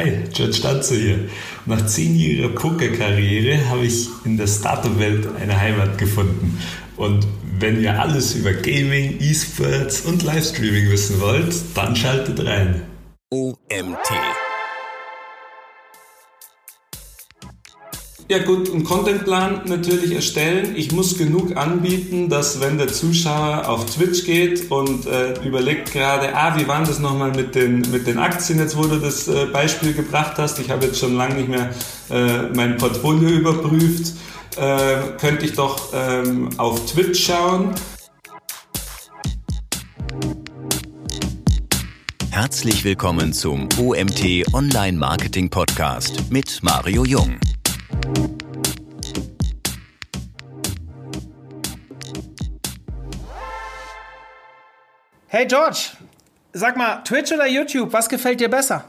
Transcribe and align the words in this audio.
Hi, 0.00 0.24
George 0.32 0.54
Stanzer 0.54 0.94
hier. 0.94 1.28
Nach 1.66 1.84
zehnjähriger 1.84 2.48
Pokerkarriere 2.48 3.68
habe 3.68 3.84
ich 3.84 4.08
in 4.24 4.38
der 4.38 4.46
Startup-Welt 4.46 5.28
eine 5.38 5.60
Heimat 5.60 5.98
gefunden. 5.98 6.58
Und 6.96 7.26
wenn 7.58 7.82
ihr 7.82 8.00
alles 8.00 8.34
über 8.34 8.54
Gaming, 8.54 9.18
E-Sports 9.20 10.00
und 10.06 10.22
Livestreaming 10.22 10.90
wissen 10.90 11.20
wollt, 11.20 11.54
dann 11.74 11.94
schaltet 11.94 12.42
rein. 12.46 12.80
OMT 13.30 14.10
Ja 18.30 18.38
gut, 18.38 18.72
einen 18.72 18.84
Contentplan 18.84 19.62
natürlich 19.64 20.14
erstellen. 20.14 20.76
Ich 20.76 20.92
muss 20.92 21.18
genug 21.18 21.56
anbieten, 21.56 22.28
dass 22.28 22.60
wenn 22.60 22.78
der 22.78 22.86
Zuschauer 22.86 23.68
auf 23.68 23.86
Twitch 23.86 24.24
geht 24.24 24.70
und 24.70 25.04
äh, 25.06 25.32
überlegt 25.44 25.92
gerade, 25.92 26.36
ah, 26.36 26.56
wie 26.56 26.68
war 26.68 26.78
das 26.84 27.00
nochmal 27.00 27.32
mit 27.32 27.56
den, 27.56 27.80
mit 27.90 28.06
den 28.06 28.18
Aktien 28.18 28.60
jetzt, 28.60 28.76
wo 28.76 28.82
du 28.82 29.00
das 29.00 29.26
äh, 29.26 29.46
Beispiel 29.46 29.94
gebracht 29.94 30.34
hast. 30.36 30.60
Ich 30.60 30.70
habe 30.70 30.86
jetzt 30.86 31.00
schon 31.00 31.16
lange 31.16 31.34
nicht 31.34 31.48
mehr 31.48 31.70
äh, 32.08 32.42
mein 32.54 32.76
Portfolio 32.76 33.30
überprüft. 33.30 34.14
Äh, 34.56 35.18
könnte 35.18 35.46
ich 35.46 35.54
doch 35.54 35.88
ähm, 35.92 36.50
auf 36.56 36.86
Twitch 36.86 37.26
schauen. 37.26 37.74
Herzlich 42.30 42.84
willkommen 42.84 43.32
zum 43.32 43.68
OMT 43.76 44.54
Online 44.54 44.96
Marketing 44.96 45.50
Podcast 45.50 46.30
mit 46.30 46.60
Mario 46.62 47.04
Jung. 47.04 47.40
Hey 55.32 55.46
George, 55.46 55.90
sag 56.52 56.76
mal, 56.76 57.04
Twitch 57.04 57.30
oder 57.30 57.46
YouTube, 57.46 57.92
was 57.92 58.08
gefällt 58.08 58.40
dir 58.40 58.48
besser? 58.48 58.86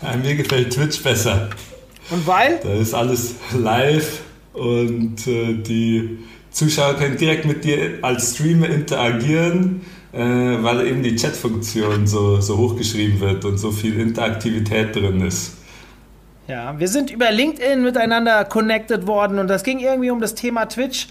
Ja, 0.00 0.16
mir 0.16 0.36
gefällt 0.36 0.72
Twitch 0.72 1.02
besser. 1.02 1.50
Und 2.08 2.26
weil? 2.26 2.60
Da 2.62 2.72
ist 2.72 2.94
alles 2.94 3.34
live 3.52 4.22
und 4.54 5.26
äh, 5.26 5.52
die 5.52 6.20
Zuschauer 6.50 6.94
können 6.94 7.18
direkt 7.18 7.44
mit 7.44 7.62
dir 7.62 7.98
als 8.00 8.34
Streamer 8.34 8.70
interagieren, 8.70 9.82
äh, 10.14 10.18
weil 10.18 10.86
eben 10.86 11.02
die 11.02 11.14
Chatfunktion 11.14 12.06
so, 12.06 12.40
so 12.40 12.56
hochgeschrieben 12.56 13.20
wird 13.20 13.44
und 13.44 13.58
so 13.58 13.70
viel 13.70 14.00
Interaktivität 14.00 14.96
drin 14.96 15.20
ist. 15.20 15.58
Ja, 16.48 16.80
wir 16.80 16.88
sind 16.88 17.10
über 17.10 17.30
LinkedIn 17.30 17.82
miteinander 17.82 18.46
connected 18.46 19.06
worden 19.06 19.38
und 19.38 19.48
das 19.48 19.62
ging 19.62 19.80
irgendwie 19.80 20.10
um 20.10 20.22
das 20.22 20.34
Thema 20.34 20.64
Twitch. 20.70 21.08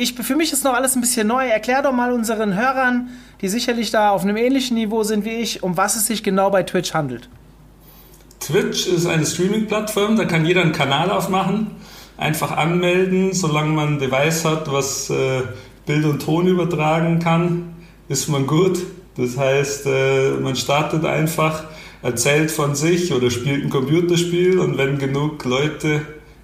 Ich, 0.00 0.14
für 0.14 0.34
mich 0.34 0.50
ist 0.50 0.64
noch 0.64 0.72
alles 0.72 0.96
ein 0.96 1.02
bisschen 1.02 1.26
neu. 1.26 1.46
Erklär 1.46 1.82
doch 1.82 1.92
mal 1.92 2.10
unseren 2.10 2.56
Hörern, 2.56 3.10
die 3.42 3.48
sicherlich 3.48 3.90
da 3.90 4.12
auf 4.12 4.22
einem 4.22 4.38
ähnlichen 4.38 4.74
Niveau 4.74 5.02
sind 5.02 5.26
wie 5.26 5.34
ich, 5.34 5.62
um 5.62 5.76
was 5.76 5.94
es 5.94 6.06
sich 6.06 6.22
genau 6.22 6.48
bei 6.48 6.62
Twitch 6.62 6.94
handelt. 6.94 7.28
Twitch 8.40 8.86
ist 8.86 9.04
eine 9.04 9.26
Streaming-Plattform, 9.26 10.16
da 10.16 10.24
kann 10.24 10.46
jeder 10.46 10.62
einen 10.62 10.72
Kanal 10.72 11.10
aufmachen, 11.10 11.72
einfach 12.16 12.56
anmelden, 12.56 13.34
solange 13.34 13.72
man 13.72 13.88
ein 13.88 13.98
Device 13.98 14.46
hat, 14.46 14.72
was 14.72 15.10
äh, 15.10 15.42
Bild 15.84 16.06
und 16.06 16.22
Ton 16.22 16.46
übertragen 16.46 17.18
kann, 17.18 17.74
ist 18.08 18.26
man 18.28 18.46
gut. 18.46 18.78
Das 19.18 19.36
heißt, 19.36 19.84
äh, 19.84 20.30
man 20.40 20.56
startet 20.56 21.04
einfach 21.04 21.64
erzählt 22.00 22.50
von 22.50 22.74
sich 22.74 23.12
oder 23.12 23.30
spielt 23.30 23.64
ein 23.64 23.68
Computerspiel 23.68 24.60
und 24.60 24.78
wenn 24.78 24.96
genug 24.96 25.44
Leute 25.44 26.00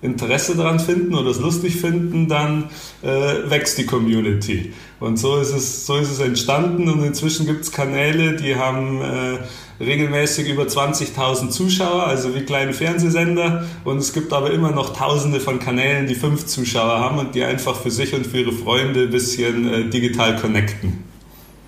Interesse 0.06 0.56
daran 0.56 0.80
finden 0.80 1.14
oder 1.14 1.30
es 1.30 1.38
lustig 1.38 1.76
finden, 1.76 2.28
dann 2.28 2.64
äh, 3.02 3.50
wächst 3.50 3.76
die 3.76 3.84
Community. 3.84 4.72
Und 5.00 5.18
so 5.18 5.36
ist 5.36 5.52
es, 5.52 5.84
so 5.84 5.96
ist 5.96 6.10
es 6.10 6.20
entstanden 6.20 6.88
und 6.88 7.04
inzwischen 7.04 7.46
gibt 7.46 7.62
es 7.62 7.72
Kanäle, 7.72 8.36
die 8.36 8.56
haben 8.56 9.02
äh, 9.02 9.84
regelmäßig 9.84 10.48
über 10.48 10.62
20.000 10.62 11.50
Zuschauer, 11.50 12.06
also 12.06 12.34
wie 12.34 12.40
kleine 12.40 12.72
Fernsehsender. 12.72 13.66
Und 13.84 13.98
es 13.98 14.12
gibt 14.12 14.32
aber 14.32 14.50
immer 14.50 14.70
noch 14.70 14.96
tausende 14.96 15.40
von 15.40 15.58
Kanälen, 15.58 16.06
die 16.06 16.14
fünf 16.14 16.46
Zuschauer 16.46 16.98
haben 16.98 17.18
und 17.18 17.34
die 17.34 17.44
einfach 17.44 17.76
für 17.76 17.90
sich 17.90 18.14
und 18.14 18.26
für 18.26 18.38
ihre 18.38 18.52
Freunde 18.52 19.02
ein 19.02 19.10
bisschen 19.10 19.72
äh, 19.72 19.90
digital 19.90 20.36
connecten. 20.36 21.04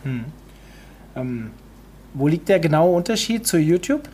Hm. 0.05 0.25
Ähm 1.15 1.51
wo 2.15 2.27
liegt 2.27 2.49
der 2.49 2.59
genaue 2.59 2.97
Unterschied 2.97 3.47
zu 3.47 3.59
YouTube? 3.59 4.09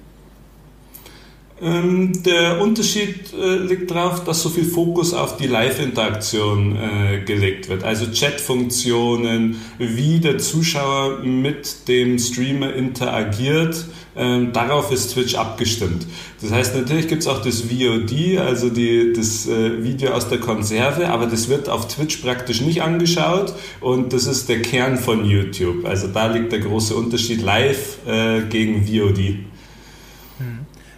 Ähm, 1.65 2.23
der 2.25 2.61
Unterschied 2.61 3.33
äh, 3.33 3.57
liegt 3.57 3.91
darauf, 3.91 4.23
dass 4.25 4.43
so 4.43 4.51
viel 4.51 4.67
Fokus 4.67 5.15
auf 5.15 5.39
die 5.39 5.47
Live-Interaktion 5.47 6.77
äh, 6.77 7.21
gelegt 7.25 7.71
wird. 7.71 7.85
Also 7.85 8.11
Chat-Funktionen, 8.13 9.63
wie 9.79 10.21
der 10.21 10.37
Zuschauer 10.37 11.21
mit 11.21 11.89
dem 11.89 12.19
Streamer 12.19 12.75
interagiert. 12.75 13.87
Ähm, 14.15 14.53
darauf 14.53 14.93
ist 14.93 15.15
Twitch 15.15 15.37
abgestimmt. 15.37 16.07
Das 16.43 16.53
heißt, 16.53 16.77
natürlich 16.77 17.09
gibt 17.09 17.23
es 17.23 17.29
auch 17.29 17.41
das 17.43 17.63
VOD, 17.63 18.39
also 18.39 18.69
die, 18.69 19.15
das 19.15 19.49
äh, 19.49 19.83
Video 19.83 20.13
aus 20.13 20.29
der 20.29 20.39
Konserve, 20.39 21.09
aber 21.09 21.27
das 21.27 21.49
wird 21.49 21.71
auf 21.71 21.89
Twitch 21.89 22.19
praktisch 22.19 22.61
nicht 22.61 22.83
angeschaut 22.83 23.55
und 23.81 24.13
das 24.13 24.27
ist 24.27 24.49
der 24.51 24.61
Kern 24.61 24.99
von 24.99 25.25
YouTube. 25.25 25.87
Also 25.87 26.09
da 26.09 26.27
liegt 26.27 26.53
der 26.53 26.61
große 26.61 26.95
Unterschied 26.95 27.43
live 27.43 27.99
äh, 28.07 28.43
gegen 28.43 28.87
VOD. 28.87 29.54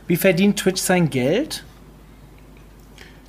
Wie 0.07 0.17
verdient 0.17 0.59
Twitch 0.59 0.81
sein 0.81 1.11
Geld? 1.11 1.65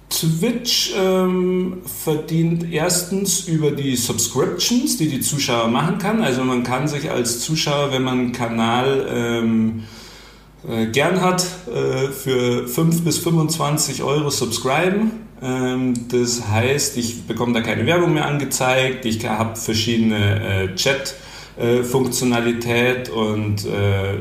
Twitch 0.10 0.94
ähm, 0.98 1.82
verdient 1.86 2.72
erstens 2.72 3.48
über 3.48 3.72
die 3.72 3.96
Subscriptions, 3.96 4.98
die 4.98 5.10
die 5.10 5.20
Zuschauer 5.20 5.68
machen 5.68 5.98
kann. 5.98 6.22
Also 6.22 6.44
man 6.44 6.64
kann 6.64 6.88
sich 6.88 7.12
als 7.12 7.42
Zuschauer, 7.42 7.92
wenn 7.92 8.04
man 8.04 8.20
einen 8.20 8.32
Kanal 8.32 9.08
ähm, 9.12 9.84
äh, 10.68 10.88
gern 10.88 11.22
hat, 11.22 11.46
äh, 11.68 12.08
für 12.08 12.68
5 12.68 13.04
bis 13.04 13.20
25 13.20 14.02
Euro 14.04 14.30
subscriben. 14.30 15.12
Ähm, 15.42 16.08
das 16.10 16.48
heißt, 16.48 16.98
ich 16.98 17.26
bekomme 17.28 17.54
da 17.54 17.62
keine 17.62 17.86
Werbung 17.86 18.14
mehr 18.14 18.26
angezeigt, 18.26 19.06
ich 19.06 19.26
habe 19.28 19.56
verschiedene 19.56 20.72
äh, 20.72 20.76
Chat-Funktionalität 20.76 23.10
und 23.10 23.66
äh, 23.66 24.20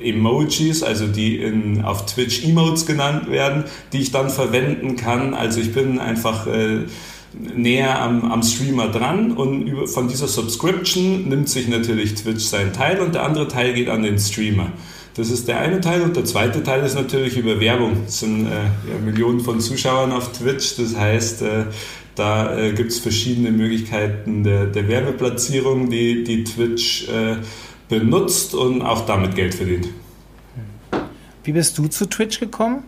Emojis, 0.00 0.82
also 0.82 1.06
die 1.06 1.38
in, 1.38 1.82
auf 1.82 2.06
Twitch 2.06 2.44
Emotes 2.44 2.86
genannt 2.86 3.30
werden, 3.30 3.64
die 3.92 3.98
ich 3.98 4.10
dann 4.10 4.30
verwenden 4.30 4.96
kann. 4.96 5.34
Also 5.34 5.60
ich 5.60 5.72
bin 5.72 5.98
einfach 5.98 6.46
äh, 6.46 6.84
näher 7.54 8.00
am, 8.00 8.30
am, 8.30 8.42
Streamer 8.42 8.88
dran 8.88 9.32
und 9.32 9.66
über, 9.66 9.86
von 9.86 10.08
dieser 10.08 10.28
Subscription 10.28 11.28
nimmt 11.28 11.48
sich 11.48 11.68
natürlich 11.68 12.14
Twitch 12.14 12.44
seinen 12.44 12.72
Teil 12.72 13.00
und 13.00 13.14
der 13.14 13.24
andere 13.24 13.48
Teil 13.48 13.74
geht 13.74 13.88
an 13.88 14.02
den 14.02 14.18
Streamer. 14.18 14.72
Das 15.16 15.30
ist 15.30 15.48
der 15.48 15.60
eine 15.60 15.80
Teil 15.80 16.02
und 16.02 16.14
der 16.14 16.26
zweite 16.26 16.62
Teil 16.62 16.84
ist 16.84 16.94
natürlich 16.94 17.38
über 17.38 17.58
Werbung. 17.58 18.04
Es 18.06 18.20
sind 18.20 18.46
äh, 18.46 18.50
ja, 18.50 18.98
Millionen 19.04 19.40
von 19.40 19.60
Zuschauern 19.60 20.12
auf 20.12 20.32
Twitch, 20.32 20.76
das 20.76 20.96
heißt, 20.96 21.42
äh, 21.42 21.64
da 22.14 22.58
äh, 22.58 22.72
gibt 22.72 22.92
es 22.92 22.98
verschiedene 22.98 23.50
Möglichkeiten 23.50 24.42
der, 24.42 24.66
der 24.66 24.88
Werbeplatzierung, 24.88 25.90
die, 25.90 26.24
die 26.24 26.44
Twitch 26.44 27.08
äh, 27.08 27.36
benutzt 27.88 28.54
und 28.54 28.82
auch 28.82 29.06
damit 29.06 29.34
Geld 29.34 29.54
verdient. 29.54 29.88
Wie 31.44 31.52
bist 31.52 31.78
du 31.78 31.86
zu 31.86 32.06
Twitch 32.06 32.40
gekommen? 32.40 32.82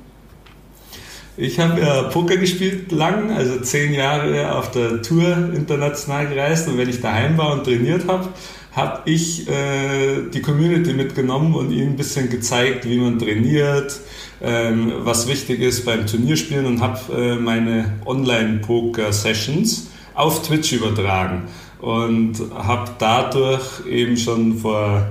Ich 1.37 1.61
habe 1.61 1.81
ja 1.81 2.03
Poker 2.05 2.37
gespielt 2.37 2.91
lang, 2.91 3.31
also 3.31 3.61
zehn 3.61 3.95
Jahre 3.95 4.57
auf 4.57 4.73
der 4.73 5.03
Tour 5.03 5.53
international 5.55 6.27
gereist 6.27 6.67
und 6.67 6.77
wenn 6.79 6.89
ich 6.89 7.01
daheim 7.01 7.39
war 7.39 7.53
und 7.53 7.63
trainiert 7.63 8.09
habe, 8.09 8.29
habe 8.73 9.03
ich 9.09 9.49
äh, 9.49 10.29
die 10.35 10.43
Community 10.43 10.93
mitgenommen 10.93 11.55
und 11.55 11.71
ihnen 11.71 11.91
ein 11.91 11.97
bisschen 11.97 12.29
gezeigt, 12.29 12.89
wie 12.89 12.99
man 12.99 13.21
trainiert, 13.21 14.01
ähm, 14.43 14.93
was 14.99 15.29
wichtig 15.29 15.61
ist 15.61 15.85
beim 15.85 16.07
Turnierspielen 16.07 16.67
und 16.67 16.81
habe 16.81 16.99
äh, 17.13 17.37
meine 17.37 17.93
Online-Poker-Sessions 18.05 19.91
auf 20.15 20.43
Twitch 20.43 20.73
übertragen 20.73 21.45
und 21.81 22.37
habe 22.55 22.91
dadurch 22.99 23.87
eben 23.87 24.17
schon 24.17 24.59
vor, 24.59 25.07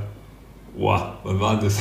wow, 0.78 1.02
wann 1.24 1.40
war 1.40 1.60
das? 1.60 1.80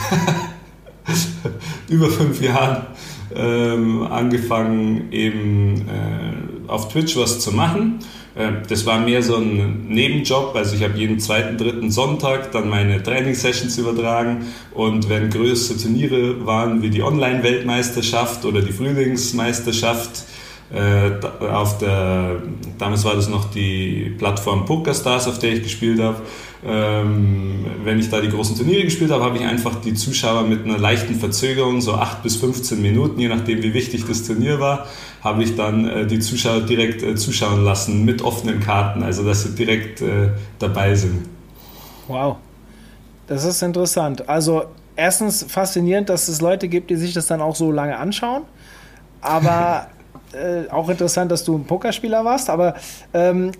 Über 1.88 2.08
fünf 2.08 2.42
Jahren 2.42 2.86
ähm, 3.34 4.02
angefangen, 4.02 5.12
eben 5.12 5.88
äh, 5.88 6.68
auf 6.68 6.88
Twitch 6.88 7.16
was 7.16 7.40
zu 7.40 7.52
machen. 7.52 8.00
Äh, 8.34 8.52
das 8.68 8.86
war 8.86 9.00
mehr 9.00 9.22
so 9.22 9.36
ein 9.36 9.88
Nebenjob, 9.88 10.54
also 10.54 10.76
ich 10.76 10.82
habe 10.82 10.98
jeden 10.98 11.18
zweiten, 11.20 11.56
dritten 11.56 11.90
Sonntag 11.90 12.52
dann 12.52 12.68
meine 12.68 13.02
Trainingssessions 13.02 13.78
übertragen 13.78 14.46
und 14.72 15.08
wenn 15.08 15.30
größere 15.30 15.78
Turniere 15.78 16.46
waren 16.46 16.82
wie 16.82 16.90
die 16.90 17.02
Online-Weltmeisterschaft 17.02 18.44
oder 18.44 18.62
die 18.62 18.72
Frühlingsmeisterschaft, 18.72 20.24
äh, 20.72 21.24
auf 21.46 21.78
der, 21.78 22.42
damals 22.78 23.04
war 23.04 23.14
das 23.14 23.28
noch 23.28 23.50
die 23.50 24.14
Plattform 24.18 24.64
PokerStars, 24.64 25.28
auf 25.28 25.38
der 25.38 25.52
ich 25.52 25.62
gespielt 25.62 26.00
habe. 26.00 26.16
Ähm, 26.66 27.64
wenn 27.84 28.00
ich 28.00 28.10
da 28.10 28.20
die 28.20 28.30
großen 28.30 28.56
Turniere 28.56 28.82
gespielt 28.82 29.12
habe, 29.12 29.22
habe 29.22 29.38
ich 29.38 29.44
einfach 29.44 29.80
die 29.80 29.94
Zuschauer 29.94 30.42
mit 30.42 30.64
einer 30.64 30.78
leichten 30.78 31.14
Verzögerung, 31.14 31.80
so 31.80 31.94
8 31.94 32.22
bis 32.24 32.36
15 32.36 32.82
Minuten, 32.82 33.20
je 33.20 33.28
nachdem 33.28 33.62
wie 33.62 33.74
wichtig 33.74 34.04
das 34.08 34.26
Turnier 34.26 34.58
war, 34.58 34.86
habe 35.22 35.44
ich 35.44 35.54
dann 35.54 35.88
äh, 35.88 36.06
die 36.06 36.18
Zuschauer 36.18 36.62
direkt 36.62 37.02
äh, 37.02 37.14
zuschauen 37.14 37.64
lassen 37.64 38.04
mit 38.04 38.22
offenen 38.22 38.58
Karten, 38.58 39.04
also 39.04 39.24
dass 39.24 39.44
sie 39.44 39.54
direkt 39.54 40.00
äh, 40.00 40.30
dabei 40.58 40.96
sind. 40.96 41.28
Wow, 42.08 42.36
das 43.28 43.44
ist 43.44 43.62
interessant. 43.62 44.28
Also 44.28 44.64
erstens 44.96 45.44
faszinierend, 45.48 46.08
dass 46.08 46.26
es 46.26 46.40
Leute 46.40 46.66
gibt, 46.66 46.90
die 46.90 46.96
sich 46.96 47.12
das 47.12 47.26
dann 47.26 47.40
auch 47.40 47.54
so 47.54 47.70
lange 47.70 47.96
anschauen. 47.96 48.42
Aber 49.20 49.88
äh, 50.32 50.70
auch 50.70 50.88
interessant, 50.88 51.30
dass 51.30 51.44
du 51.44 51.56
ein 51.56 51.64
Pokerspieler 51.64 52.24
warst. 52.24 52.50
Aber 52.50 52.74
ähm, 53.14 53.52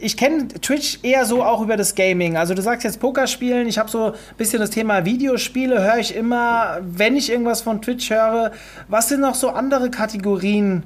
ich 0.00 0.16
kenne 0.16 0.48
Twitch 0.48 0.98
eher 1.02 1.24
so 1.24 1.42
auch 1.42 1.62
über 1.62 1.76
das 1.76 1.94
Gaming. 1.94 2.36
Also 2.36 2.54
du 2.54 2.62
sagst 2.62 2.84
jetzt 2.84 3.00
Pokerspielen. 3.00 3.66
Ich 3.66 3.78
habe 3.78 3.90
so 3.90 4.06
ein 4.06 4.14
bisschen 4.36 4.60
das 4.60 4.70
Thema 4.70 5.04
Videospiele, 5.04 5.82
höre 5.82 5.98
ich 5.98 6.14
immer, 6.14 6.78
wenn 6.82 7.16
ich 7.16 7.30
irgendwas 7.30 7.62
von 7.62 7.80
Twitch 7.80 8.10
höre. 8.10 8.52
Was 8.88 9.08
sind 9.08 9.20
noch 9.20 9.34
so 9.34 9.50
andere 9.50 9.90
Kategorien, 9.90 10.82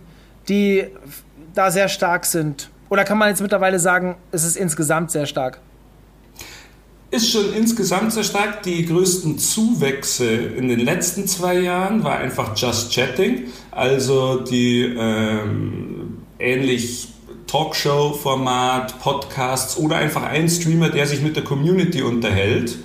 die 0.49 0.87
da 1.55 1.71
sehr 1.71 1.89
stark 1.89 2.25
sind? 2.25 2.71
Oder 2.89 3.05
kann 3.05 3.19
man 3.19 3.29
jetzt 3.29 3.41
mittlerweile 3.41 3.79
sagen, 3.79 4.17
es 4.33 4.45
ist 4.45 4.57
insgesamt 4.57 5.11
sehr 5.11 5.27
stark? 5.27 5.61
Ist 7.13 7.33
schon 7.33 7.53
insgesamt 7.55 8.13
sehr 8.13 8.23
stark. 8.23 8.63
Die 8.63 8.87
größten 8.87 9.37
Zuwächse 9.37 10.33
in 10.33 10.69
den 10.69 10.79
letzten 10.79 11.27
zwei 11.27 11.59
Jahren 11.59 12.05
war 12.05 12.19
einfach 12.19 12.57
Just 12.57 12.93
Chatting, 12.93 13.47
also 13.73 14.41
die 14.41 14.83
ähm, 14.97 16.19
ähnlich 16.39 17.09
Talkshow-Format, 17.49 19.01
Podcasts 19.01 19.77
oder 19.77 19.97
einfach 19.97 20.23
ein 20.23 20.49
Streamer, 20.49 20.89
der 20.89 21.05
sich 21.09 21.21
mit 21.21 21.35
der 21.35 21.43
Community 21.43 22.03
unterhält. 22.03 22.79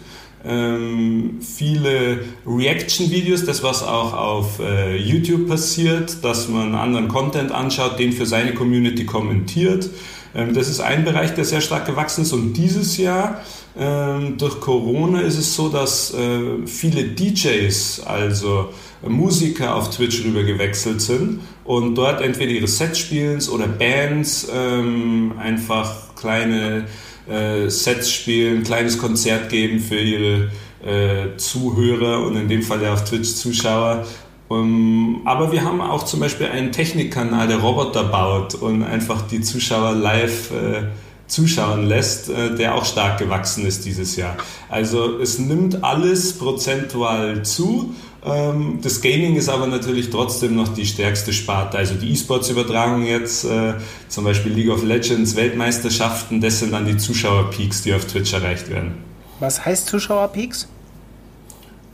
Ähm, 0.44 1.40
viele 1.42 2.22
Reaction-Videos, 2.48 3.46
das 3.46 3.62
was 3.62 3.84
auch 3.84 4.14
auf 4.14 4.60
äh, 4.60 4.98
YouTube 4.98 5.48
passiert, 5.48 6.24
dass 6.24 6.50
man 6.50 6.74
anderen 6.74 7.10
Content 7.10 7.52
anschaut, 7.52 8.00
den 8.00 8.12
für 8.12 8.26
seine 8.26 8.56
Community 8.56 9.06
kommentiert. 9.06 9.88
Ähm, 10.34 10.56
das 10.56 10.68
ist 10.68 10.80
ein 10.80 11.06
Bereich, 11.06 11.36
der 11.36 11.46
sehr 11.46 11.62
stark 11.62 11.86
gewachsen 11.86 12.24
ist 12.24 12.34
und 12.34 12.54
dieses 12.54 12.98
Jahr 12.98 13.42
ähm, 13.78 14.38
durch 14.38 14.60
Corona 14.62 15.22
ist 15.22 15.38
es 15.38 15.56
so, 15.56 15.70
dass 15.70 16.14
äh, 16.14 16.66
viele 16.66 17.04
DJs, 17.04 18.02
also 18.06 18.70
Musiker 19.02 19.76
auf 19.76 19.90
Twitch 19.90 20.24
rüber 20.24 20.44
gewechselt 20.44 21.02
sind 21.02 21.42
und 21.64 21.96
dort 21.96 22.22
entweder 22.22 22.52
ihre 22.52 22.68
Sets 22.68 23.00
spielen 23.00 23.42
oder 23.54 23.68
Bands 23.68 24.48
ähm, 24.54 25.34
einfach 25.38 26.16
kleine 26.16 26.86
äh, 27.28 27.70
Sets 27.70 28.12
spielen, 28.12 28.64
kleines 28.64 28.98
Konzert 28.98 29.50
geben 29.50 29.80
für 29.80 30.00
ihre 30.00 30.52
äh, 30.84 31.38
Zuhörer 31.38 32.26
und 32.26 32.38
in 32.38 32.48
dem 32.48 32.62
Fall 32.62 32.82
ja 32.82 32.94
auf 32.94 33.04
Twitch 33.04 33.36
Zuschauer. 33.36 34.06
Um, 34.48 35.24
aber 35.26 35.52
wir 35.52 35.64
haben 35.64 35.82
auch 35.82 36.04
zum 36.04 36.20
Beispiel 36.20 36.46
einen 36.46 36.72
Technikkanal, 36.72 37.48
der 37.48 37.58
Roboter 37.58 38.04
baut 38.04 38.54
und 38.54 38.84
einfach 38.84 39.24
die 39.24 39.42
Zuschauer 39.42 39.94
live 39.94 40.52
äh, 40.52 40.84
zuschauen 41.28 41.88
lässt, 41.88 42.30
äh, 42.30 42.56
der 42.56 42.76
auch 42.76 42.86
stark 42.86 43.18
gewachsen 43.18 43.66
ist 43.66 43.86
dieses 43.86 44.16
Jahr. 44.16 44.38
Also 44.70 45.20
es 45.20 45.40
nimmt 45.40 45.84
alles 45.84 46.38
prozentual 46.38 47.44
zu. 47.44 47.96
Ähm, 48.26 48.80
das 48.82 49.02
Gaming 49.02 49.36
ist 49.36 49.50
aber 49.50 49.68
natürlich 49.68 50.10
trotzdem 50.10 50.56
noch 50.56 50.70
die 50.70 50.86
stärkste 50.86 51.34
Sparte. 51.34 51.78
Also 51.78 51.96
die 51.96 52.12
E-Sports-Übertragung 52.12 53.06
jetzt, 53.06 53.46
äh, 53.46 53.76
zum 54.08 54.24
Beispiel 54.24 54.52
League 54.52 54.70
of 54.70 54.84
Legends, 54.84 55.36
Weltmeisterschaften, 55.36 56.42
das 56.42 56.60
sind 56.60 56.74
dann 56.74 56.86
die 56.86 56.98
Zuschauerpeaks, 56.98 57.84
die 57.84 57.94
auf 57.94 58.06
Twitch 58.06 58.34
erreicht 58.34 58.70
werden. 58.70 58.98
Was 59.40 59.66
heißt 59.66 59.88
Zuschauerpeaks? 59.88 60.68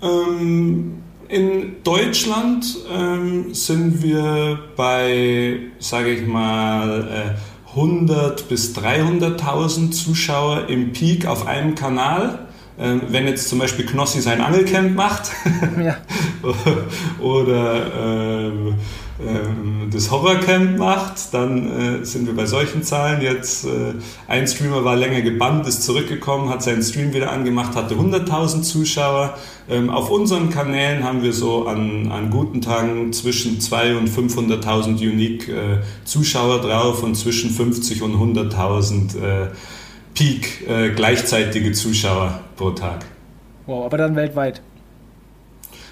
Ähm, 0.01 1.01
in 1.27 1.75
Deutschland 1.83 2.65
ähm, 2.91 3.53
sind 3.53 4.03
wir 4.03 4.59
bei, 4.75 5.59
sage 5.79 6.11
ich 6.11 6.27
mal, 6.27 7.07
äh, 7.07 7.50
100 7.75 8.49
bis 8.49 8.75
300.000 8.75 9.91
Zuschauer 9.91 10.67
im 10.67 10.91
Peak 10.91 11.25
auf 11.25 11.47
einem 11.47 11.75
Kanal. 11.75 12.47
Ähm, 12.79 13.01
wenn 13.09 13.27
jetzt 13.27 13.49
zum 13.49 13.59
Beispiel 13.59 13.85
Knossi 13.85 14.21
sein 14.21 14.41
Angelcamp 14.41 14.95
macht 14.95 15.31
ja. 15.79 15.97
oder 17.19 17.91
ähm, 17.95 18.67
ähm, 18.67 18.75
das 19.91 20.09
Horrorcamp 20.09 20.77
macht, 20.77 21.33
dann 21.33 22.01
äh, 22.01 22.05
sind 22.05 22.25
wir 22.25 22.35
bei 22.35 22.45
solchen 22.45 22.83
Zahlen. 22.83 23.21
Jetzt 23.21 23.65
äh, 23.65 23.93
ein 24.27 24.47
Streamer 24.47 24.83
war 24.83 24.95
länger 24.95 25.21
gebannt, 25.21 25.67
ist 25.67 25.83
zurückgekommen, 25.83 26.49
hat 26.49 26.63
seinen 26.63 26.81
Stream 26.81 27.13
wieder 27.13 27.31
angemacht, 27.31 27.75
hatte 27.75 27.95
100.000 27.95 28.61
Zuschauer. 28.63 29.37
Ähm, 29.69 29.89
auf 29.89 30.09
unseren 30.09 30.49
Kanälen 30.49 31.03
haben 31.03 31.23
wir 31.23 31.33
so 31.33 31.67
an, 31.67 32.11
an 32.11 32.29
guten 32.29 32.61
Tagen 32.61 33.13
zwischen 33.13 33.59
200.000 33.59 33.97
und 33.97 34.09
500.000 34.09 34.87
Unique 35.01 35.49
äh, 35.49 35.79
Zuschauer 36.05 36.61
drauf 36.61 37.03
und 37.03 37.15
zwischen 37.15 37.51
50 37.51 38.01
und 38.01 38.15
100.000 38.15 39.17
äh, 39.17 39.47
Peak 40.13 40.67
äh, 40.67 40.89
gleichzeitige 40.89 41.71
Zuschauer 41.73 42.39
pro 42.55 42.71
Tag. 42.71 43.05
Wow, 43.65 43.85
aber 43.85 43.97
dann 43.97 44.15
weltweit? 44.15 44.61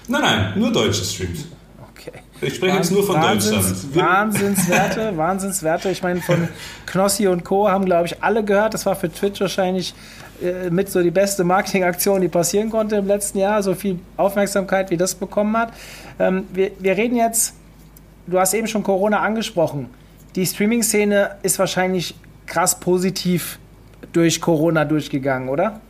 Nein, 0.08 0.22
nein, 0.22 0.58
nur 0.58 0.72
deutsche 0.72 1.04
Streams. 1.04 1.46
Ich 2.42 2.54
spreche 2.54 2.76
jetzt 2.76 2.90
nur 2.90 3.04
von 3.04 3.20
Deutschland. 3.20 3.94
Wahnsinnswerte, 3.94 5.12
Wahnsinnswerte. 5.16 5.90
Ich 5.90 6.02
meine, 6.02 6.20
von 6.20 6.48
Knossi 6.86 7.26
und 7.26 7.44
Co. 7.44 7.68
haben, 7.70 7.84
glaube 7.84 8.06
ich, 8.06 8.22
alle 8.22 8.44
gehört. 8.44 8.74
Das 8.74 8.86
war 8.86 8.96
für 8.96 9.12
Twitch 9.12 9.40
wahrscheinlich 9.40 9.94
äh, 10.42 10.70
mit 10.70 10.90
so 10.90 11.02
die 11.02 11.10
beste 11.10 11.44
Marketingaktion, 11.44 12.20
die 12.20 12.28
passieren 12.28 12.70
konnte 12.70 12.96
im 12.96 13.06
letzten 13.06 13.38
Jahr. 13.38 13.62
So 13.62 13.74
viel 13.74 13.98
Aufmerksamkeit, 14.16 14.90
wie 14.90 14.96
das 14.96 15.14
bekommen 15.14 15.56
hat. 15.56 15.72
Ähm, 16.18 16.44
wir, 16.52 16.70
wir 16.78 16.96
reden 16.96 17.16
jetzt, 17.16 17.54
du 18.26 18.38
hast 18.38 18.54
eben 18.54 18.66
schon 18.66 18.82
Corona 18.82 19.20
angesprochen. 19.20 19.90
Die 20.34 20.46
Streaming-Szene 20.46 21.36
ist 21.42 21.58
wahrscheinlich 21.58 22.14
krass 22.46 22.78
positiv 22.78 23.58
durch 24.12 24.40
Corona 24.40 24.84
durchgegangen, 24.84 25.48
oder? 25.48 25.80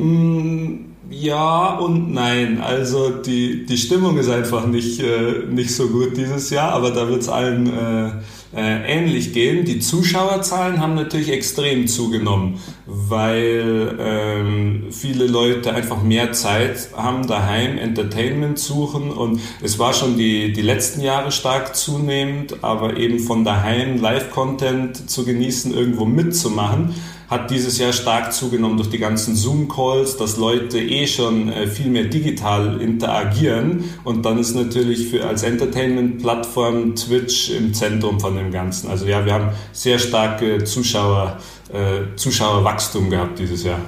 Mm, 0.00 0.94
ja 1.10 1.76
und 1.78 2.12
nein. 2.12 2.60
Also 2.60 3.10
die, 3.10 3.66
die 3.66 3.76
Stimmung 3.76 4.18
ist 4.18 4.30
einfach 4.30 4.66
nicht, 4.66 5.00
äh, 5.00 5.44
nicht 5.50 5.74
so 5.74 5.88
gut 5.88 6.16
dieses 6.16 6.50
Jahr, 6.50 6.72
aber 6.72 6.90
da 6.90 7.08
wird 7.08 7.22
es 7.22 7.28
allen 7.28 7.66
äh, 7.66 8.10
äh, 8.56 8.98
ähnlich 8.98 9.32
gehen. 9.32 9.64
Die 9.64 9.80
Zuschauerzahlen 9.80 10.80
haben 10.80 10.94
natürlich 10.94 11.30
extrem 11.30 11.86
zugenommen, 11.86 12.58
weil 12.86 13.96
ähm, 14.00 14.86
viele 14.90 15.26
Leute 15.26 15.72
einfach 15.74 16.02
mehr 16.02 16.32
Zeit 16.32 16.90
haben 16.96 17.26
daheim, 17.26 17.78
Entertainment 17.78 18.58
suchen 18.58 19.10
und 19.10 19.40
es 19.62 19.78
war 19.78 19.92
schon 19.92 20.16
die, 20.16 20.52
die 20.52 20.62
letzten 20.62 21.00
Jahre 21.00 21.30
stark 21.30 21.76
zunehmend, 21.76 22.64
aber 22.64 22.96
eben 22.96 23.18
von 23.20 23.44
daheim 23.44 24.00
Live-Content 24.00 25.10
zu 25.10 25.24
genießen, 25.24 25.72
irgendwo 25.72 26.04
mitzumachen 26.04 26.94
hat 27.30 27.48
dieses 27.50 27.78
Jahr 27.78 27.92
stark 27.92 28.32
zugenommen 28.32 28.76
durch 28.76 28.90
die 28.90 28.98
ganzen 28.98 29.36
Zoom-Calls, 29.36 30.16
dass 30.16 30.36
Leute 30.36 30.80
eh 30.80 31.06
schon 31.06 31.48
äh, 31.48 31.68
viel 31.68 31.88
mehr 31.88 32.04
digital 32.04 32.80
interagieren 32.80 33.84
und 34.02 34.26
dann 34.26 34.38
ist 34.38 34.56
natürlich 34.56 35.06
für 35.08 35.24
als 35.24 35.44
Entertainment-Plattform 35.44 36.96
Twitch 36.96 37.50
im 37.50 37.72
Zentrum 37.72 38.18
von 38.18 38.34
dem 38.34 38.50
Ganzen. 38.50 38.90
Also 38.90 39.06
ja, 39.06 39.24
wir 39.24 39.32
haben 39.32 39.50
sehr 39.72 40.00
starke 40.00 40.64
Zuschauer, 40.64 41.38
äh, 41.72 42.16
Zuschauerwachstum 42.16 43.08
gehabt 43.08 43.38
dieses 43.38 43.62
Jahr. 43.62 43.78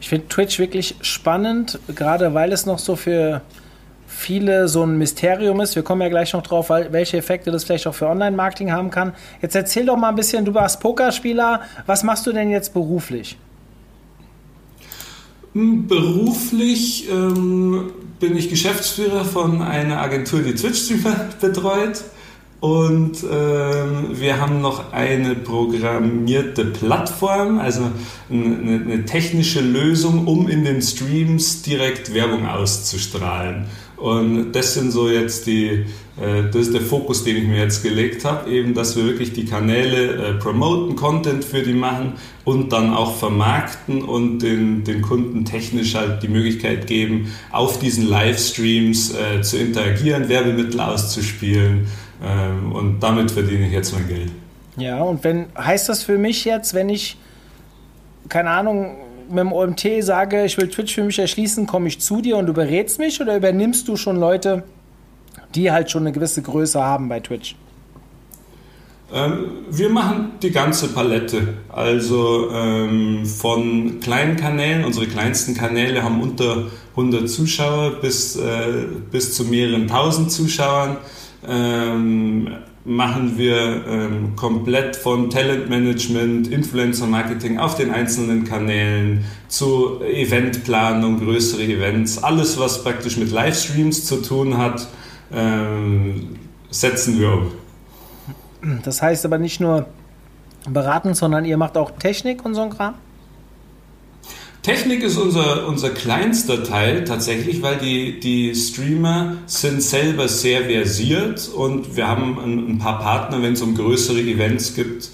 Ich 0.00 0.08
finde 0.08 0.28
Twitch 0.28 0.58
wirklich 0.58 0.94
spannend, 1.02 1.78
gerade 1.94 2.32
weil 2.32 2.52
es 2.52 2.64
noch 2.64 2.78
so 2.78 2.96
für 2.96 3.42
viele 4.06 4.68
so 4.68 4.84
ein 4.84 4.98
Mysterium 4.98 5.60
ist. 5.60 5.76
Wir 5.76 5.82
kommen 5.82 6.02
ja 6.02 6.08
gleich 6.08 6.32
noch 6.32 6.42
drauf, 6.42 6.70
welche 6.70 7.16
Effekte 7.16 7.50
das 7.50 7.64
vielleicht 7.64 7.86
auch 7.86 7.94
für 7.94 8.06
Online-Marketing 8.06 8.72
haben 8.72 8.90
kann. 8.90 9.12
Jetzt 9.42 9.54
erzähl 9.54 9.86
doch 9.86 9.96
mal 9.96 10.10
ein 10.10 10.16
bisschen, 10.16 10.44
du 10.44 10.54
warst 10.54 10.80
Pokerspieler. 10.80 11.60
Was 11.86 12.02
machst 12.02 12.26
du 12.26 12.32
denn 12.32 12.50
jetzt 12.50 12.72
beruflich? 12.72 13.36
Hm, 15.52 15.86
beruflich 15.86 17.08
ähm, 17.10 17.90
bin 18.20 18.36
ich 18.36 18.50
Geschäftsführer 18.50 19.24
von 19.24 19.62
einer 19.62 20.00
Agentur, 20.00 20.42
die 20.42 20.54
Twitch-Streamer 20.54 21.28
betreut. 21.40 22.04
Und 22.60 23.22
ähm, 23.30 24.18
wir 24.18 24.40
haben 24.40 24.60
noch 24.60 24.92
eine 24.92 25.34
programmierte 25.34 26.64
Plattform, 26.64 27.58
also 27.58 27.90
eine, 28.30 28.80
eine, 28.84 29.04
technische 29.04 29.60
Lösung, 29.60 30.26
um 30.26 30.48
in 30.48 30.64
den 30.64 30.80
Streams 30.80 31.62
direkt 31.62 32.14
Werbung 32.14 32.46
auszustrahlen. 32.46 33.66
Und 33.96 34.52
das 34.52 34.74
sind 34.74 34.90
so 34.90 35.08
jetzt 35.08 35.46
die, 35.46 35.86
äh, 36.20 36.44
das 36.52 36.66
ist 36.66 36.74
der 36.74 36.82
Fokus, 36.82 37.24
den 37.24 37.36
ich 37.36 37.44
mir 37.44 37.58
jetzt 37.58 37.82
gelegt 37.82 38.24
habe, 38.24 38.50
eben, 38.50 38.74
dass 38.74 38.96
wir 38.96 39.04
wirklich 39.04 39.32
die 39.32 39.46
Kanäle 39.46 40.12
äh, 40.12 40.32
promoten, 40.34 40.96
Content 40.96 41.44
für 41.44 41.62
die 41.62 41.72
machen 41.72 42.14
und 42.44 42.72
dann 42.72 42.92
auch 42.92 43.16
vermarkten 43.16 44.02
und 44.02 44.40
den, 44.40 44.84
den 44.84 45.00
Kunden 45.00 45.44
technisch 45.44 45.94
halt 45.94 46.22
die 46.22 46.28
Möglichkeit 46.28 46.86
geben, 46.86 47.32
auf 47.50 47.78
diesen 47.78 48.06
Livestreams 48.06 49.14
äh, 49.14 49.40
zu 49.40 49.56
interagieren, 49.56 50.28
Werbemittel 50.28 50.78
auszuspielen 50.80 51.86
ähm, 52.22 52.72
und 52.72 53.00
damit 53.00 53.30
verdiene 53.30 53.66
ich 53.66 53.72
jetzt 53.72 53.94
mein 53.94 54.08
Geld. 54.08 54.30
Ja, 54.76 55.00
und 55.02 55.24
wenn 55.24 55.46
heißt 55.56 55.88
das 55.88 56.02
für 56.02 56.18
mich 56.18 56.44
jetzt, 56.44 56.74
wenn 56.74 56.90
ich 56.90 57.16
keine 58.28 58.50
Ahnung, 58.50 58.96
mit 59.28 59.38
dem 59.38 59.52
OMT 59.52 59.86
sage, 60.00 60.44
ich 60.44 60.56
will 60.58 60.68
Twitch 60.68 60.94
für 60.94 61.04
mich 61.04 61.18
erschließen, 61.18 61.66
komme 61.66 61.88
ich 61.88 62.00
zu 62.00 62.20
dir 62.20 62.36
und 62.36 62.46
du 62.46 62.52
berätst 62.52 62.98
mich 62.98 63.20
oder 63.20 63.36
übernimmst 63.36 63.88
du 63.88 63.96
schon 63.96 64.16
Leute, 64.16 64.64
die 65.54 65.70
halt 65.70 65.90
schon 65.90 66.02
eine 66.02 66.12
gewisse 66.12 66.42
Größe 66.42 66.82
haben 66.82 67.08
bei 67.08 67.20
Twitch? 67.20 67.56
Ähm, 69.12 69.50
wir 69.70 69.88
machen 69.88 70.32
die 70.42 70.50
ganze 70.50 70.88
Palette. 70.88 71.54
Also 71.68 72.50
ähm, 72.52 73.24
von 73.24 74.00
kleinen 74.00 74.36
Kanälen, 74.36 74.84
unsere 74.84 75.06
kleinsten 75.06 75.54
Kanäle 75.54 76.02
haben 76.02 76.20
unter 76.20 76.64
100 76.90 77.28
Zuschauer 77.28 78.00
bis, 78.00 78.36
äh, 78.36 78.86
bis 79.10 79.34
zu 79.34 79.44
mehreren 79.44 79.86
tausend 79.86 80.32
Zuschauern. 80.32 80.96
Ähm, 81.46 82.48
machen 82.86 83.36
wir 83.36 83.84
ähm, 83.86 84.36
komplett 84.36 84.94
von 84.94 85.28
Talentmanagement, 85.28 86.48
Influencer 86.48 87.06
Marketing 87.06 87.58
auf 87.58 87.74
den 87.74 87.90
einzelnen 87.90 88.44
Kanälen 88.44 89.24
zu 89.48 90.00
Eventplanung, 90.02 91.18
größere 91.18 91.64
Events, 91.64 92.22
alles 92.22 92.58
was 92.58 92.84
praktisch 92.84 93.16
mit 93.16 93.32
Livestreams 93.32 94.04
zu 94.04 94.22
tun 94.22 94.56
hat, 94.56 94.86
ähm, 95.32 96.36
setzen 96.70 97.18
wir 97.18 97.32
um. 97.32 97.52
Das 98.84 99.02
heißt 99.02 99.24
aber 99.24 99.38
nicht 99.38 99.60
nur 99.60 99.86
beraten, 100.68 101.14
sondern 101.14 101.44
ihr 101.44 101.56
macht 101.56 101.76
auch 101.76 101.90
Technik 101.90 102.44
und 102.44 102.54
so 102.54 102.62
ein 102.62 102.70
Kram? 102.70 102.94
Technik 104.66 105.04
ist 105.04 105.16
unser, 105.16 105.68
unser 105.68 105.90
kleinster 105.90 106.64
Teil 106.64 107.04
tatsächlich, 107.04 107.62
weil 107.62 107.76
die, 107.76 108.18
die 108.18 108.52
Streamer 108.52 109.36
sind 109.46 109.80
selber 109.80 110.26
sehr 110.26 110.64
versiert 110.64 111.48
und 111.54 111.96
wir 111.96 112.08
haben 112.08 112.36
ein, 112.40 112.70
ein 112.70 112.78
paar 112.80 112.98
Partner, 112.98 113.40
wenn 113.42 113.52
es 113.52 113.62
um 113.62 113.76
größere 113.76 114.18
Events 114.18 114.74
gibt, 114.74 115.10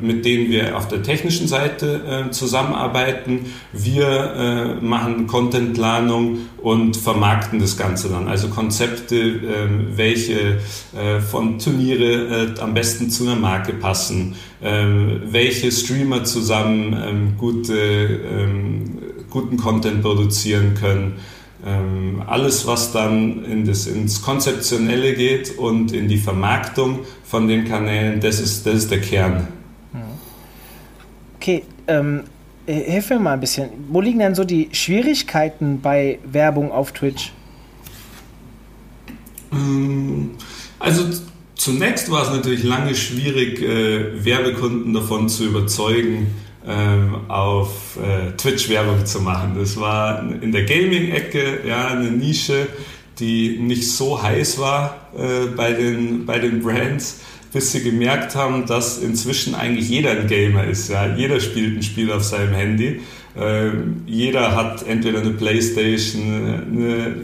mit 0.00 0.24
denen 0.24 0.50
wir 0.50 0.76
auf 0.76 0.88
der 0.88 1.02
technischen 1.02 1.48
Seite 1.48 2.26
äh, 2.28 2.30
zusammenarbeiten. 2.30 3.52
Wir 3.72 4.78
äh, 4.80 4.84
machen 4.84 5.26
Contentplanung 5.26 6.38
und 6.62 6.96
vermarkten 6.96 7.58
das 7.58 7.76
Ganze 7.76 8.08
dann. 8.08 8.28
Also 8.28 8.48
Konzepte, 8.48 9.16
ähm, 9.16 9.88
welche 9.96 10.58
äh, 10.96 11.20
von 11.20 11.58
Turniere 11.58 12.54
am 12.60 12.74
besten 12.74 13.10
zu 13.10 13.24
einer 13.24 13.36
Marke 13.36 13.72
passen, 13.72 14.36
ähm, 14.62 15.22
welche 15.26 15.72
Streamer 15.72 16.24
zusammen 16.24 17.34
gute, 17.38 18.20
guten 19.30 19.56
Content 19.56 20.02
produzieren 20.02 20.74
können. 20.74 21.14
Ähm, 21.66 22.22
alles, 22.26 22.66
was 22.66 22.92
dann 22.92 23.44
in 23.44 23.66
das, 23.66 23.86
ins 23.88 24.22
Konzeptionelle 24.22 25.14
geht 25.14 25.58
und 25.58 25.92
in 25.92 26.06
die 26.06 26.18
Vermarktung 26.18 27.00
von 27.24 27.48
den 27.48 27.64
Kanälen, 27.64 28.20
das 28.20 28.38
ist, 28.38 28.66
das 28.66 28.74
ist 28.74 28.90
der 28.92 29.00
Kern. 29.00 29.48
Okay, 31.46 31.62
ähm, 31.86 32.24
äh, 32.66 32.74
hilf 32.74 33.10
mir 33.10 33.20
mal 33.20 33.34
ein 33.34 33.40
bisschen. 33.40 33.70
Wo 33.88 34.00
liegen 34.00 34.18
denn 34.18 34.34
so 34.34 34.44
die 34.44 34.68
Schwierigkeiten 34.72 35.80
bei 35.80 36.18
Werbung 36.24 36.72
auf 36.72 36.92
Twitch? 36.92 37.32
Ähm, 39.52 40.30
also 40.78 41.04
zunächst 41.54 42.10
war 42.10 42.22
es 42.22 42.30
natürlich 42.30 42.64
lange 42.64 42.94
schwierig, 42.94 43.62
äh, 43.62 44.24
Werbekunden 44.24 44.92
davon 44.92 45.28
zu 45.28 45.44
überzeugen, 45.44 46.28
ähm, 46.66 47.16
auf 47.28 47.96
äh, 47.96 48.32
Twitch 48.36 48.68
Werbung 48.68 49.06
zu 49.06 49.20
machen. 49.20 49.56
Das 49.58 49.78
war 49.78 50.22
in 50.40 50.52
der 50.52 50.64
Gaming-Ecke 50.64 51.60
ja, 51.66 51.88
eine 51.88 52.10
Nische, 52.10 52.66
die 53.18 53.58
nicht 53.58 53.90
so 53.90 54.22
heiß 54.22 54.58
war 54.58 55.08
äh, 55.16 55.46
bei, 55.56 55.72
den, 55.72 56.26
bei 56.26 56.38
den 56.38 56.62
Brands, 56.62 57.20
bis 57.52 57.72
sie 57.72 57.82
gemerkt 57.82 58.34
haben, 58.34 58.66
dass 58.66 58.98
inzwischen 58.98 59.54
eigentlich 59.54 59.88
jeder 59.88 60.10
ein 60.10 60.26
Gamer 60.26 60.64
ist. 60.64 60.90
Ja? 60.90 61.14
Jeder 61.14 61.40
spielt 61.40 61.78
ein 61.78 61.82
Spiel 61.82 62.10
auf 62.12 62.24
seinem 62.24 62.54
Handy. 62.54 63.00
Äh, 63.38 63.70
jeder 64.06 64.56
hat 64.56 64.86
entweder 64.86 65.20
eine 65.20 65.30
Playstation, 65.30 66.22
eine, 66.22 67.16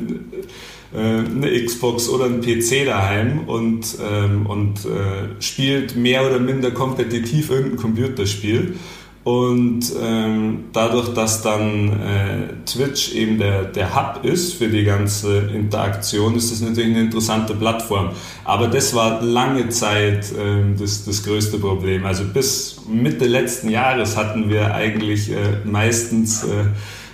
äh, 0.95 0.99
eine 0.99 1.65
Xbox 1.65 2.09
oder 2.09 2.27
ein 2.27 2.41
PC 2.41 2.87
daheim 2.87 3.41
und, 3.49 3.97
ähm, 4.09 4.47
und 4.47 4.85
äh, 4.85 5.43
spielt 5.43 5.97
mehr 5.97 6.27
oder 6.27 6.39
minder 6.39 6.71
kompetitiv 6.71 7.51
irgendein 7.51 7.79
Computerspiel. 7.79 8.75
Und 9.25 9.85
ähm, 10.03 10.65
dadurch, 10.73 11.15
dass 11.15 11.43
dann 11.43 11.91
äh, 11.91 12.65
Twitch 12.67 13.15
eben 13.15 13.39
der, 13.39 13.65
der 13.65 13.95
Hub 13.95 14.25
ist 14.25 14.55
für 14.55 14.69
die 14.69 14.83
ganze 14.83 15.39
Interaktion, 15.55 16.35
ist 16.35 16.51
das 16.51 16.61
natürlich 16.61 16.91
eine 16.91 17.03
interessante 17.03 17.55
Plattform. 17.55 18.11
Aber 18.45 18.67
das 18.67 18.95
war 18.95 19.23
lange 19.23 19.69
Zeit 19.69 20.33
äh, 20.33 20.75
das, 20.77 21.05
das 21.05 21.23
größte 21.23 21.59
Problem. 21.59 22.05
Also 22.05 22.25
bis 22.25 22.81
Mitte 22.89 23.27
letzten 23.27 23.69
Jahres 23.69 24.17
hatten 24.17 24.51
wir 24.51 24.75
eigentlich 24.75 25.31
äh, 25.31 25.37
meistens 25.65 26.43
äh, 26.43 26.65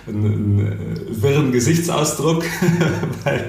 einen, 0.09 0.25
einen 0.25 1.21
wirren 1.21 1.51
Gesichtsausdruck 1.51 2.43
bei, 3.23 3.45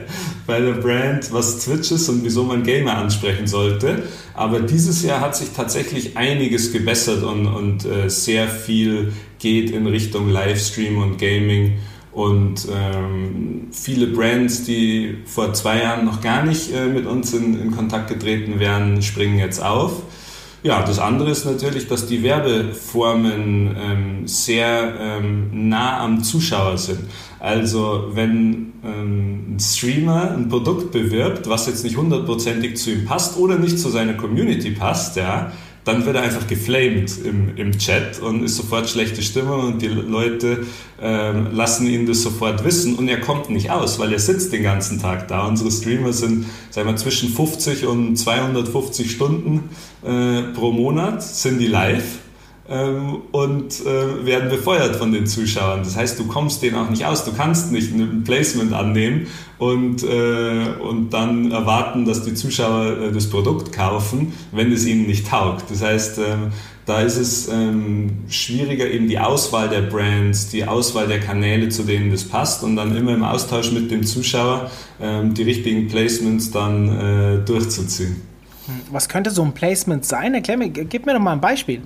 bei 0.47 0.61
der 0.61 0.75
Brand, 0.75 1.33
was 1.33 1.65
Twitch 1.65 1.91
ist 1.91 2.09
und 2.09 2.25
wieso 2.25 2.45
man 2.45 2.63
Gamer 2.63 2.97
ansprechen 2.97 3.47
sollte. 3.47 4.05
Aber 4.35 4.61
dieses 4.61 5.03
Jahr 5.03 5.21
hat 5.21 5.37
sich 5.37 5.51
tatsächlich 5.51 6.17
einiges 6.17 6.73
gebessert 6.73 7.23
und, 7.23 7.47
und 7.47 7.85
äh, 7.85 8.09
sehr 8.09 8.49
viel 8.49 9.13
geht 9.39 9.71
in 9.71 9.87
Richtung 9.87 10.31
Livestream 10.31 11.03
und 11.03 11.19
Gaming. 11.19 11.79
Und 12.13 12.67
ähm, 12.73 13.69
viele 13.71 14.09
Brands, 14.09 14.65
die 14.65 15.19
vor 15.27 15.53
zwei 15.53 15.81
Jahren 15.81 16.05
noch 16.05 16.21
gar 16.21 16.45
nicht 16.45 16.73
äh, 16.75 16.87
mit 16.87 17.07
uns 17.07 17.33
in, 17.33 17.61
in 17.61 17.71
Kontakt 17.71 18.09
getreten 18.09 18.59
wären, 18.59 19.01
springen 19.03 19.39
jetzt 19.39 19.63
auf. 19.63 20.03
Ja, 20.63 20.83
das 20.83 20.99
andere 20.99 21.31
ist 21.31 21.47
natürlich, 21.47 21.89
dass 21.89 22.07
die 22.07 22.23
Werbeformen 22.23 23.77
ähm, 23.81 24.27
sehr 24.27 24.95
ähm, 25.01 25.69
nah 25.71 26.01
am 26.01 26.23
Zuschauer 26.23 26.77
sind. 26.77 27.01
Also 27.39 28.11
wenn 28.13 28.75
ähm, 28.85 29.55
ein 29.55 29.59
Streamer 29.59 30.33
ein 30.33 30.51
Produkt 30.51 30.93
bewirbt, 30.93 31.49
was 31.49 31.67
jetzt 31.67 31.83
nicht 31.83 31.97
hundertprozentig 31.97 32.77
zu 32.77 32.91
ihm 32.91 33.07
passt 33.07 33.39
oder 33.39 33.59
nicht 33.59 33.79
zu 33.79 33.89
seiner 33.89 34.15
Community 34.15 34.73
passt, 34.73 35.17
ja, 35.17 35.51
dann 35.91 36.07
wird 36.07 36.17
er 36.17 36.23
einfach 36.23 36.47
geflamed 36.47 37.25
im, 37.25 37.57
im 37.57 37.77
Chat 37.77 38.21
und 38.21 38.45
ist 38.45 38.57
sofort 38.57 38.89
schlechte 38.89 39.23
Stimmung 39.23 39.65
und 39.65 39.83
die 39.83 39.89
Leute 39.89 40.67
ähm, 41.03 41.49
lassen 41.53 41.87
ihn 41.89 42.07
das 42.07 42.23
sofort 42.23 42.65
wissen 42.65 42.95
und 42.95 43.09
er 43.09 43.21
kommt 43.21 43.51
nicht 43.51 43.71
aus, 43.71 43.99
weil 43.99 44.13
er 44.13 44.21
sitzt 44.21 44.53
den 44.53 44.63
ganzen 44.63 45.01
Tag 45.01 45.27
da. 45.27 45.47
Unsere 45.47 45.71
Streamer 45.71 46.13
sind, 46.13 46.47
sagen 46.71 46.89
wir, 46.89 46.97
zwischen 46.97 47.31
50 47.31 47.87
und 47.87 48.17
250 48.17 49.11
Stunden 49.11 49.71
äh, 50.05 50.43
pro 50.55 50.71
Monat 50.71 51.23
sind 51.25 51.59
die 51.59 51.67
live 51.67 52.21
ähm, 52.71 53.23
und 53.33 53.81
äh, 53.81 54.25
werden 54.25 54.49
befeuert 54.49 54.95
von 54.97 55.13
den 55.13 55.27
Zuschauern. 55.27 55.81
Das 55.83 55.97
heißt, 55.97 56.19
du 56.19 56.27
kommst 56.29 56.63
denen 56.63 56.77
auch 56.77 56.89
nicht 56.89 57.05
aus. 57.05 57.25
Du 57.25 57.33
kannst 57.33 57.73
nicht 57.73 57.93
ein 57.93 58.23
Placement 58.23 58.73
annehmen 58.73 59.27
und, 59.59 60.05
äh, 60.05 60.75
und 60.81 61.11
dann 61.11 61.51
erwarten, 61.51 62.05
dass 62.05 62.23
die 62.23 62.35
Zuschauer 62.35 63.09
äh, 63.09 63.13
das 63.13 63.29
Produkt 63.29 63.73
kaufen, 63.73 64.33
wenn 64.53 64.71
es 64.71 64.87
ihnen 64.87 65.07
nicht 65.07 65.29
taugt. 65.29 65.69
Das 65.69 65.83
heißt, 65.83 66.19
ähm, 66.19 66.53
da 66.87 67.01
ist 67.01 67.17
es 67.17 67.49
ähm, 67.49 68.11
schwieriger, 68.29 68.89
eben 68.89 69.09
die 69.09 69.19
Auswahl 69.19 69.69
der 69.69 69.83
Brands, 69.83 70.49
die 70.51 70.65
Auswahl 70.65 71.09
der 71.09 71.21
Kanäle, 71.21 71.69
zu 71.71 71.83
denen 71.83 72.11
das 72.13 72.25
passt 72.25 72.63
und 72.63 72.77
dann 72.77 72.97
immer 72.97 73.15
im 73.15 73.25
Austausch 73.25 73.73
mit 73.73 73.91
dem 73.91 74.05
Zuschauer 74.05 74.71
ähm, 75.01 75.35
die 75.35 75.43
richtigen 75.43 75.89
Placements 75.89 76.53
dann 76.53 76.89
äh, 76.89 77.45
durchzuziehen. 77.45 78.23
Was 78.93 79.09
könnte 79.09 79.31
so 79.31 79.43
ein 79.43 79.53
Placement 79.53 80.05
sein? 80.05 80.35
Erklär 80.35 80.57
mir, 80.57 80.69
gib 80.69 81.05
mir 81.05 81.15
doch 81.15 81.21
mal 81.21 81.33
ein 81.33 81.41
Beispiel. 81.41 81.83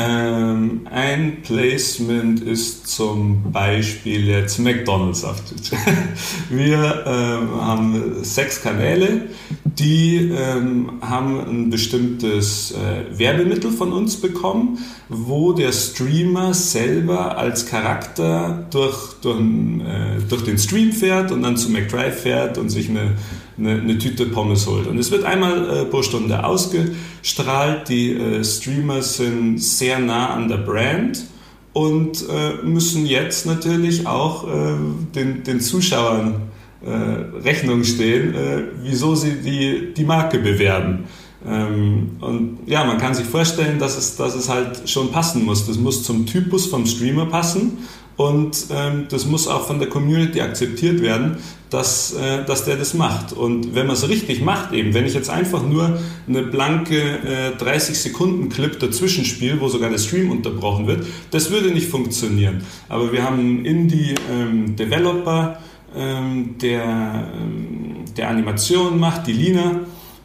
Ähm, 0.00 0.86
ein 0.90 1.42
Placement 1.42 2.40
ist 2.40 2.86
zum 2.86 3.52
Beispiel 3.52 4.28
jetzt 4.28 4.58
McDonald's 4.58 5.24
auf 5.24 5.42
Twitch. 5.44 5.72
Wir 6.50 7.04
ähm, 7.06 7.60
haben 7.60 8.24
sechs 8.24 8.62
Kanäle, 8.62 9.26
die 9.64 10.30
ähm, 10.32 11.00
haben 11.02 11.40
ein 11.40 11.70
bestimmtes 11.70 12.72
äh, 12.72 13.18
Werbemittel 13.18 13.70
von 13.70 13.92
uns 13.92 14.16
bekommen, 14.16 14.78
wo 15.10 15.52
der 15.52 15.72
Streamer 15.72 16.54
selber 16.54 17.36
als 17.36 17.66
Charakter 17.66 18.66
durch, 18.70 19.14
durch, 19.20 19.38
äh, 19.38 20.22
durch 20.28 20.44
den 20.44 20.56
Stream 20.56 20.92
fährt 20.92 21.30
und 21.30 21.42
dann 21.42 21.58
zu 21.58 21.68
McDrive 21.68 22.22
fährt 22.22 22.56
und 22.56 22.70
sich 22.70 22.88
eine 22.88 23.16
eine, 23.60 23.80
eine 23.80 23.98
Tüte 23.98 24.26
Pommes 24.26 24.66
holt. 24.66 24.86
Und 24.86 24.98
es 24.98 25.10
wird 25.10 25.24
einmal 25.24 25.68
äh, 25.70 25.84
pro 25.84 26.02
Stunde 26.02 26.44
ausgestrahlt. 26.44 27.88
Die 27.88 28.12
äh, 28.12 28.42
Streamer 28.42 29.02
sind 29.02 29.58
sehr 29.58 29.98
nah 29.98 30.30
an 30.30 30.48
der 30.48 30.58
Brand 30.58 31.24
und 31.72 32.24
äh, 32.28 32.64
müssen 32.64 33.06
jetzt 33.06 33.46
natürlich 33.46 34.06
auch 34.06 34.48
äh, 34.48 34.74
den, 35.14 35.44
den 35.44 35.60
Zuschauern 35.60 36.50
äh, 36.84 36.90
Rechnung 36.90 37.84
stehen, 37.84 38.34
äh, 38.34 38.62
wieso 38.82 39.14
sie 39.14 39.34
die, 39.34 39.94
die 39.94 40.04
Marke 40.04 40.38
bewerben. 40.38 41.04
Ähm, 41.46 42.16
und 42.20 42.58
ja, 42.66 42.84
man 42.84 42.98
kann 42.98 43.14
sich 43.14 43.26
vorstellen, 43.26 43.78
dass 43.78 43.96
es, 43.96 44.16
dass 44.16 44.34
es 44.34 44.48
halt 44.48 44.88
schon 44.88 45.10
passen 45.10 45.44
muss. 45.44 45.66
Das 45.66 45.78
muss 45.78 46.02
zum 46.02 46.26
Typus 46.26 46.66
vom 46.66 46.86
Streamer 46.86 47.26
passen 47.26 47.78
und 48.20 48.66
ähm, 48.70 49.06
das 49.08 49.24
muss 49.24 49.48
auch 49.48 49.66
von 49.66 49.78
der 49.78 49.88
Community 49.88 50.42
akzeptiert 50.42 51.00
werden, 51.00 51.38
dass, 51.70 52.12
äh, 52.12 52.44
dass 52.44 52.66
der 52.66 52.76
das 52.76 52.92
macht. 52.92 53.32
Und 53.32 53.74
wenn 53.74 53.86
man 53.86 53.96
es 53.96 54.06
richtig 54.10 54.42
macht, 54.42 54.74
eben, 54.74 54.92
wenn 54.92 55.06
ich 55.06 55.14
jetzt 55.14 55.30
einfach 55.30 55.66
nur 55.66 55.98
eine 56.28 56.42
blanke 56.42 57.00
äh, 57.00 57.56
30 57.56 57.98
Sekunden 57.98 58.50
Clip 58.50 58.78
dazwischen 58.78 59.24
spiele, 59.24 59.58
wo 59.58 59.68
sogar 59.68 59.88
der 59.88 59.96
Stream 59.96 60.30
unterbrochen 60.30 60.86
wird, 60.86 61.06
das 61.30 61.50
würde 61.50 61.70
nicht 61.70 61.88
funktionieren. 61.88 62.62
Aber 62.90 63.10
wir 63.10 63.22
haben 63.22 63.38
einen 63.38 63.64
Indie-Developer, 63.64 65.58
ähm, 65.96 66.02
ähm, 66.02 66.56
der, 66.60 67.32
ähm, 67.34 68.04
der 68.18 68.28
Animationen 68.28 69.00
macht, 69.00 69.28
die 69.28 69.32
Lina, 69.32 69.80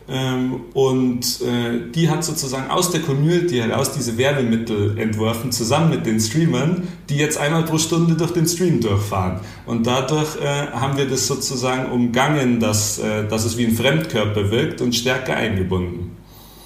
und 0.07 1.41
äh, 1.41 1.91
die 1.91 2.09
hat 2.09 2.23
sozusagen 2.23 2.69
aus 2.69 2.91
der 2.91 3.01
Community 3.01 3.57
heraus 3.57 3.91
diese 3.91 4.17
Werbemittel 4.17 4.99
entworfen, 4.99 5.51
zusammen 5.51 5.89
mit 5.89 6.05
den 6.05 6.19
Streamern, 6.19 6.87
die 7.09 7.17
jetzt 7.17 7.39
einmal 7.39 7.63
pro 7.63 7.79
Stunde 7.79 8.13
durch 8.15 8.31
den 8.31 8.45
Stream 8.45 8.81
durchfahren. 8.81 9.39
Und 9.65 9.87
dadurch 9.87 10.35
äh, 10.39 10.67
haben 10.71 10.95
wir 10.97 11.07
das 11.07 11.25
sozusagen 11.25 11.91
umgangen, 11.91 12.59
dass, 12.59 12.99
äh, 12.99 13.27
dass 13.27 13.45
es 13.45 13.57
wie 13.57 13.65
ein 13.65 13.71
Fremdkörper 13.71 14.51
wirkt 14.51 14.81
und 14.81 14.93
stärker 14.93 15.35
eingebunden. 15.35 16.15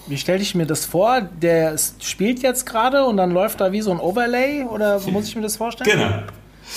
Wie 0.07 0.17
stelle 0.17 0.41
ich 0.41 0.55
mir 0.55 0.65
das 0.65 0.85
vor? 0.85 1.21
Der 1.21 1.77
spielt 2.01 2.41
jetzt 2.41 2.65
gerade 2.65 3.05
und 3.05 3.15
dann 3.17 3.31
läuft 3.31 3.61
da 3.61 3.71
wie 3.71 3.81
so 3.81 3.91
ein 3.91 3.99
Overlay 3.99 4.63
oder 4.63 4.99
muss 5.11 5.27
ich 5.27 5.35
mir 5.35 5.43
das 5.43 5.55
vorstellen? 5.55 5.89
Genau. 5.89 6.23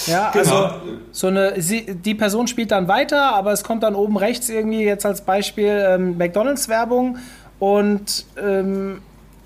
Ja, 0.06 0.30
genau. 0.30 0.38
also 0.38 0.70
so 1.12 1.26
eine, 1.26 1.60
sie, 1.60 1.94
die 1.94 2.14
Person 2.14 2.46
spielt 2.46 2.70
dann 2.70 2.88
weiter, 2.88 3.34
aber 3.34 3.52
es 3.52 3.62
kommt 3.62 3.82
dann 3.82 3.94
oben 3.94 4.16
rechts 4.16 4.48
irgendwie 4.48 4.84
jetzt 4.84 5.06
als 5.06 5.20
Beispiel 5.20 5.84
ähm, 5.86 6.18
McDonalds-Werbung 6.18 7.18
und 7.58 8.24
ähm, 8.42 9.02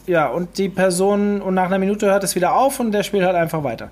ja, 0.07 0.29
und 0.29 0.57
die 0.59 0.69
Person 0.69 1.43
und 1.43 1.55
nach 1.55 1.67
einer 1.67 1.79
Minute 1.79 2.07
hört 2.07 2.25
es 2.25 2.35
wieder 2.35 2.55
auf 2.55 2.81
und 2.81 2.93
der 2.93 3.03
spielt 3.03 3.25
halt 3.25 3.37
einfach 3.37 3.65
weiter. 3.65 3.91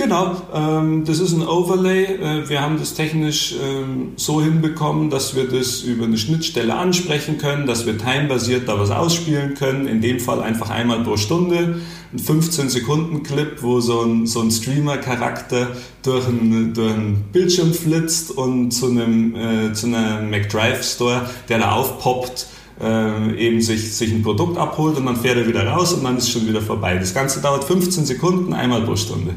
Genau, 0.00 0.34
ähm, 0.54 1.04
das 1.04 1.18
ist 1.18 1.34
ein 1.34 1.46
Overlay. 1.46 2.04
Äh, 2.04 2.48
wir 2.48 2.62
haben 2.62 2.78
das 2.78 2.94
technisch 2.94 3.54
ähm, 3.62 4.12
so 4.16 4.40
hinbekommen, 4.40 5.10
dass 5.10 5.36
wir 5.36 5.46
das 5.46 5.82
über 5.82 6.06
eine 6.06 6.16
Schnittstelle 6.16 6.74
ansprechen 6.74 7.36
können, 7.36 7.66
dass 7.66 7.84
wir 7.84 7.98
timebasiert 7.98 8.66
da 8.66 8.80
was 8.80 8.90
ausspielen 8.90 9.52
können. 9.56 9.86
In 9.86 10.00
dem 10.00 10.18
Fall 10.18 10.40
einfach 10.40 10.70
einmal 10.70 11.02
pro 11.02 11.18
Stunde. 11.18 11.82
Ein 12.14 12.18
15-Sekunden-Clip, 12.18 13.62
wo 13.62 13.80
so 13.80 14.00
ein, 14.00 14.26
so 14.26 14.40
ein 14.40 14.50
Streamer-Charakter 14.50 15.68
durch 16.02 16.26
einen, 16.26 16.72
durch 16.72 16.94
Bildschirm 17.30 17.74
flitzt 17.74 18.30
und 18.30 18.70
zu 18.70 18.86
einem, 18.86 19.34
äh, 19.34 19.74
zu 19.74 19.88
einem 19.88 20.30
McDrive-Store, 20.30 21.28
der 21.50 21.58
da 21.58 21.72
aufpoppt, 21.72 22.46
äh, 22.82 23.36
eben 23.36 23.60
sich, 23.60 23.94
sich 23.94 24.10
ein 24.10 24.22
Produkt 24.22 24.56
abholt 24.56 24.96
und 24.96 25.04
dann 25.04 25.16
fährt 25.16 25.36
er 25.36 25.46
wieder 25.46 25.66
raus 25.66 25.92
und 25.92 26.04
dann 26.04 26.16
ist 26.16 26.24
es 26.24 26.30
schon 26.30 26.48
wieder 26.48 26.62
vorbei. 26.62 26.96
Das 26.96 27.12
Ganze 27.12 27.42
dauert 27.42 27.64
15 27.64 28.06
Sekunden, 28.06 28.54
einmal 28.54 28.80
pro 28.80 28.96
Stunde. 28.96 29.34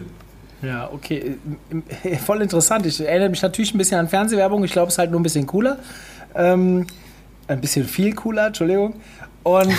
Ja, 0.64 0.90
okay. 0.92 1.38
Voll 2.26 2.42
interessant. 2.42 2.86
Ich 2.86 3.00
erinnere 3.02 3.30
mich 3.30 3.42
natürlich 3.42 3.74
ein 3.74 3.78
bisschen 3.78 4.00
an 4.00 4.08
Fernsehwerbung. 4.08 4.64
Ich 4.64 4.72
glaube, 4.72 4.88
es 4.88 4.96
ist 4.96 4.98
halt 4.98 5.12
nur 5.12 5.20
ein 5.20 5.24
bisschen 5.24 5.46
cooler. 5.46 5.78
Ähm, 6.36 6.88
ein 7.48 7.62
bisschen 7.62 7.86
viel 7.86 8.16
cooler, 8.16 8.48
Entschuldigung. 8.48 8.96
Und 9.44 9.74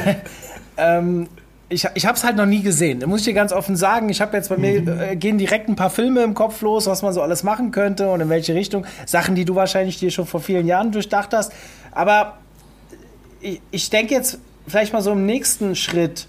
ähm, 0.78 1.28
ich, 1.68 1.86
ich 1.94 2.06
habe 2.06 2.16
es 2.16 2.24
halt 2.24 2.36
noch 2.36 2.46
nie 2.46 2.62
gesehen. 2.62 3.00
Da 3.00 3.06
muss 3.06 3.20
ich 3.20 3.26
dir 3.26 3.34
ganz 3.34 3.52
offen 3.52 3.76
sagen. 3.76 4.08
Ich 4.08 4.20
habe 4.22 4.36
jetzt 4.36 4.48
bei 4.48 4.56
mir 4.56 4.80
mhm. 4.80 5.00
äh, 5.00 5.16
gehen 5.16 5.36
direkt 5.36 5.68
ein 5.68 5.76
paar 5.76 5.90
Filme 5.90 6.22
im 6.22 6.32
Kopf 6.32 6.62
los, 6.62 6.86
was 6.86 7.02
man 7.02 7.12
so 7.12 7.20
alles 7.20 7.42
machen 7.42 7.70
könnte 7.70 8.08
und 8.08 8.20
in 8.20 8.30
welche 8.30 8.54
Richtung. 8.54 8.86
Sachen, 9.04 9.34
die 9.34 9.44
du 9.44 9.54
wahrscheinlich 9.54 9.98
dir 9.98 10.10
schon 10.10 10.26
vor 10.26 10.40
vielen 10.40 10.66
Jahren 10.66 10.92
durchdacht 10.92 11.34
hast. 11.34 11.52
Aber 11.92 12.38
ich, 13.40 13.60
ich 13.70 13.90
denke 13.90 14.14
jetzt 14.14 14.38
vielleicht 14.66 14.94
mal 14.94 15.02
so 15.02 15.12
im 15.12 15.26
nächsten 15.26 15.76
Schritt 15.76 16.26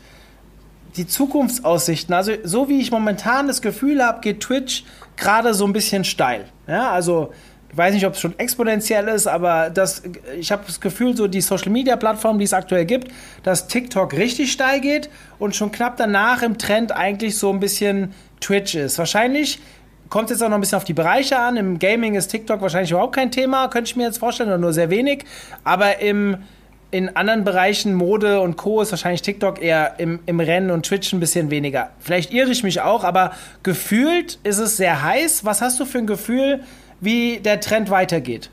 die 0.98 1.08
Zukunftsaussichten, 1.08 2.14
also 2.14 2.34
so 2.44 2.70
wie 2.70 2.82
ich 2.82 2.92
momentan 2.92 3.48
das 3.48 3.62
Gefühl 3.62 4.04
habe, 4.04 4.22
geht 4.22 4.42
Twitch 4.42 4.84
gerade 5.16 5.54
so 5.54 5.66
ein 5.66 5.74
bisschen 5.74 6.04
steil. 6.04 6.46
Ja, 6.68 6.92
also 6.92 7.32
ich 7.70 7.78
weiß 7.78 7.94
nicht, 7.94 8.06
ob 8.06 8.14
es 8.14 8.22
schon 8.22 8.38
exponentiell 8.40 9.08
ist, 9.10 9.28
aber 9.28 9.70
das, 9.70 10.02
ich 10.40 10.52
habe 10.52 10.64
das 10.66 10.80
Gefühl, 10.80 11.16
so 11.16 11.28
die 11.28 11.42
Social 11.42 11.70
Media 11.70 11.96
Plattform, 11.96 12.40
die 12.40 12.46
es 12.46 12.54
aktuell 12.54 12.86
gibt, 12.86 13.12
dass 13.44 13.68
TikTok 13.68 14.14
richtig 14.14 14.52
steil 14.52 14.80
geht 14.82 15.10
und 15.38 15.56
schon 15.56 15.72
knapp 15.72 15.98
danach 15.98 16.42
im 16.42 16.58
Trend 16.58 16.92
eigentlich 16.92 17.38
so 17.38 17.52
ein 17.52 17.60
bisschen 17.60 18.14
Twitch 18.40 18.76
ist. 18.76 18.98
Wahrscheinlich 18.98 19.60
kommt 20.10 20.32
es 20.32 20.38
jetzt 20.38 20.44
auch 20.44 20.50
noch 20.50 20.56
ein 20.56 20.62
bisschen 20.62 20.78
auf 20.78 20.86
die 20.86 20.94
Bereiche 20.94 21.38
an. 21.38 21.58
Im 21.58 21.78
Gaming 21.78 22.16
ist 22.16 22.30
TikTok 22.30 22.62
wahrscheinlich 22.62 22.92
überhaupt 22.92 23.16
kein 23.16 23.32
Thema, 23.32 23.68
könnte 23.68 23.90
ich 23.90 23.96
mir 23.96 24.06
jetzt 24.06 24.18
vorstellen, 24.18 24.50
oder 24.50 24.58
nur 24.58 24.74
sehr 24.74 24.90
wenig. 24.90 25.26
Aber 25.64 26.00
im 26.00 26.38
in 26.90 27.16
anderen 27.16 27.44
Bereichen, 27.44 27.94
Mode 27.94 28.40
und 28.40 28.56
Co. 28.56 28.82
ist 28.82 28.92
wahrscheinlich 28.92 29.22
TikTok 29.22 29.62
eher 29.62 30.00
im, 30.00 30.20
im 30.26 30.40
Rennen 30.40 30.72
und 30.72 30.86
Twitch 30.86 31.12
ein 31.14 31.20
bisschen 31.20 31.52
weniger. 31.52 31.92
Vielleicht 32.00 32.32
irre 32.32 32.50
ich 32.50 32.64
mich 32.64 32.82
auch, 32.82 33.04
aber 33.04 33.34
gefühlt 33.64 34.40
ist 34.44 34.58
es 34.58 34.78
sehr 34.78 35.04
heiß. 35.04 35.44
Was 35.44 35.62
hast 35.62 35.80
du 35.80 35.86
für 35.86 35.98
ein 35.98 36.08
Gefühl, 36.08 36.62
wie 37.02 37.40
der 37.40 37.60
Trend 37.60 37.90
weitergeht? 37.90 38.50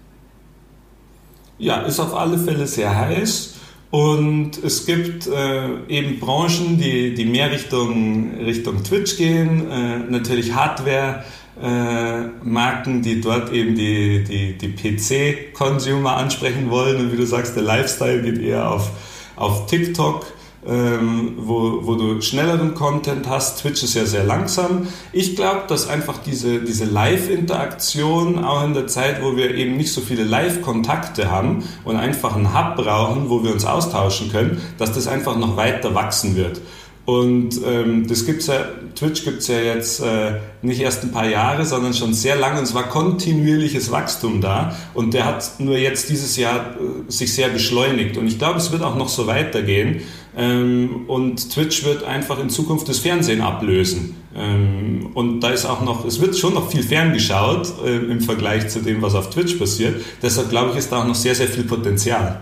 Ja, 1.58 1.82
ist 1.82 2.00
auf 2.00 2.14
alle 2.14 2.36
Fälle 2.38 2.66
sehr 2.66 2.94
heiß. 2.94 3.54
Und 3.90 4.58
es 4.64 4.86
gibt 4.86 5.28
äh, 5.28 5.68
eben 5.86 6.18
Branchen, 6.18 6.76
die, 6.78 7.14
die 7.14 7.24
mehr 7.24 7.52
Richtung, 7.52 8.34
Richtung 8.40 8.82
Twitch 8.82 9.16
gehen. 9.16 9.70
Äh, 9.70 9.98
natürlich 10.10 10.52
Hardware, 10.52 11.22
äh, 11.62 12.22
Marken, 12.42 13.02
die 13.02 13.20
dort 13.20 13.52
eben 13.52 13.74
die, 13.74 14.24
die, 14.24 14.58
die 14.58 14.68
PC-Consumer 14.68 16.16
ansprechen 16.16 16.70
wollen. 16.70 17.00
Und 17.00 17.12
wie 17.12 17.16
du 17.16 17.26
sagst, 17.26 17.56
der 17.56 17.62
Lifestyle 17.62 18.22
geht 18.22 18.40
eher 18.40 18.70
auf, 18.70 18.90
auf 19.36 19.66
TikTok. 19.66 20.26
Ähm, 20.66 21.34
wo, 21.36 21.80
wo 21.82 21.94
du 21.94 22.22
schnelleren 22.22 22.72
Content 22.72 23.28
hast. 23.28 23.60
Twitch 23.60 23.82
ist 23.82 23.92
ja 23.96 24.06
sehr 24.06 24.24
langsam. 24.24 24.88
Ich 25.12 25.36
glaube, 25.36 25.64
dass 25.68 25.90
einfach 25.90 26.16
diese, 26.24 26.60
diese 26.60 26.86
Live-Interaktion, 26.86 28.42
auch 28.42 28.64
in 28.64 28.72
der 28.72 28.86
Zeit, 28.86 29.22
wo 29.22 29.36
wir 29.36 29.54
eben 29.54 29.76
nicht 29.76 29.92
so 29.92 30.00
viele 30.00 30.24
Live-Kontakte 30.24 31.30
haben 31.30 31.64
und 31.84 31.96
einfach 31.96 32.34
einen 32.34 32.54
Hub 32.58 32.76
brauchen, 32.76 33.28
wo 33.28 33.44
wir 33.44 33.52
uns 33.52 33.66
austauschen 33.66 34.32
können, 34.32 34.58
dass 34.78 34.94
das 34.94 35.06
einfach 35.06 35.36
noch 35.36 35.58
weiter 35.58 35.94
wachsen 35.94 36.34
wird. 36.34 36.62
Und 37.04 37.60
ähm, 37.66 38.08
das 38.08 38.24
gibt's 38.24 38.46
ja, 38.46 38.64
Twitch 38.94 39.24
gibt 39.24 39.38
es 39.38 39.48
ja 39.48 39.58
jetzt 39.58 40.00
äh, 40.00 40.38
nicht 40.62 40.80
erst 40.80 41.02
ein 41.02 41.12
paar 41.12 41.28
Jahre, 41.28 41.64
sondern 41.64 41.94
schon 41.94 42.14
sehr 42.14 42.36
lange 42.36 42.58
und 42.58 42.64
es 42.64 42.74
war 42.74 42.84
kontinuierliches 42.84 43.90
Wachstum 43.90 44.40
da. 44.40 44.76
Und 44.94 45.14
der 45.14 45.24
hat 45.24 45.58
nur 45.58 45.76
jetzt 45.76 46.08
dieses 46.10 46.36
Jahr 46.36 46.76
äh, 46.76 47.10
sich 47.10 47.34
sehr 47.34 47.48
beschleunigt. 47.48 48.16
Und 48.16 48.26
ich 48.26 48.38
glaube, 48.38 48.58
es 48.58 48.72
wird 48.72 48.82
auch 48.82 48.96
noch 48.96 49.08
so 49.08 49.26
weitergehen. 49.26 50.02
Ähm, 50.36 51.04
und 51.06 51.52
Twitch 51.52 51.84
wird 51.84 52.04
einfach 52.04 52.40
in 52.40 52.50
Zukunft 52.50 52.88
das 52.88 52.98
Fernsehen 52.98 53.40
ablösen. 53.40 54.16
Ähm, 54.34 55.10
und 55.14 55.40
da 55.40 55.50
ist 55.50 55.64
auch 55.64 55.82
noch, 55.82 56.04
es 56.04 56.20
wird 56.20 56.36
schon 56.36 56.54
noch 56.54 56.70
viel 56.70 56.82
ferngeschaut 56.82 57.72
äh, 57.84 57.96
im 57.96 58.20
Vergleich 58.20 58.68
zu 58.68 58.80
dem, 58.80 59.00
was 59.00 59.14
auf 59.14 59.30
Twitch 59.30 59.54
passiert, 59.54 60.00
deshalb 60.22 60.50
glaube 60.50 60.72
ich, 60.72 60.78
ist 60.78 60.90
da 60.90 61.02
auch 61.02 61.06
noch 61.06 61.14
sehr, 61.14 61.34
sehr 61.34 61.46
viel 61.46 61.64
Potenzial. 61.64 62.40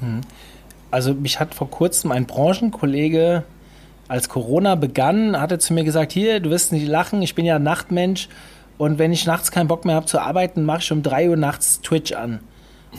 Hm. 0.00 0.22
Also 0.90 1.12
mich 1.12 1.38
hat 1.38 1.54
vor 1.54 1.70
kurzem 1.70 2.12
ein 2.12 2.24
Branchenkollege 2.26 3.44
als 4.08 4.28
Corona 4.28 4.74
begann, 4.74 5.40
hat 5.40 5.52
er 5.52 5.58
zu 5.58 5.74
mir 5.74 5.84
gesagt, 5.84 6.12
hier, 6.12 6.40
du 6.40 6.50
wirst 6.50 6.72
nicht 6.72 6.88
lachen, 6.88 7.22
ich 7.22 7.34
bin 7.34 7.44
ja 7.44 7.58
Nachtmensch 7.58 8.28
und 8.78 8.98
wenn 8.98 9.12
ich 9.12 9.26
nachts 9.26 9.50
keinen 9.50 9.68
Bock 9.68 9.84
mehr 9.84 9.94
habe 9.94 10.06
zu 10.06 10.18
arbeiten, 10.18 10.64
mache 10.64 10.80
ich 10.80 10.92
um 10.92 11.02
3 11.02 11.30
Uhr 11.30 11.36
nachts 11.36 11.80
Twitch 11.80 12.12
an. 12.12 12.40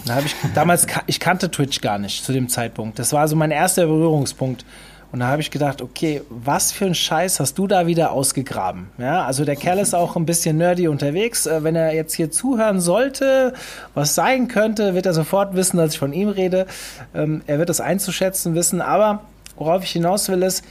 Da 0.05 0.15
habe 0.15 0.27
ich 0.27 0.35
damals, 0.53 0.85
ich 1.07 1.19
kannte 1.19 1.49
Twitch 1.49 1.81
gar 1.81 1.97
nicht 1.97 2.23
zu 2.23 2.31
dem 2.31 2.47
Zeitpunkt. 2.47 2.99
Das 2.99 3.11
war 3.11 3.27
so 3.27 3.35
mein 3.35 3.51
erster 3.51 3.87
Berührungspunkt. 3.87 4.65
Und 5.11 5.21
da 5.21 5.27
habe 5.27 5.41
ich 5.41 5.49
gedacht, 5.49 5.81
okay, 5.81 6.21
was 6.29 6.71
für 6.71 6.85
ein 6.85 6.93
Scheiß 6.93 7.39
hast 7.39 7.57
du 7.57 7.65
da 7.65 7.87
wieder 7.87 8.11
ausgegraben? 8.11 8.89
Ja, 8.99 9.25
also 9.25 9.43
der 9.43 9.55
Kerl 9.55 9.79
ist 9.79 9.95
auch 9.95 10.15
ein 10.15 10.27
bisschen 10.27 10.57
nerdy 10.57 10.87
unterwegs. 10.87 11.47
Äh, 11.47 11.63
wenn 11.63 11.75
er 11.75 11.95
jetzt 11.95 12.13
hier 12.13 12.29
zuhören 12.29 12.79
sollte, 12.79 13.53
was 13.95 14.13
sein 14.13 14.47
könnte, 14.47 14.93
wird 14.93 15.07
er 15.07 15.13
sofort 15.13 15.55
wissen, 15.55 15.77
dass 15.77 15.93
ich 15.93 15.99
von 15.99 16.13
ihm 16.13 16.29
rede. 16.29 16.67
Ähm, 17.15 17.41
er 17.47 17.57
wird 17.57 17.69
das 17.69 17.81
einzuschätzen 17.81 18.53
wissen. 18.53 18.81
Aber 18.81 19.23
worauf 19.55 19.83
ich 19.83 19.91
hinaus 19.91 20.29
will, 20.29 20.43
ist, 20.43 20.63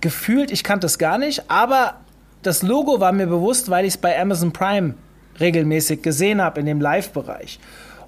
gefühlt, 0.00 0.50
ich 0.50 0.64
kannte 0.64 0.86
es 0.86 0.98
gar 0.98 1.18
nicht, 1.18 1.50
aber 1.50 1.94
das 2.42 2.62
Logo 2.62 3.00
war 3.00 3.12
mir 3.12 3.26
bewusst, 3.26 3.70
weil 3.70 3.84
ich 3.84 3.94
es 3.94 3.98
bei 3.98 4.20
Amazon 4.20 4.52
Prime 4.52 4.94
regelmäßig 5.40 6.02
gesehen 6.02 6.42
habe 6.42 6.60
in 6.60 6.66
dem 6.66 6.80
Live-Bereich. 6.80 7.58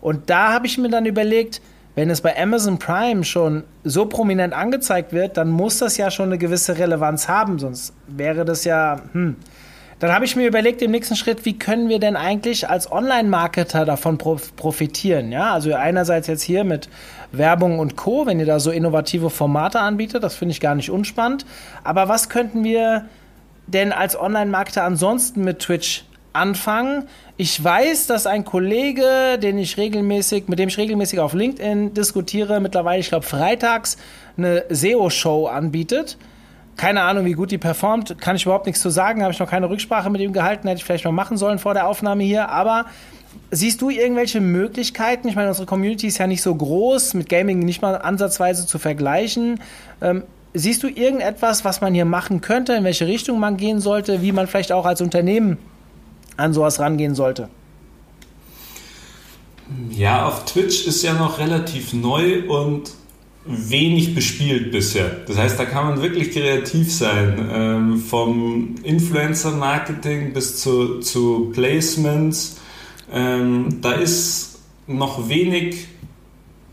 Und 0.01 0.29
da 0.29 0.53
habe 0.53 0.67
ich 0.67 0.77
mir 0.77 0.91
dann 0.91 1.07
überlegt, 1.07 1.63
wenn 1.95 2.11
es 2.11 2.21
bei 2.21 2.37
Amazon 2.37 2.79
Prime 2.79 3.25
schon 3.25 3.63
so 3.85 4.07
prominent 4.07 4.53
angezeigt 4.53 5.13
wird, 5.13 5.37
dann 5.37 5.51
muss 5.51 5.79
das 5.79 5.97
ja 5.97 6.11
schon 6.11 6.27
eine 6.27 6.39
gewisse 6.39 6.77
Relevanz 6.77 7.29
haben, 7.29 7.59
sonst 7.59 7.93
wäre 8.09 8.45
das 8.45 8.65
ja, 8.65 9.01
hm. 9.13 9.37
Dann 10.05 10.13
habe 10.13 10.27
ich 10.27 10.37
mir 10.37 10.47
überlegt 10.47 10.83
im 10.83 10.91
nächsten 10.91 11.17
Schritt, 11.17 11.47
wie 11.47 11.59
können 11.59 11.89
wir 11.89 11.99
denn 11.99 12.15
eigentlich 12.15 12.69
als 12.69 12.93
Online-Marketer 12.93 13.87
davon 13.87 14.19
profitieren? 14.19 15.33
Ja, 15.33 15.55
also 15.55 15.73
einerseits 15.73 16.27
jetzt 16.27 16.43
hier 16.43 16.63
mit 16.63 16.91
Werbung 17.33 17.79
und 17.79 17.97
Co., 17.97 18.27
wenn 18.27 18.39
ihr 18.39 18.45
da 18.45 18.61
so 18.61 18.71
innovative 18.71 19.31
Formate 19.31 19.81
anbietet, 19.81 20.23
das 20.23 20.35
finde 20.35 20.53
ich 20.53 20.61
gar 20.61 20.75
nicht 20.75 20.91
unspannend. 20.91 21.47
Aber 21.85 22.07
was 22.07 22.29
könnten 22.29 22.65
wir 22.65 23.07
denn 23.67 23.93
als 23.93 24.15
Online-Marketer 24.21 24.85
ansonsten 24.85 25.43
mit 25.43 25.61
Twitch 25.61 26.05
anfangen? 26.35 27.05
Ich 27.39 27.65
weiß, 27.65 28.07
dass 28.07 28.27
ein 28.27 28.45
Kollege, 28.45 29.39
den 29.43 29.57
ich 29.57 29.79
regelmäßig, 29.79 30.49
mit 30.49 30.59
dem 30.59 30.69
ich 30.69 30.77
regelmäßig 30.77 31.19
auf 31.19 31.33
LinkedIn 31.33 31.95
diskutiere, 31.95 32.61
mittlerweile, 32.61 33.01
ich 33.01 33.09
glaube, 33.09 33.25
freitags 33.25 33.97
eine 34.37 34.65
SEO-Show 34.69 35.47
anbietet. 35.47 36.19
Keine 36.77 37.03
Ahnung, 37.03 37.25
wie 37.25 37.33
gut 37.33 37.51
die 37.51 37.59
performt, 37.59 38.21
kann 38.21 38.37
ich 38.37 38.45
überhaupt 38.45 38.67
nichts 38.67 38.81
zu 38.81 38.91
sagen, 38.91 39.23
habe 39.23 39.33
ich 39.33 39.39
noch 39.39 39.49
keine 39.49 39.71
Rücksprache 39.71 40.11
mit 40.11 40.21
ihm 40.21 40.33
gehalten, 40.33 40.67
hätte 40.67 40.79
ich 40.79 40.85
vielleicht 40.85 41.05
mal 41.05 41.13
machen 41.13 41.37
sollen 41.37 41.59
vor 41.59 41.75
der 41.75 41.87
Aufnahme 41.87 42.25
hier, 42.25 42.49
aber 42.49 42.87
Siehst 43.51 43.83
du 43.83 43.91
irgendwelche 43.91 44.41
Möglichkeiten? 44.41 45.29
Ich 45.29 45.37
meine, 45.37 45.49
unsere 45.49 45.67
Community 45.67 46.09
ist 46.09 46.19
ja 46.19 46.27
nicht 46.27 46.43
so 46.43 46.55
groß, 46.55 47.15
mit 47.15 47.29
Gaming 47.29 47.61
nicht 47.61 47.83
mal 47.83 47.97
ansatzweise 47.97 48.67
zu 48.67 48.79
vergleichen. 48.79 49.61
Ähm, 50.01 50.23
siehst 50.55 50.83
du 50.83 50.89
irgendetwas, 50.89 51.65
was 51.65 51.81
man 51.81 51.95
hier 51.95 52.05
machen 52.05 52.41
könnte, 52.41 52.75
in 52.75 52.85
welche 52.85 53.07
Richtung 53.07 53.39
man 53.39 53.57
gehen 53.57 53.81
sollte, 53.81 54.23
wie 54.23 54.33
man 54.33 54.47
vielleicht 54.47 54.73
auch 54.73 54.87
als 54.87 55.01
Unternehmen 55.01 55.59
an 56.37 56.53
sowas 56.53 56.81
rangehen 56.81 57.15
sollte? 57.15 57.49
Ja, 59.91 60.27
auf 60.27 60.45
Twitch 60.45 60.87
ist 60.87 61.03
ja 61.03 61.15
noch 61.15 61.39
relativ 61.39 61.93
neu 61.93 62.49
und 62.49 62.91
wenig 63.47 64.15
bespielt 64.15 64.73
bisher. 64.73 65.09
Das 65.27 65.37
heißt, 65.37 65.59
da 65.59 65.65
kann 65.65 65.87
man 65.87 66.03
wirklich 66.03 66.33
kreativ 66.33 66.93
sein. 66.93 67.49
Ähm, 67.53 67.99
vom 67.99 68.77
Influencer-Marketing 68.83 70.33
bis 70.33 70.61
zu, 70.61 71.01
zu 71.01 71.51
Placements. 71.53 72.61
Ähm, 73.13 73.81
da 73.83 73.93
ist 73.93 74.59
noch 74.87 75.29
wenig 75.29 75.89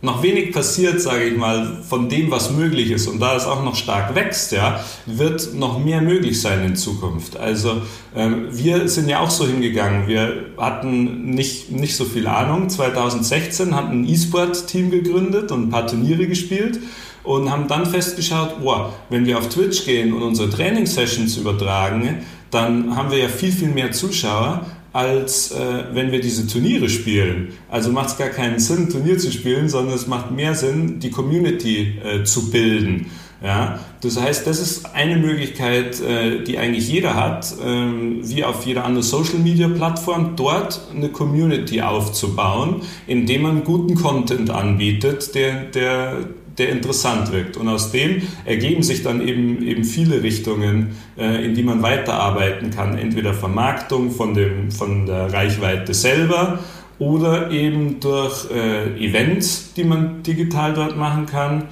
noch 0.01 0.23
wenig 0.23 0.51
passiert, 0.51 0.99
sage 0.99 1.25
ich 1.25 1.37
mal, 1.37 1.83
von 1.87 2.09
dem, 2.09 2.31
was 2.31 2.51
möglich 2.51 2.89
ist. 2.89 3.07
Und 3.07 3.19
da 3.19 3.35
es 3.35 3.45
auch 3.45 3.63
noch 3.63 3.75
stark 3.75 4.15
wächst, 4.15 4.51
ja, 4.51 4.83
wird 5.05 5.53
noch 5.53 5.77
mehr 5.77 6.01
möglich 6.01 6.41
sein 6.41 6.65
in 6.65 6.75
Zukunft. 6.75 7.37
Also 7.37 7.81
ähm, 8.15 8.47
wir 8.51 8.87
sind 8.87 9.07
ja 9.07 9.19
auch 9.19 9.29
so 9.29 9.45
hingegangen. 9.45 10.07
Wir 10.07 10.45
hatten 10.57 11.25
nicht, 11.25 11.71
nicht 11.71 11.95
so 11.95 12.05
viel 12.05 12.27
Ahnung. 12.27 12.69
2016 12.69 13.75
hatten 13.75 14.01
ein 14.01 14.09
E-Sport-Team 14.09 14.89
gegründet 14.89 15.51
und 15.51 15.67
ein 15.67 15.69
paar 15.69 15.85
Turniere 15.85 16.27
gespielt 16.27 16.79
und 17.23 17.51
haben 17.51 17.67
dann 17.67 17.85
festgeschaut, 17.85 18.55
oh, 18.63 18.87
wenn 19.09 19.25
wir 19.25 19.37
auf 19.37 19.49
Twitch 19.49 19.85
gehen 19.85 20.13
und 20.13 20.23
unsere 20.23 20.49
Trainingssessions 20.49 21.37
übertragen, 21.37 22.25
dann 22.49 22.95
haben 22.95 23.11
wir 23.11 23.19
ja 23.19 23.27
viel, 23.27 23.51
viel 23.51 23.69
mehr 23.69 23.91
Zuschauer 23.91 24.65
als 24.93 25.51
äh, 25.51 25.83
wenn 25.93 26.11
wir 26.11 26.19
diese 26.19 26.47
Turniere 26.47 26.89
spielen. 26.89 27.53
Also 27.69 27.91
macht 27.91 28.09
es 28.09 28.17
gar 28.17 28.29
keinen 28.29 28.59
Sinn, 28.59 28.89
Turnier 28.89 29.17
zu 29.17 29.31
spielen, 29.31 29.69
sondern 29.69 29.95
es 29.95 30.07
macht 30.07 30.31
mehr 30.31 30.55
Sinn, 30.55 30.99
die 30.99 31.11
Community 31.11 31.99
äh, 32.03 32.23
zu 32.23 32.51
bilden. 32.51 33.07
Ja, 33.43 33.79
das 34.01 34.21
heißt, 34.21 34.45
das 34.45 34.59
ist 34.59 34.93
eine 34.93 35.17
Möglichkeit, 35.17 35.99
äh, 35.99 36.43
die 36.43 36.59
eigentlich 36.59 36.87
jeder 36.87 37.15
hat, 37.15 37.51
ähm, 37.65 38.19
wie 38.21 38.43
auf 38.43 38.67
jeder 38.67 38.85
anderen 38.85 39.03
Social 39.03 39.39
Media 39.39 39.67
Plattform, 39.67 40.35
dort 40.35 40.79
eine 40.95 41.09
Community 41.09 41.81
aufzubauen, 41.81 42.83
indem 43.07 43.41
man 43.41 43.63
guten 43.63 43.95
Content 43.95 44.51
anbietet, 44.51 45.33
der, 45.33 45.63
der, 45.65 46.17
der 46.57 46.69
interessant 46.69 47.31
wirkt. 47.31 47.57
Und 47.57 47.67
aus 47.67 47.91
dem 47.91 48.21
ergeben 48.45 48.83
sich 48.83 49.03
dann 49.03 49.25
eben, 49.25 49.63
eben 49.63 49.83
viele 49.83 50.23
Richtungen, 50.23 50.95
äh, 51.17 51.45
in 51.45 51.55
die 51.55 51.63
man 51.63 51.81
weiterarbeiten 51.81 52.71
kann. 52.71 52.97
Entweder 52.97 53.33
Vermarktung 53.33 54.11
von, 54.11 54.33
dem, 54.33 54.71
von 54.71 55.05
der 55.05 55.31
Reichweite 55.31 55.93
selber 55.93 56.59
oder 56.99 57.49
eben 57.51 57.99
durch 57.99 58.49
äh, 58.51 59.03
Events, 59.03 59.73
die 59.73 59.83
man 59.83 60.23
digital 60.23 60.73
dort 60.73 60.97
machen 60.97 61.25
kann, 61.25 61.63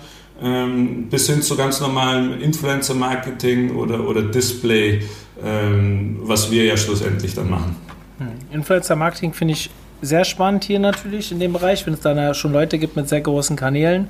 ähm, 0.41 1.07
bis 1.09 1.27
hin 1.27 1.41
zu 1.41 1.55
ganz 1.55 1.81
normalem 1.81 2.41
Influencer-Marketing 2.41 3.75
oder, 3.75 4.07
oder 4.07 4.23
Display, 4.23 5.03
ähm, 5.43 6.17
was 6.21 6.49
wir 6.49 6.63
ja 6.63 6.77
schlussendlich 6.77 7.35
dann 7.35 7.49
machen. 7.49 7.75
Hm. 8.17 8.27
Influencer-Marketing 8.51 9.33
finde 9.33 9.53
ich 9.53 9.69
sehr 10.01 10.23
spannend 10.23 10.63
hier 10.63 10.79
natürlich 10.79 11.31
in 11.31 11.39
dem 11.39 11.53
Bereich, 11.53 11.85
wenn 11.85 11.93
es 11.93 11.99
dann 11.99 12.33
schon 12.33 12.53
Leute 12.53 12.79
gibt 12.79 12.95
mit 12.95 13.09
sehr 13.09 13.21
großen 13.21 13.57
Kanälen 13.57 14.07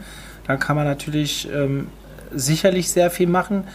dann 0.50 0.58
kann 0.58 0.76
man 0.76 0.86
natürlich 0.86 1.48
ähm, 1.54 1.90
sicherlich 2.34 2.90
sehr 2.90 3.12
viel 3.12 3.28
machen. 3.28 3.66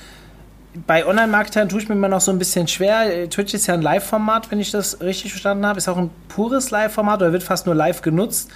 Bei 0.89 1.07
Online-Marketern 1.07 1.69
tue 1.69 1.81
ich 1.81 1.89
mir 1.89 1.95
immer 1.95 2.09
noch 2.09 2.21
so 2.21 2.33
ein 2.33 2.39
bisschen 2.41 2.67
schwer. 2.67 3.31
Twitch 3.31 3.55
ist 3.55 3.69
ja 3.69 3.75
ein 3.75 3.81
Live-Format, 3.81 4.51
wenn 4.51 4.59
ich 4.59 4.73
das 4.73 5.01
richtig 5.01 5.31
verstanden 5.31 5.65
habe. 5.65 5.79
Ist 5.79 5.87
auch 5.87 5.97
ein 5.97 6.11
pures 6.27 6.73
Live-Format 6.73 7.23
oder 7.23 7.33
wird 7.33 7.45
fast 7.45 7.67
nur 7.67 7.77
live 7.77 8.03
genutzt. 8.03 8.51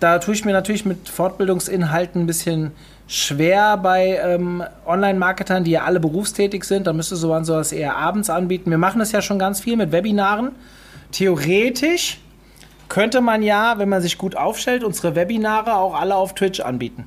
Da 0.00 0.18
tue 0.18 0.34
ich 0.34 0.44
mir 0.44 0.52
natürlich 0.52 0.84
mit 0.84 1.08
Fortbildungsinhalten 1.08 2.20
ein 2.20 2.26
bisschen 2.26 2.72
schwer 3.08 3.78
bei 3.78 4.20
ähm, 4.22 4.62
Online-Marketern, 4.84 5.64
die 5.64 5.70
ja 5.70 5.84
alle 5.84 5.98
berufstätig 5.98 6.62
sind. 6.64 6.86
Da 6.86 6.92
müsste 6.92 7.16
so 7.16 7.42
sowas 7.42 7.72
eher 7.72 7.96
abends 7.96 8.28
anbieten. 8.28 8.68
Wir 8.68 8.76
machen 8.76 8.98
das 8.98 9.12
ja 9.12 9.22
schon 9.22 9.38
ganz 9.38 9.60
viel 9.60 9.78
mit 9.78 9.92
Webinaren. 9.92 10.50
Theoretisch 11.10 12.18
könnte 12.90 13.22
man 13.22 13.42
ja, 13.42 13.78
wenn 13.78 13.88
man 13.88 14.02
sich 14.02 14.18
gut 14.18 14.36
aufstellt, 14.36 14.84
unsere 14.84 15.14
Webinare 15.14 15.76
auch 15.76 15.98
alle 15.98 16.16
auf 16.16 16.34
Twitch 16.34 16.60
anbieten. 16.60 17.06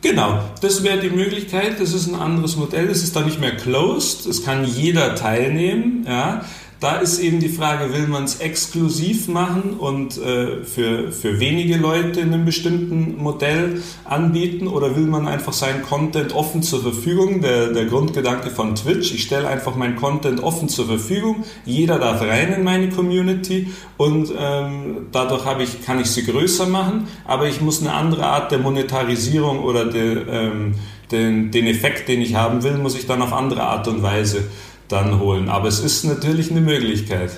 Genau, 0.00 0.40
das 0.60 0.84
wäre 0.84 1.00
die 1.00 1.10
Möglichkeit. 1.10 1.80
Das 1.80 1.92
ist 1.92 2.06
ein 2.06 2.14
anderes 2.14 2.56
Modell. 2.56 2.88
Es 2.88 3.02
ist 3.02 3.16
da 3.16 3.22
nicht 3.22 3.40
mehr 3.40 3.56
closed. 3.56 4.26
Es 4.26 4.44
kann 4.44 4.64
jeder 4.64 5.14
teilnehmen. 5.16 6.04
Ja. 6.06 6.44
Da 6.80 6.98
ist 6.98 7.18
eben 7.18 7.40
die 7.40 7.48
Frage, 7.48 7.92
will 7.92 8.06
man 8.06 8.22
es 8.22 8.38
exklusiv 8.38 9.26
machen 9.26 9.74
und 9.80 10.16
äh, 10.16 10.62
für, 10.62 11.10
für 11.10 11.40
wenige 11.40 11.76
Leute 11.76 12.20
in 12.20 12.32
einem 12.32 12.44
bestimmten 12.44 13.20
Modell 13.20 13.82
anbieten? 14.04 14.68
Oder 14.68 14.94
will 14.94 15.06
man 15.06 15.26
einfach 15.26 15.52
seinen 15.52 15.82
Content 15.82 16.36
offen 16.36 16.62
zur 16.62 16.80
Verfügung? 16.80 17.40
Der, 17.40 17.72
der 17.72 17.86
Grundgedanke 17.86 18.50
von 18.50 18.76
Twitch, 18.76 19.12
ich 19.12 19.24
stelle 19.24 19.48
einfach 19.48 19.74
meinen 19.74 19.96
Content 19.96 20.40
offen 20.40 20.68
zur 20.68 20.86
Verfügung, 20.86 21.42
jeder 21.64 21.98
darf 21.98 22.22
rein 22.22 22.52
in 22.52 22.62
meine 22.62 22.90
Community 22.90 23.72
und 23.96 24.32
ähm, 24.38 25.08
dadurch 25.10 25.42
ich, 25.60 25.84
kann 25.84 26.00
ich 26.00 26.06
sie 26.12 26.24
größer 26.24 26.66
machen, 26.66 27.08
aber 27.24 27.48
ich 27.48 27.60
muss 27.60 27.80
eine 27.80 27.92
andere 27.92 28.26
Art 28.26 28.52
der 28.52 28.58
Monetarisierung 28.60 29.64
oder 29.64 29.86
de, 29.86 30.18
ähm, 30.30 30.74
den, 31.10 31.50
den 31.50 31.66
Effekt, 31.66 32.08
den 32.08 32.20
ich 32.20 32.36
haben 32.36 32.62
will, 32.62 32.76
muss 32.76 32.94
ich 32.94 33.06
dann 33.06 33.22
auf 33.22 33.32
andere 33.32 33.64
Art 33.64 33.88
und 33.88 34.02
Weise 34.02 34.44
dann 34.88 35.20
holen. 35.20 35.48
Aber 35.48 35.68
es 35.68 35.80
ist 35.80 36.04
natürlich 36.04 36.50
eine 36.50 36.60
Möglichkeit. 36.60 37.30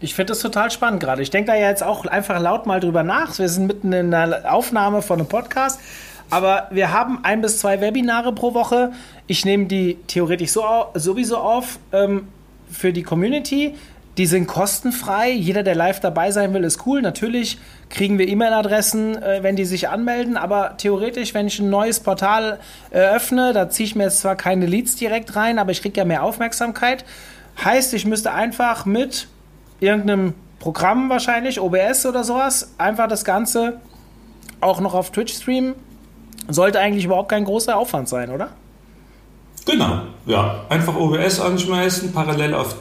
Ich 0.00 0.14
finde 0.14 0.32
das 0.32 0.40
total 0.40 0.70
spannend 0.70 1.00
gerade. 1.00 1.22
Ich 1.22 1.30
denke 1.30 1.52
da 1.52 1.56
ja 1.56 1.68
jetzt 1.68 1.82
auch 1.82 2.04
einfach 2.04 2.40
laut 2.40 2.66
mal 2.66 2.80
drüber 2.80 3.02
nach. 3.02 3.38
Wir 3.38 3.48
sind 3.48 3.66
mitten 3.66 3.92
in 3.92 4.12
einer 4.12 4.52
Aufnahme 4.52 5.02
von 5.02 5.18
einem 5.18 5.28
Podcast. 5.28 5.80
Aber 6.30 6.68
wir 6.70 6.92
haben 6.92 7.20
ein 7.22 7.40
bis 7.40 7.58
zwei 7.58 7.80
Webinare 7.80 8.32
pro 8.32 8.54
Woche. 8.54 8.92
Ich 9.26 9.44
nehme 9.44 9.66
die 9.66 9.98
theoretisch 10.06 10.50
so, 10.50 10.64
sowieso 10.94 11.36
auf 11.38 11.78
ähm, 11.92 12.28
für 12.70 12.92
die 12.92 13.02
Community. 13.02 13.74
Die 14.16 14.26
sind 14.26 14.46
kostenfrei. 14.46 15.30
Jeder, 15.32 15.62
der 15.62 15.74
live 15.74 15.98
dabei 15.98 16.30
sein 16.30 16.54
will, 16.54 16.62
ist 16.62 16.86
cool. 16.86 17.02
Natürlich 17.02 17.58
kriegen 17.90 18.18
wir 18.18 18.28
E-Mail-Adressen, 18.28 19.20
äh, 19.20 19.42
wenn 19.42 19.56
die 19.56 19.64
sich 19.64 19.88
anmelden. 19.88 20.36
Aber 20.36 20.76
theoretisch, 20.76 21.34
wenn 21.34 21.48
ich 21.48 21.58
ein 21.58 21.70
neues 21.70 22.00
Portal 22.00 22.60
eröffne, 22.90 23.52
da 23.52 23.68
ziehe 23.68 23.86
ich 23.88 23.96
mir 23.96 24.04
jetzt 24.04 24.20
zwar 24.20 24.36
keine 24.36 24.66
Leads 24.66 24.96
direkt 24.96 25.34
rein, 25.34 25.58
aber 25.58 25.72
ich 25.72 25.82
kriege 25.82 25.98
ja 25.98 26.04
mehr 26.04 26.22
Aufmerksamkeit. 26.22 27.04
Heißt, 27.64 27.92
ich 27.94 28.06
müsste 28.06 28.32
einfach 28.32 28.86
mit 28.86 29.26
irgendeinem 29.80 30.34
Programm 30.60 31.10
wahrscheinlich, 31.10 31.60
OBS 31.60 32.06
oder 32.06 32.24
sowas, 32.24 32.72
einfach 32.78 33.08
das 33.08 33.24
Ganze 33.24 33.80
auch 34.60 34.80
noch 34.80 34.94
auf 34.94 35.10
Twitch 35.10 35.34
streamen. 35.34 35.74
Sollte 36.48 36.78
eigentlich 36.78 37.04
überhaupt 37.04 37.30
kein 37.30 37.44
großer 37.44 37.76
Aufwand 37.76 38.08
sein, 38.08 38.30
oder? 38.30 38.50
Genau, 39.66 40.02
ja. 40.26 40.64
Einfach 40.68 40.94
OBS 40.94 41.40
anschmeißen, 41.40 42.12
parallel 42.12 42.54
auf 42.54 42.76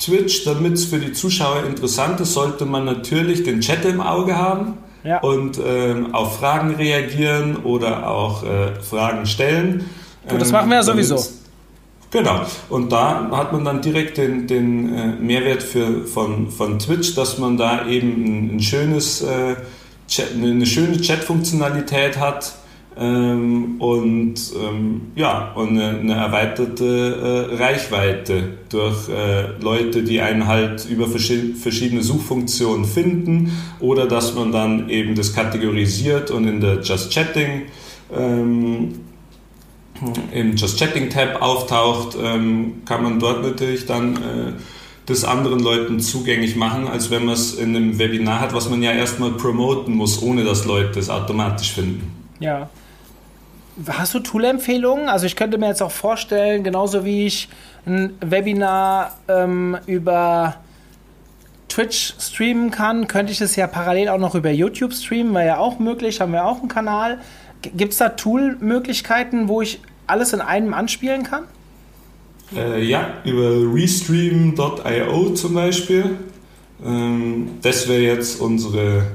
Twitch, 0.00 0.44
damit 0.44 0.74
es 0.74 0.84
für 0.86 0.98
die 0.98 1.12
Zuschauer 1.12 1.64
interessant 1.64 2.20
ist, 2.20 2.32
sollte 2.32 2.64
man 2.64 2.84
natürlich 2.84 3.42
den 3.42 3.60
Chat 3.60 3.84
im 3.84 4.00
Auge 4.00 4.36
haben 4.36 4.78
ja. 5.04 5.18
und 5.20 5.60
ähm, 5.64 6.14
auf 6.14 6.38
Fragen 6.38 6.74
reagieren 6.74 7.56
oder 7.58 8.08
auch 8.08 8.42
äh, 8.42 8.80
Fragen 8.80 9.26
stellen. 9.26 9.84
Du, 10.28 10.38
das 10.38 10.52
machen 10.52 10.70
wir 10.70 10.76
ja 10.76 10.82
sowieso. 10.82 11.22
Genau. 12.10 12.40
Und 12.68 12.90
da 12.90 13.30
hat 13.30 13.52
man 13.52 13.64
dann 13.64 13.82
direkt 13.82 14.16
den, 14.16 14.46
den 14.46 14.94
äh, 14.94 15.06
Mehrwert 15.20 15.62
für, 15.62 16.06
von, 16.06 16.50
von 16.50 16.78
Twitch, 16.78 17.14
dass 17.14 17.38
man 17.38 17.56
da 17.56 17.86
eben 17.86 18.24
ein, 18.24 18.56
ein 18.56 18.60
schönes, 18.60 19.22
äh, 19.22 19.56
Chat, 20.08 20.32
eine 20.34 20.66
schöne 20.66 21.00
Chat-Funktionalität 21.00 22.18
hat, 22.18 22.52
ähm, 22.98 23.80
und 23.80 24.34
ähm, 24.60 25.12
ja, 25.14 25.52
und 25.54 25.70
eine, 25.70 25.98
eine 26.00 26.14
erweiterte 26.14 27.48
äh, 27.52 27.56
Reichweite 27.56 28.58
durch 28.68 29.08
äh, 29.08 29.52
Leute, 29.60 30.02
die 30.02 30.20
einen 30.20 30.46
halt 30.46 30.86
über 30.90 31.06
verschiedene 31.06 32.02
Suchfunktionen 32.02 32.84
finden 32.84 33.52
oder 33.78 34.06
dass 34.06 34.34
man 34.34 34.50
dann 34.50 34.88
eben 34.88 35.14
das 35.14 35.34
kategorisiert 35.34 36.30
und 36.30 36.48
in 36.48 36.60
der 36.60 36.80
Just 36.80 37.12
Chatting 37.12 37.62
ähm, 38.14 38.94
im 40.32 40.56
Just 40.56 40.78
Chatting 40.78 41.10
Tab 41.10 41.42
auftaucht, 41.42 42.16
ähm, 42.20 42.82
kann 42.86 43.02
man 43.02 43.20
dort 43.20 43.42
natürlich 43.42 43.86
dann 43.86 44.16
äh, 44.16 44.52
das 45.06 45.24
anderen 45.24 45.60
Leuten 45.60 46.00
zugänglich 46.00 46.56
machen, 46.56 46.88
als 46.88 47.10
wenn 47.10 47.24
man 47.24 47.34
es 47.34 47.54
in 47.54 47.76
einem 47.76 47.98
Webinar 47.98 48.40
hat, 48.40 48.54
was 48.54 48.70
man 48.70 48.82
ja 48.82 48.92
erstmal 48.92 49.32
promoten 49.32 49.94
muss, 49.94 50.22
ohne 50.22 50.44
dass 50.44 50.64
Leute 50.64 50.98
es 50.98 51.10
automatisch 51.10 51.72
finden. 51.72 52.19
Ja, 52.40 52.68
Hast 53.88 54.14
du 54.14 54.20
Tool-Empfehlungen? 54.20 55.08
Also 55.08 55.26
ich 55.26 55.36
könnte 55.36 55.56
mir 55.56 55.68
jetzt 55.68 55.82
auch 55.82 55.90
vorstellen, 55.90 56.64
genauso 56.64 57.04
wie 57.04 57.26
ich 57.26 57.48
ein 57.86 58.14
Webinar 58.20 59.16
ähm, 59.28 59.78
über 59.86 60.56
Twitch 61.68 62.14
streamen 62.18 62.70
kann, 62.70 63.06
könnte 63.06 63.32
ich 63.32 63.40
es 63.40 63.56
ja 63.56 63.66
parallel 63.66 64.08
auch 64.08 64.18
noch 64.18 64.34
über 64.34 64.50
YouTube 64.50 64.92
streamen, 64.92 65.32
wäre 65.34 65.46
ja 65.46 65.58
auch 65.58 65.78
möglich, 65.78 66.20
haben 66.20 66.32
wir 66.32 66.44
auch 66.44 66.58
einen 66.58 66.68
Kanal. 66.68 67.20
Gibt 67.62 67.92
es 67.92 67.98
da 67.98 68.10
Tool-Möglichkeiten, 68.10 69.48
wo 69.48 69.62
ich 69.62 69.80
alles 70.06 70.32
in 70.32 70.40
einem 70.40 70.74
anspielen 70.74 71.22
kann? 71.22 71.44
Äh, 72.54 72.82
ja, 72.82 73.14
über 73.24 73.72
restream.io 73.72 75.30
zum 75.30 75.54
Beispiel. 75.54 76.18
Ähm, 76.84 77.50
das 77.62 77.88
wäre 77.88 78.02
jetzt 78.02 78.40
unsere, 78.40 79.06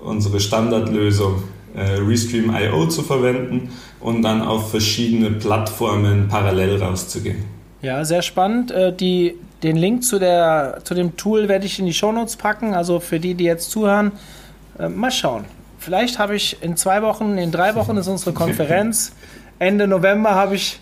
unsere 0.00 0.40
Standardlösung, 0.40 1.44
äh, 1.74 1.98
Restream.io 2.00 2.86
zu 2.86 3.02
verwenden 3.02 3.70
und 4.00 4.22
dann 4.22 4.42
auf 4.42 4.70
verschiedene 4.70 5.30
Plattformen 5.30 6.28
parallel 6.28 6.82
rauszugehen. 6.82 7.44
Ja, 7.82 8.04
sehr 8.04 8.22
spannend. 8.22 8.70
Äh, 8.70 8.94
die, 8.94 9.34
den 9.62 9.76
Link 9.76 10.04
zu, 10.04 10.18
der, 10.18 10.80
zu 10.84 10.94
dem 10.94 11.16
Tool 11.16 11.48
werde 11.48 11.66
ich 11.66 11.78
in 11.78 11.86
die 11.86 11.92
Shownotes 11.92 12.36
packen. 12.36 12.74
Also 12.74 13.00
für 13.00 13.20
die, 13.20 13.34
die 13.34 13.44
jetzt 13.44 13.70
zuhören, 13.70 14.12
Äh, 14.78 14.88
mal 14.88 15.10
schauen. 15.10 15.44
Vielleicht 15.78 16.18
habe 16.18 16.34
ich 16.34 16.62
in 16.62 16.76
zwei 16.76 17.02
Wochen, 17.02 17.38
in 17.38 17.52
drei 17.52 17.74
Wochen 17.74 17.96
ist 17.96 18.08
unsere 18.08 18.32
Konferenz. 18.42 19.12
Ende 19.58 19.86
November 19.86 20.34
habe 20.34 20.56
ich 20.56 20.80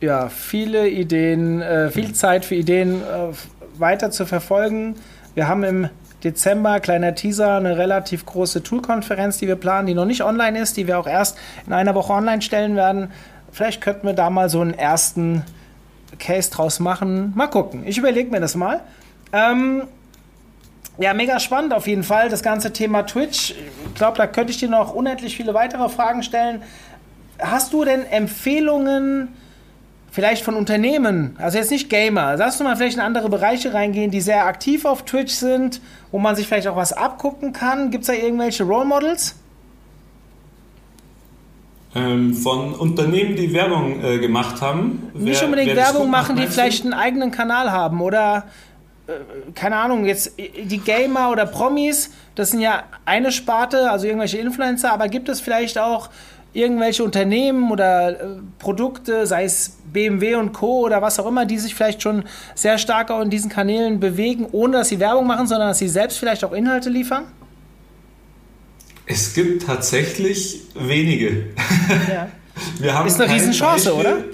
ja 0.00 0.28
viele 0.28 0.88
Ideen, 0.88 1.60
äh, 1.60 1.90
viel 1.90 2.12
Zeit 2.12 2.44
für 2.44 2.54
Ideen 2.54 3.02
weiter 3.78 4.10
zu 4.10 4.26
verfolgen. 4.26 4.96
Wir 5.34 5.46
haben 5.46 5.62
im 5.62 5.88
Dezember, 6.24 6.80
kleiner 6.80 7.14
Teaser, 7.14 7.56
eine 7.56 7.78
relativ 7.78 8.26
große 8.26 8.62
Tool-Konferenz, 8.62 9.38
die 9.38 9.46
wir 9.46 9.56
planen, 9.56 9.86
die 9.86 9.94
noch 9.94 10.04
nicht 10.04 10.22
online 10.22 10.58
ist, 10.58 10.76
die 10.76 10.86
wir 10.86 10.98
auch 10.98 11.06
erst 11.06 11.38
in 11.66 11.72
einer 11.72 11.94
Woche 11.94 12.12
online 12.12 12.42
stellen 12.42 12.74
werden. 12.74 13.12
Vielleicht 13.52 13.80
könnten 13.80 14.06
wir 14.06 14.14
da 14.14 14.28
mal 14.28 14.48
so 14.48 14.60
einen 14.60 14.74
ersten 14.74 15.44
Case 16.18 16.50
draus 16.50 16.80
machen. 16.80 17.32
Mal 17.36 17.46
gucken. 17.46 17.86
Ich 17.86 17.98
überlege 17.98 18.30
mir 18.30 18.40
das 18.40 18.54
mal. 18.54 18.80
Ähm, 19.32 19.84
ja, 20.98 21.14
mega 21.14 21.38
spannend 21.38 21.72
auf 21.72 21.86
jeden 21.86 22.02
Fall, 22.02 22.28
das 22.28 22.42
ganze 22.42 22.72
Thema 22.72 23.04
Twitch. 23.04 23.54
Ich 23.86 23.94
glaube, 23.94 24.16
da 24.16 24.26
könnte 24.26 24.50
ich 24.50 24.58
dir 24.58 24.68
noch 24.68 24.94
unendlich 24.94 25.36
viele 25.36 25.54
weitere 25.54 25.88
Fragen 25.88 26.24
stellen. 26.24 26.62
Hast 27.38 27.72
du 27.72 27.84
denn 27.84 28.04
Empfehlungen 28.04 29.28
vielleicht 30.10 30.44
von 30.44 30.54
Unternehmen, 30.54 31.36
also 31.38 31.58
jetzt 31.58 31.70
nicht 31.70 31.90
Gamer, 31.90 32.36
sagst 32.36 32.60
du 32.60 32.64
mal 32.64 32.76
vielleicht 32.76 32.96
in 32.96 33.02
andere 33.02 33.28
Bereiche 33.28 33.74
reingehen, 33.74 34.10
die 34.10 34.20
sehr 34.20 34.46
aktiv 34.46 34.84
auf 34.84 35.04
Twitch 35.04 35.34
sind, 35.34 35.80
wo 36.10 36.18
man 36.18 36.36
sich 36.36 36.46
vielleicht 36.46 36.68
auch 36.68 36.76
was 36.76 36.92
abgucken 36.92 37.52
kann? 37.52 37.90
Gibt 37.90 38.02
es 38.02 38.08
da 38.08 38.14
irgendwelche 38.14 38.64
Role 38.64 38.86
Models? 38.86 39.36
Ähm, 41.94 42.34
von 42.34 42.74
Unternehmen, 42.74 43.34
die 43.34 43.52
Werbung 43.52 44.04
äh, 44.04 44.18
gemacht 44.18 44.60
haben. 44.60 45.10
Nicht 45.14 45.42
unbedingt 45.42 45.74
Werbung 45.74 46.10
machen, 46.10 46.36
die 46.36 46.46
vielleicht 46.46 46.84
einen 46.84 46.92
eigenen 46.92 47.30
Kanal 47.30 47.72
haben 47.72 48.00
oder 48.02 48.44
äh, 49.06 49.12
keine 49.54 49.76
Ahnung, 49.76 50.04
jetzt 50.04 50.38
die 50.38 50.78
Gamer 50.78 51.30
oder 51.30 51.46
Promis, 51.46 52.10
das 52.34 52.50
sind 52.50 52.60
ja 52.60 52.84
eine 53.06 53.32
Sparte, 53.32 53.90
also 53.90 54.06
irgendwelche 54.06 54.38
Influencer, 54.38 54.92
aber 54.92 55.08
gibt 55.08 55.28
es 55.30 55.40
vielleicht 55.40 55.78
auch 55.78 56.10
irgendwelche 56.52 57.04
Unternehmen 57.04 57.70
oder 57.70 58.10
äh, 58.10 58.26
Produkte, 58.58 59.26
sei 59.26 59.44
es 59.44 59.76
BMW 59.92 60.34
und 60.36 60.52
Co. 60.52 60.80
oder 60.86 61.02
was 61.02 61.18
auch 61.18 61.26
immer, 61.26 61.46
die 61.46 61.58
sich 61.58 61.74
vielleicht 61.74 62.02
schon 62.02 62.24
sehr 62.54 62.78
stark 62.78 63.10
auch 63.10 63.20
in 63.20 63.30
diesen 63.30 63.50
Kanälen 63.50 64.00
bewegen, 64.00 64.46
ohne 64.52 64.78
dass 64.78 64.88
sie 64.88 64.98
Werbung 65.00 65.26
machen, 65.26 65.46
sondern 65.46 65.68
dass 65.68 65.78
sie 65.78 65.88
selbst 65.88 66.18
vielleicht 66.18 66.44
auch 66.44 66.52
Inhalte 66.52 66.90
liefern? 66.90 67.24
Es 69.06 69.34
gibt 69.34 69.64
tatsächlich 69.64 70.62
wenige. 70.74 71.46
Ja. 72.12 72.28
Wir 72.80 72.94
haben 72.94 73.06
Ist 73.06 73.20
eine 73.20 73.32
Riesenchance, 73.32 73.90
Beispiel. 73.90 74.12
oder? 74.12 74.24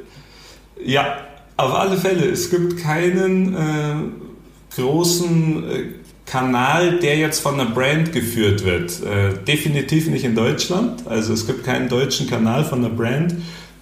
Ja, 0.84 1.18
auf 1.56 1.74
alle 1.74 1.96
Fälle. 1.96 2.26
Es 2.30 2.50
gibt 2.50 2.78
keinen 2.78 3.54
äh, 3.54 4.76
großen 4.80 5.70
äh, 5.70 5.84
Kanal, 6.26 6.98
der 7.00 7.18
jetzt 7.18 7.40
von 7.40 7.60
einer 7.60 7.70
Brand 7.70 8.12
geführt 8.12 8.64
wird. 8.64 9.02
Äh, 9.02 9.44
definitiv 9.46 10.08
nicht 10.08 10.24
in 10.24 10.34
Deutschland. 10.34 11.06
Also 11.06 11.32
es 11.32 11.46
gibt 11.46 11.64
keinen 11.64 11.88
deutschen 11.88 12.28
Kanal 12.28 12.64
von 12.64 12.84
einer 12.84 12.94
Brand, 12.94 13.34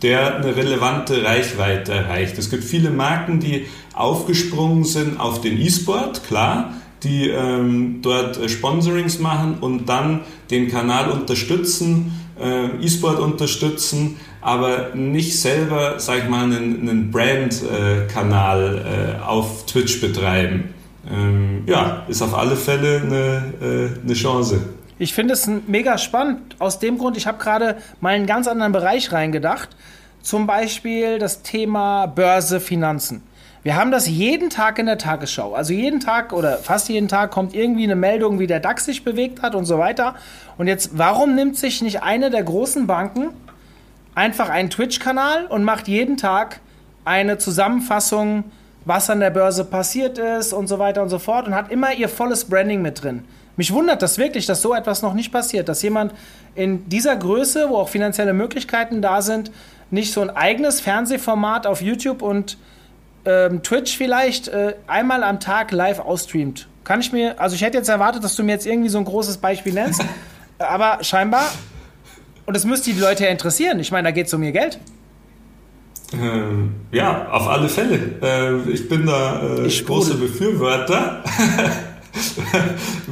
der 0.03 0.37
eine 0.37 0.57
relevante 0.57 1.25
Reichweite 1.25 1.93
erreicht. 1.93 2.37
Es 2.39 2.51
gibt 2.51 2.65
viele 2.65 2.91
Marken, 2.91 3.39
die 3.39 3.67
aufgesprungen 3.95 4.85
sind 4.85 5.21
auf 5.21 5.41
den 5.41 5.61
E-Sport, 5.61 6.27
klar, 6.27 6.75
die 7.05 7.29
ähm, 7.29 8.01
dort 8.03 8.39
äh, 8.39 8.49
Sponsorings 8.49 9.21
machen 9.21 9.59
und 9.61 9.89
dann 9.89 10.21
den 10.51 10.69
Kanal 10.69 11.11
unterstützen, 11.11 12.13
äh, 12.41 12.85
E-Sport 12.85 13.21
unterstützen, 13.21 14.17
aber 14.41 14.95
nicht 14.95 15.41
selber, 15.41 16.01
sag 16.01 16.25
ich 16.25 16.29
mal, 16.29 16.45
einen, 16.45 16.89
einen 16.89 17.11
Brand-Kanal 17.13 19.21
äh, 19.21 19.25
auf 19.25 19.67
Twitch 19.67 20.01
betreiben 20.01 20.75
ähm, 21.11 21.65
ja, 21.67 22.05
ist 22.09 22.23
auf 22.23 22.35
alle 22.35 22.57
Fälle 22.57 23.01
eine, 23.01 23.55
äh, 23.61 24.05
eine 24.05 24.15
Chance. 24.15 24.61
Ich 24.99 25.15
finde 25.15 25.35
es 25.35 25.51
mega 25.67 25.99
spannend. 25.99 26.57
Aus 26.61 26.79
dem 26.79 26.99
Grund, 26.99 27.17
ich 27.17 27.27
habe 27.27 27.39
gerade 27.39 27.79
mal 28.01 28.11
einen 28.11 28.27
ganz 28.27 28.47
anderen 28.47 28.73
Bereich 28.73 29.11
reingedacht. 29.13 29.71
Zum 30.23 30.47
Beispiel 30.47 31.19
das 31.19 31.43
Thema 31.43 32.07
Börse, 32.07 32.61
Finanzen. 32.61 33.23
Wir 33.65 33.77
haben 33.77 33.91
das 33.91 34.09
jeden 34.09 34.51
Tag 34.51 34.79
in 34.79 34.87
der 34.87 34.99
Tagesschau. 34.99 35.55
Also 35.55 35.73
jeden 35.73 36.01
Tag 36.01 36.33
oder 36.33 36.59
fast 36.59 36.89
jeden 36.89 37.09
Tag 37.09 37.31
kommt 37.31 37.55
irgendwie 37.55 37.85
eine 37.85 37.95
Meldung, 37.95 38.39
wie 38.39 38.47
der 38.47 38.61
DAX 38.61 38.85
sich 38.85 39.05
bewegt 39.05 39.43
hat 39.43 39.55
und 39.55 39.67
so 39.67 39.79
weiter. 39.79 40.17
Und 40.59 40.67
jetzt, 40.67 40.99
warum 40.99 41.35
nimmt 41.35 41.57
sich 41.57 41.81
nicht 41.81 42.03
eine 42.03 42.31
der 42.31 42.43
großen 42.43 42.87
Banken 42.87 43.31
einfach 44.15 44.49
einen 44.49 44.69
Twitch-Kanal 44.69 45.47
und 45.47 45.65
macht 45.65 45.89
jeden 45.89 46.17
Tag 46.17 46.61
eine 47.05 47.39
Zusammenfassung 47.39 48.45
was 48.85 49.11
an 49.11 49.21
der 49.21 49.31
Börse 49.31 49.65
passiert 49.65 50.19
ist 50.19 50.53
und 50.53 50.67
so 50.67 50.79
weiter 50.79 51.03
und 51.03 51.09
so 51.09 51.19
fort 51.19 51.47
und 51.47 51.55
hat 51.55 51.71
immer 51.71 51.93
ihr 51.93 52.09
volles 52.09 52.45
Branding 52.45 52.83
mit 52.83 53.03
drin. 53.03 53.25
Mich 53.57 53.73
wundert 53.73 54.03
das 54.03 54.19
wirklich, 54.19 54.47
dass 54.47 54.63
so 54.63 54.75
etwas 54.75 55.03
noch 55.03 55.15
nicht 55.15 55.31
passiert, 55.31 55.69
dass 55.69 55.83
jemand 55.83 56.13
in 56.55 56.89
dieser 56.89 57.15
Größe, 57.17 57.69
wo 57.69 57.77
auch 57.77 57.89
finanzielle 57.89 58.33
Möglichkeiten 58.33 59.03
da 59.03 59.23
sind, 59.23 59.51
nicht 59.91 60.13
so 60.13 60.23
ein 60.23 60.31
eigenes 60.31 60.81
Fernsehformat 60.81 61.67
auf 61.67 61.83
YouTube 61.83 62.23
und 62.23 62.57
ähm, 63.25 63.63
Twitch 63.63 63.97
vielleicht 63.97 64.49
äh, 64.49 64.75
einmal 64.87 65.23
am 65.23 65.39
Tag 65.39 65.71
live 65.71 66.01
ausstreamt. 66.01 66.67
Kann 66.83 67.01
ich 67.01 67.13
mir, 67.13 67.39
also 67.41 67.55
ich 67.55 67.63
hätte 67.63 67.77
jetzt 67.77 67.89
erwartet, 67.89 68.25
dass 68.25 68.35
du 68.35 68.43
mir 68.43 68.53
jetzt 68.53 68.67
irgendwie 68.67 68.89
so 68.89 68.99
ein 68.99 69.05
großes 69.05 69.37
Beispiel 69.37 69.75
nennst, 69.75 70.03
aber 70.59 71.05
scheinbar, 71.05 71.45
und 72.47 72.57
das 72.57 72.65
müsste 72.65 72.93
die 72.93 72.99
Leute 72.99 73.25
ja 73.25 73.31
interessieren. 73.31 73.79
Ich 73.79 73.93
meine, 73.93 74.09
da 74.09 74.13
geht 74.13 74.27
es 74.27 74.35
um 74.35 74.43
ihr 74.43 74.53
Geld. 74.53 74.79
Ähm, 76.15 76.75
ja, 76.91 77.29
auf 77.31 77.49
alle 77.49 77.69
Fälle. 77.69 77.99
Äh, 78.23 78.71
ich 78.71 78.89
bin 78.89 79.07
da 79.07 79.43
äh, 79.43 79.67
ich 79.67 79.85
große 79.85 80.15
Befürworter. 80.15 81.23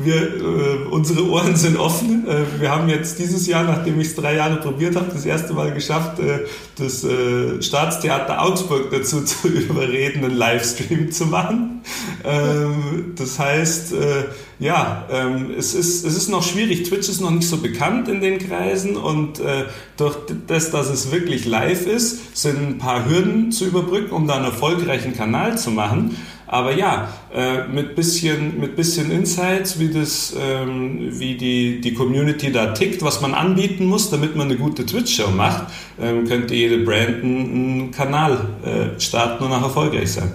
wir, 0.02 0.16
äh, 0.16 0.84
unsere 0.90 1.28
Ohren 1.28 1.56
sind 1.56 1.76
offen. 1.76 2.26
Äh, 2.28 2.60
wir 2.60 2.70
haben 2.70 2.88
jetzt 2.88 3.18
dieses 3.18 3.46
Jahr, 3.46 3.64
nachdem 3.64 3.98
ich 4.00 4.08
es 4.08 4.14
drei 4.14 4.36
Jahre 4.36 4.56
probiert 4.56 4.96
habe, 4.96 5.10
das 5.12 5.24
erste 5.24 5.54
Mal 5.54 5.72
geschafft, 5.72 6.18
äh, 6.18 6.40
das 6.76 7.02
äh, 7.04 7.62
Staatstheater 7.62 8.42
Augsburg 8.42 8.90
dazu 8.90 9.20
zu 9.24 9.48
überreden, 9.48 10.24
einen 10.24 10.36
Livestream 10.36 11.10
zu 11.10 11.26
machen. 11.26 11.82
Ähm, 12.24 13.14
das 13.16 13.38
heißt, 13.38 13.92
äh, 13.94 14.24
ja, 14.58 15.06
ähm, 15.10 15.52
es, 15.56 15.74
ist, 15.74 16.04
es 16.04 16.16
ist 16.16 16.28
noch 16.28 16.42
schwierig. 16.42 16.82
Twitch 16.82 17.08
ist 17.08 17.22
noch 17.22 17.30
nicht 17.30 17.48
so 17.48 17.56
bekannt 17.56 18.08
in 18.08 18.20
den 18.20 18.38
Kreisen 18.38 18.96
und 18.96 19.40
äh, 19.40 19.64
durch 19.96 20.16
das, 20.46 20.70
dass 20.70 20.90
es 20.90 21.10
wirklich 21.10 21.46
live 21.46 21.86
ist, 21.86 22.36
sind 22.36 22.58
ein 22.58 22.78
paar 22.78 23.08
Hürden 23.08 23.52
zu 23.52 23.64
überbrücken, 23.64 24.12
um 24.12 24.26
da 24.26 24.36
einen 24.36 24.44
erfolgreichen 24.44 25.16
Kanal 25.16 25.56
zu 25.56 25.70
machen. 25.70 26.16
Aber 26.52 26.72
ja, 26.72 27.06
äh, 27.32 27.68
mit 27.68 27.94
bisschen, 27.94 28.58
mit 28.58 28.74
bisschen 28.74 29.12
Insights, 29.12 29.78
wie 29.78 29.88
das, 29.88 30.34
ähm, 30.36 30.98
wie 31.12 31.36
die, 31.36 31.80
die 31.80 31.94
Community 31.94 32.50
da 32.50 32.72
tickt, 32.72 33.04
was 33.04 33.20
man 33.20 33.34
anbieten 33.34 33.86
muss, 33.86 34.10
damit 34.10 34.34
man 34.34 34.48
eine 34.48 34.56
gute 34.56 34.84
Twitch-Show 34.84 35.30
macht, 35.30 35.66
ähm, 36.00 36.26
könnte 36.26 36.56
jede 36.56 36.78
Brand 36.78 37.22
einen, 37.22 37.92
Kanal 37.92 38.48
äh, 38.64 38.98
starten 38.98 39.44
und 39.44 39.52
auch 39.52 39.62
erfolgreich 39.62 40.10
sein. 40.10 40.32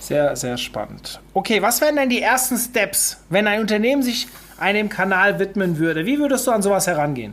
Sehr, 0.00 0.36
sehr 0.36 0.58
spannend. 0.58 1.18
Okay, 1.32 1.62
was 1.62 1.80
wären 1.80 1.96
denn 1.96 2.10
die 2.10 2.20
ersten 2.20 2.58
Steps, 2.58 3.16
wenn 3.30 3.46
ein 3.46 3.62
Unternehmen 3.62 4.02
sich 4.02 4.28
einem 4.58 4.90
Kanal 4.90 5.38
widmen 5.38 5.78
würde? 5.78 6.04
Wie 6.04 6.18
würdest 6.18 6.46
du 6.46 6.50
an 6.50 6.60
sowas 6.60 6.86
herangehen? 6.86 7.32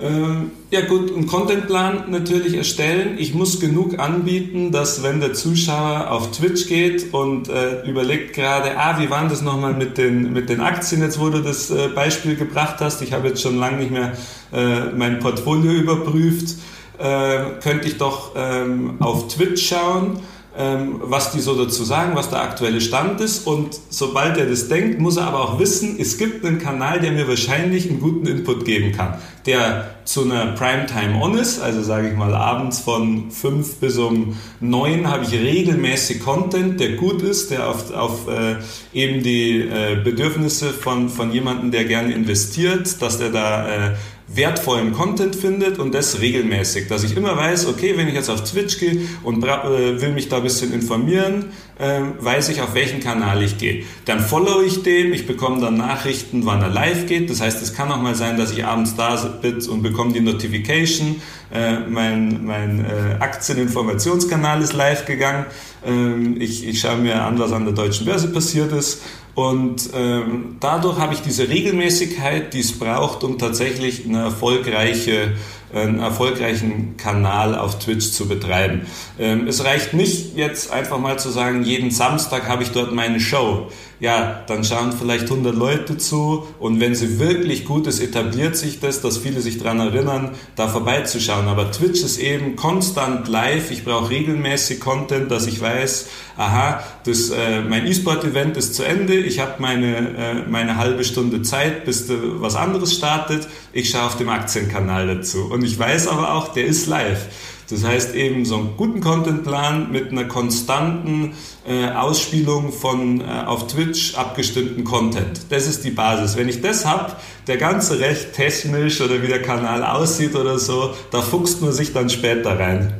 Ähm, 0.00 0.52
ja 0.70 0.82
gut, 0.82 1.12
einen 1.12 1.26
Contentplan 1.26 2.10
natürlich 2.10 2.54
erstellen. 2.54 3.16
Ich 3.18 3.34
muss 3.34 3.58
genug 3.58 3.98
anbieten, 3.98 4.70
dass 4.70 5.02
wenn 5.02 5.18
der 5.18 5.34
Zuschauer 5.34 6.12
auf 6.12 6.30
Twitch 6.30 6.68
geht 6.68 7.12
und 7.12 7.48
äh, 7.48 7.82
überlegt 7.82 8.34
gerade, 8.34 8.78
ah, 8.78 9.00
wie 9.00 9.10
waren 9.10 9.28
das 9.28 9.42
nochmal 9.42 9.74
mit 9.74 9.98
den, 9.98 10.32
mit 10.32 10.50
den 10.50 10.60
Aktien, 10.60 11.00
jetzt 11.00 11.18
wo 11.18 11.30
du 11.30 11.40
das 11.40 11.70
äh, 11.70 11.88
Beispiel 11.88 12.36
gebracht 12.36 12.76
hast. 12.78 13.02
Ich 13.02 13.12
habe 13.12 13.28
jetzt 13.28 13.42
schon 13.42 13.58
lange 13.58 13.78
nicht 13.78 13.90
mehr 13.90 14.12
äh, 14.52 14.92
mein 14.96 15.18
Portfolio 15.18 15.72
überprüft. 15.72 16.56
Äh, 16.98 17.60
könnte 17.62 17.88
ich 17.88 17.96
doch 17.96 18.32
ähm, 18.36 18.96
auf 19.00 19.28
Twitch 19.28 19.68
schauen 19.68 20.20
was 20.58 21.30
die 21.30 21.40
so 21.40 21.54
dazu 21.54 21.84
sagen, 21.84 22.16
was 22.16 22.30
der 22.30 22.42
aktuelle 22.42 22.80
Stand 22.80 23.20
ist. 23.20 23.46
Und 23.46 23.78
sobald 23.90 24.36
er 24.38 24.46
das 24.46 24.68
denkt, 24.68 24.98
muss 24.98 25.16
er 25.16 25.28
aber 25.28 25.40
auch 25.40 25.58
wissen, 25.60 25.96
es 26.00 26.18
gibt 26.18 26.44
einen 26.44 26.58
Kanal, 26.58 27.00
der 27.00 27.12
mir 27.12 27.28
wahrscheinlich 27.28 27.88
einen 27.88 28.00
guten 28.00 28.26
Input 28.26 28.64
geben 28.64 28.90
kann, 28.90 29.18
der 29.46 29.94
zu 30.04 30.24
einer 30.24 30.46
Primetime 30.52 31.20
on 31.22 31.38
ist, 31.38 31.60
also 31.60 31.82
sage 31.82 32.08
ich 32.08 32.16
mal 32.16 32.34
abends 32.34 32.80
von 32.80 33.30
5 33.30 33.76
bis 33.76 33.98
um 33.98 34.36
9 34.60 35.08
habe 35.08 35.24
ich 35.24 35.32
regelmäßig 35.32 36.20
Content, 36.24 36.80
der 36.80 36.96
gut 36.96 37.22
ist, 37.22 37.50
der 37.50 37.68
auf, 37.68 37.94
auf 37.94 38.26
äh, 38.26 38.56
eben 38.92 39.22
die 39.22 39.60
äh, 39.60 40.00
Bedürfnisse 40.02 40.72
von, 40.72 41.08
von 41.08 41.30
jemandem, 41.30 41.70
der 41.70 41.84
gerne 41.84 42.14
investiert, 42.14 43.00
dass 43.00 43.18
der 43.18 43.30
da 43.30 43.68
äh, 43.68 43.94
wertvollen 44.28 44.92
Content 44.92 45.34
findet 45.34 45.78
und 45.78 45.94
das 45.94 46.20
regelmäßig, 46.20 46.86
dass 46.88 47.02
ich 47.02 47.16
immer 47.16 47.36
weiß, 47.36 47.66
okay, 47.66 47.96
wenn 47.96 48.08
ich 48.08 48.14
jetzt 48.14 48.28
auf 48.28 48.44
Twitch 48.44 48.78
gehe 48.78 49.00
und 49.24 49.42
äh, 49.42 50.00
will 50.00 50.12
mich 50.12 50.28
da 50.28 50.36
ein 50.36 50.42
bisschen 50.42 50.72
informieren, 50.72 51.46
weiß 51.78 52.48
ich, 52.48 52.60
auf 52.60 52.74
welchen 52.74 53.00
Kanal 53.00 53.42
ich 53.42 53.56
gehe. 53.56 53.84
Dann 54.04 54.20
follow 54.20 54.62
ich 54.62 54.82
den, 54.82 55.12
ich 55.12 55.26
bekomme 55.26 55.60
dann 55.60 55.76
Nachrichten, 55.76 56.44
wann 56.44 56.60
er 56.60 56.70
live 56.70 57.06
geht. 57.06 57.30
Das 57.30 57.40
heißt, 57.40 57.62
es 57.62 57.72
kann 57.72 57.92
auch 57.92 58.02
mal 58.02 58.16
sein, 58.16 58.36
dass 58.36 58.50
ich 58.50 58.64
abends 58.64 58.96
da 58.96 59.14
bin 59.40 59.64
und 59.68 59.82
bekomme 59.82 60.12
die 60.12 60.20
Notification, 60.20 61.20
äh, 61.52 61.78
mein, 61.88 62.44
mein 62.44 62.84
äh, 62.84 63.16
Aktieninformationskanal 63.20 64.60
ist 64.60 64.72
live 64.72 65.06
gegangen. 65.06 65.46
Ähm, 65.86 66.40
ich, 66.40 66.66
ich 66.66 66.80
schaue 66.80 66.96
mir 66.96 67.22
an, 67.22 67.38
was 67.38 67.52
an 67.52 67.64
der 67.64 67.74
deutschen 67.74 68.06
Börse 68.06 68.28
passiert 68.28 68.72
ist. 68.72 69.00
Und 69.34 69.90
ähm, 69.94 70.56
dadurch 70.58 70.98
habe 70.98 71.14
ich 71.14 71.20
diese 71.20 71.48
Regelmäßigkeit, 71.48 72.52
die 72.54 72.60
es 72.60 72.76
braucht, 72.76 73.22
um 73.22 73.38
tatsächlich 73.38 74.04
eine 74.04 74.24
erfolgreiche 74.24 75.34
einen 75.74 76.00
erfolgreichen 76.00 76.96
Kanal 76.96 77.54
auf 77.54 77.78
Twitch 77.78 78.12
zu 78.12 78.28
betreiben. 78.28 78.86
Ähm, 79.18 79.46
es 79.46 79.64
reicht 79.64 79.94
nicht 79.94 80.36
jetzt 80.36 80.72
einfach 80.72 80.98
mal 80.98 81.18
zu 81.18 81.30
sagen, 81.30 81.62
jeden 81.64 81.90
Samstag 81.90 82.48
habe 82.48 82.62
ich 82.62 82.70
dort 82.70 82.92
meine 82.92 83.20
Show. 83.20 83.68
Ja, 84.00 84.44
dann 84.46 84.62
schauen 84.62 84.92
vielleicht 84.92 85.24
100 85.24 85.56
Leute 85.56 85.98
zu 85.98 86.46
und 86.60 86.78
wenn 86.78 86.94
sie 86.94 87.18
wirklich 87.18 87.64
gut 87.64 87.88
ist, 87.88 87.98
etabliert 87.98 88.56
sich 88.56 88.78
das, 88.78 89.00
dass 89.00 89.18
viele 89.18 89.40
sich 89.40 89.58
daran 89.58 89.80
erinnern, 89.80 90.30
da 90.54 90.68
vorbeizuschauen. 90.68 91.48
Aber 91.48 91.72
Twitch 91.72 92.04
ist 92.04 92.18
eben 92.18 92.54
konstant 92.54 93.26
live. 93.26 93.72
Ich 93.72 93.84
brauche 93.84 94.10
regelmäßig 94.10 94.78
Content, 94.78 95.32
dass 95.32 95.48
ich 95.48 95.60
weiß, 95.60 96.06
aha, 96.36 96.84
das, 97.04 97.30
äh, 97.30 97.60
mein 97.68 97.86
E-Sport-Event 97.88 98.56
ist 98.56 98.74
zu 98.74 98.84
Ende, 98.84 99.16
ich 99.16 99.40
habe 99.40 99.54
meine, 99.58 99.96
äh, 99.96 100.34
meine 100.48 100.76
halbe 100.76 101.02
Stunde 101.02 101.42
Zeit, 101.42 101.84
bis 101.84 102.06
was 102.08 102.54
anderes 102.54 102.94
startet. 102.94 103.48
Ich 103.72 103.90
schaue 103.90 104.04
auf 104.04 104.16
dem 104.16 104.28
Aktienkanal 104.28 105.08
dazu. 105.08 105.50
Und 105.50 105.57
ich 105.64 105.78
weiß 105.78 106.08
aber 106.08 106.34
auch, 106.34 106.48
der 106.48 106.66
ist 106.66 106.86
live. 106.86 107.26
Das 107.70 107.84
heißt 107.84 108.14
eben 108.14 108.46
so 108.46 108.56
einen 108.56 108.76
guten 108.78 109.00
Contentplan 109.00 109.92
mit 109.92 110.10
einer 110.10 110.24
konstanten 110.24 111.34
äh, 111.66 111.90
Ausspielung 111.90 112.72
von 112.72 113.20
äh, 113.20 113.24
auf 113.24 113.66
Twitch 113.66 114.14
abgestimmten 114.14 114.84
Content. 114.84 115.42
Das 115.50 115.66
ist 115.66 115.84
die 115.84 115.90
Basis. 115.90 116.36
Wenn 116.38 116.48
ich 116.48 116.62
das 116.62 116.86
habe, 116.86 117.12
der 117.46 117.58
ganze 117.58 118.00
Recht 118.00 118.32
technisch 118.32 119.02
oder 119.02 119.22
wie 119.22 119.26
der 119.26 119.42
Kanal 119.42 119.84
aussieht 119.84 120.34
oder 120.34 120.58
so, 120.58 120.94
da 121.10 121.20
fuchst 121.20 121.60
man 121.60 121.72
sich 121.72 121.92
dann 121.92 122.08
später 122.08 122.58
rein. 122.58 122.94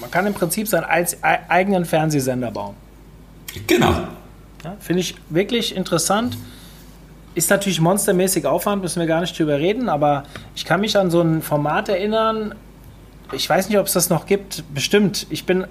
Man 0.00 0.10
kann 0.10 0.26
im 0.26 0.34
Prinzip 0.34 0.68
seinen 0.68 0.86
eigenen 1.48 1.84
Fernsehsender 1.84 2.50
bauen. 2.50 2.74
Genau. 3.66 3.92
Ja, 4.64 4.76
Finde 4.80 5.00
ich 5.00 5.16
wirklich 5.28 5.76
interessant. 5.76 6.38
Ist 7.34 7.50
natürlich 7.50 7.80
monstermäßig 7.80 8.46
Aufwand, 8.46 8.82
müssen 8.82 9.00
wir 9.00 9.06
gar 9.06 9.20
nicht 9.20 9.38
drüber 9.38 9.58
reden, 9.58 9.88
aber 9.88 10.24
ich 10.54 10.64
kann 10.64 10.80
mich 10.80 10.96
an 10.96 11.10
so 11.10 11.22
ein 11.22 11.40
Format 11.40 11.88
erinnern. 11.88 12.54
Ich 13.32 13.48
weiß 13.48 13.68
nicht, 13.68 13.78
ob 13.78 13.86
es 13.86 13.94
das 13.94 14.10
noch 14.10 14.26
gibt. 14.26 14.62
Bestimmt. 14.74 15.26
Ich 15.30 15.46
bin. 15.46 15.66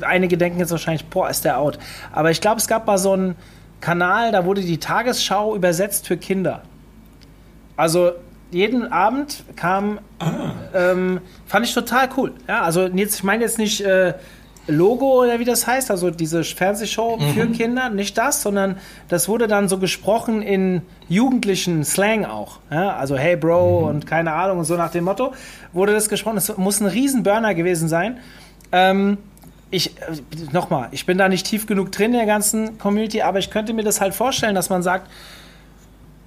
Einige 0.00 0.38
denken 0.38 0.58
jetzt 0.58 0.70
wahrscheinlich, 0.70 1.04
boah, 1.06 1.28
ist 1.28 1.44
der 1.44 1.58
out. 1.58 1.78
Aber 2.12 2.30
ich 2.30 2.40
glaube, 2.40 2.58
es 2.58 2.66
gab 2.66 2.86
mal 2.86 2.98
so 2.98 3.12
einen 3.12 3.36
Kanal, 3.80 4.32
da 4.32 4.44
wurde 4.44 4.62
die 4.62 4.78
Tagesschau 4.78 5.54
übersetzt 5.54 6.06
für 6.06 6.16
Kinder. 6.16 6.62
Also 7.76 8.12
jeden 8.50 8.90
Abend 8.90 9.44
kam, 9.54 9.98
ah. 10.18 10.52
ähm, 10.74 11.20
fand 11.46 11.66
ich 11.66 11.74
total 11.74 12.08
cool. 12.16 12.32
Ja, 12.48 12.62
also 12.62 12.86
jetzt, 12.86 13.16
ich 13.16 13.24
meine 13.24 13.44
jetzt 13.44 13.58
nicht 13.58 13.82
äh, 13.82 14.14
Logo 14.68 15.22
oder 15.22 15.38
wie 15.38 15.44
das 15.44 15.66
heißt, 15.66 15.90
also 15.90 16.10
diese 16.10 16.42
Fernsehshow 16.42 17.16
mhm. 17.16 17.34
für 17.34 17.46
Kinder, 17.48 17.88
nicht 17.88 18.18
das, 18.18 18.42
sondern 18.42 18.76
das 19.08 19.28
wurde 19.28 19.46
dann 19.46 19.68
so 19.68 19.78
gesprochen 19.78 20.42
in 20.42 20.82
jugendlichen 21.08 21.84
Slang 21.84 22.24
auch. 22.24 22.58
Ja, 22.70 22.96
also 22.96 23.16
hey 23.16 23.36
Bro 23.36 23.82
mhm. 23.82 23.88
und 23.88 24.06
keine 24.06 24.32
Ahnung 24.32 24.58
und 24.58 24.64
so 24.64 24.76
nach 24.76 24.90
dem 24.90 25.04
Motto 25.04 25.32
wurde 25.72 25.92
das 25.92 26.08
gesprochen. 26.08 26.36
Es 26.36 26.56
muss 26.56 26.80
ein 26.80 26.86
Riesenburner 26.86 27.54
gewesen 27.54 27.88
sein. 27.88 28.18
Ähm, 28.72 29.18
ich, 29.70 29.96
äh, 29.98 30.16
nochmal, 30.52 30.88
ich 30.90 31.06
bin 31.06 31.18
da 31.18 31.28
nicht 31.28 31.46
tief 31.46 31.66
genug 31.66 31.92
drin 31.92 32.12
in 32.12 32.18
der 32.18 32.26
ganzen 32.26 32.78
Community, 32.78 33.22
aber 33.22 33.38
ich 33.38 33.50
könnte 33.50 33.72
mir 33.72 33.84
das 33.84 34.00
halt 34.00 34.14
vorstellen, 34.14 34.54
dass 34.54 34.70
man 34.70 34.82
sagt, 34.82 35.10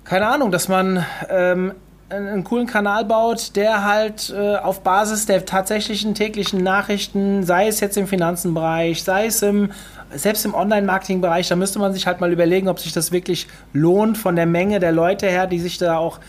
keine 0.04 0.28
Ahnung, 0.28 0.52
dass 0.52 0.68
man 0.68 1.06
ähm, 1.30 1.74
einen 2.10 2.44
coolen 2.44 2.68
Kanal 2.68 3.06
baut, 3.06 3.56
der 3.56 3.86
halt 3.86 4.34
äh, 4.36 4.56
auf 4.58 4.82
Basis 4.82 5.26
der 5.26 5.46
tatsächlichen 5.46 6.16
täglichen 6.16 6.64
Nachrichten, 6.64 7.44
sei 7.44 7.68
es 7.68 7.80
jetzt 7.80 7.98
im 7.98 8.08
Finanzenbereich, 8.08 9.04
sei 9.04 9.28
es 9.28 9.42
im, 9.42 9.72
selbst 10.12 10.44
im 10.46 10.56
Online-Marketing-Bereich, 10.56 11.48
da 11.48 11.56
müsste 11.56 11.80
man 11.80 11.94
sich 11.94 12.08
halt 12.08 12.20
mal 12.20 12.32
überlegen, 12.32 12.68
ob 12.68 12.80
sich 12.80 12.94
das 12.94 13.12
wirklich 13.12 13.48
lohnt 13.74 14.18
von 14.18 14.36
der 14.36 14.48
Menge 14.48 14.80
der 14.80 14.92
Leute 14.92 15.28
her, 15.28 15.46
die 15.46 15.60
sich 15.60 15.78
da 15.78 15.98
auch 15.98 16.20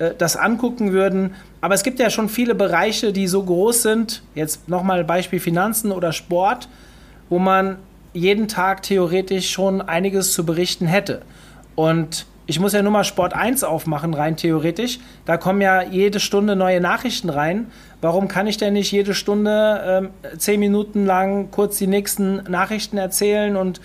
äh, 0.00 0.10
das 0.18 0.36
angucken 0.36 0.92
würden. 0.92 1.34
Aber 1.60 1.74
es 1.74 1.84
gibt 1.84 2.00
ja 2.00 2.10
schon 2.10 2.28
viele 2.28 2.56
Bereiche, 2.56 3.12
die 3.12 3.28
so 3.28 3.42
groß 3.44 3.82
sind, 3.82 4.22
jetzt 4.34 4.68
nochmal 4.68 5.04
Beispiel 5.04 5.38
Finanzen 5.38 5.92
oder 5.92 6.12
Sport, 6.12 6.68
wo 7.28 7.38
man 7.38 7.76
jeden 8.12 8.48
Tag 8.48 8.82
theoretisch 8.82 9.50
schon 9.50 9.80
einiges 9.80 10.32
zu 10.32 10.44
berichten 10.44 10.86
hätte. 10.86 11.22
Und 11.76 12.26
ich 12.50 12.58
muss 12.58 12.72
ja 12.72 12.82
nur 12.82 12.90
mal 12.90 13.04
Sport 13.04 13.32
1 13.32 13.62
aufmachen, 13.62 14.12
rein 14.12 14.36
theoretisch. 14.36 14.98
Da 15.24 15.36
kommen 15.36 15.60
ja 15.60 15.82
jede 15.84 16.18
Stunde 16.18 16.56
neue 16.56 16.80
Nachrichten 16.80 17.30
rein. 17.30 17.70
Warum 18.00 18.26
kann 18.26 18.48
ich 18.48 18.56
denn 18.56 18.72
nicht 18.72 18.90
jede 18.90 19.14
Stunde 19.14 19.80
ähm, 19.86 20.10
zehn 20.36 20.58
Minuten 20.58 21.06
lang 21.06 21.52
kurz 21.52 21.78
die 21.78 21.86
nächsten 21.86 22.42
Nachrichten 22.50 22.98
erzählen 22.98 23.54
und 23.54 23.80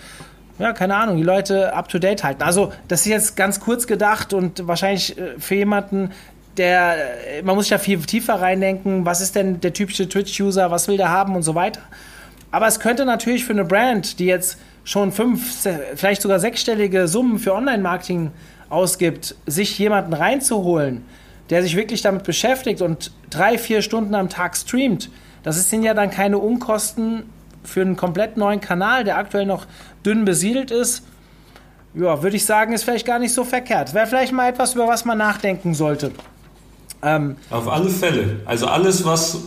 ja, 0.58 0.72
keine 0.72 0.96
Ahnung, 0.96 1.16
die 1.16 1.22
Leute 1.22 1.74
up 1.74 1.88
to 1.88 2.00
date 2.00 2.24
halten? 2.24 2.42
Also, 2.42 2.72
das 2.88 3.02
ist 3.02 3.06
jetzt 3.06 3.36
ganz 3.36 3.60
kurz 3.60 3.86
gedacht 3.86 4.32
und 4.32 4.66
wahrscheinlich 4.66 5.16
äh, 5.16 5.38
für 5.38 5.54
jemanden, 5.54 6.10
der, 6.56 6.96
äh, 7.38 7.42
man 7.42 7.54
muss 7.54 7.70
ja 7.70 7.78
viel 7.78 8.00
tiefer 8.00 8.40
reindenken, 8.40 9.06
was 9.06 9.20
ist 9.20 9.36
denn 9.36 9.60
der 9.60 9.74
typische 9.74 10.08
Twitch-User, 10.08 10.72
was 10.72 10.88
will 10.88 10.96
der 10.96 11.10
haben 11.10 11.36
und 11.36 11.42
so 11.44 11.54
weiter. 11.54 11.82
Aber 12.50 12.66
es 12.66 12.80
könnte 12.80 13.04
natürlich 13.04 13.44
für 13.44 13.52
eine 13.52 13.64
Brand, 13.64 14.18
die 14.18 14.26
jetzt 14.26 14.58
schon 14.82 15.12
fünf, 15.12 15.66
vielleicht 15.94 16.22
sogar 16.22 16.40
sechsstellige 16.40 17.06
Summen 17.06 17.38
für 17.38 17.54
Online-Marketing 17.54 18.32
ausgibt, 18.68 19.36
sich 19.46 19.78
jemanden 19.78 20.12
reinzuholen, 20.12 21.04
der 21.50 21.62
sich 21.62 21.76
wirklich 21.76 22.02
damit 22.02 22.24
beschäftigt 22.24 22.82
und 22.82 23.12
drei, 23.30 23.58
vier 23.58 23.82
Stunden 23.82 24.14
am 24.14 24.28
Tag 24.28 24.56
streamt, 24.56 25.10
das 25.42 25.70
sind 25.70 25.84
ja 25.84 25.94
dann 25.94 26.10
keine 26.10 26.38
Unkosten 26.38 27.22
für 27.62 27.80
einen 27.80 27.96
komplett 27.96 28.36
neuen 28.36 28.60
Kanal, 28.60 29.04
der 29.04 29.16
aktuell 29.16 29.46
noch 29.46 29.66
dünn 30.04 30.24
besiedelt 30.24 30.70
ist. 30.70 31.04
Ja, 31.94 32.22
würde 32.22 32.36
ich 32.36 32.44
sagen, 32.44 32.72
ist 32.72 32.84
vielleicht 32.84 33.06
gar 33.06 33.18
nicht 33.18 33.32
so 33.32 33.44
verkehrt. 33.44 33.94
Wäre 33.94 34.06
vielleicht 34.06 34.32
mal 34.32 34.48
etwas, 34.48 34.74
über 34.74 34.86
was 34.86 35.04
man 35.04 35.18
nachdenken 35.18 35.74
sollte. 35.74 36.12
Ähm, 37.02 37.36
Auf 37.50 37.68
alle 37.68 37.88
Fälle. 37.88 38.40
Also 38.44 38.66
alles, 38.66 39.04
was 39.04 39.38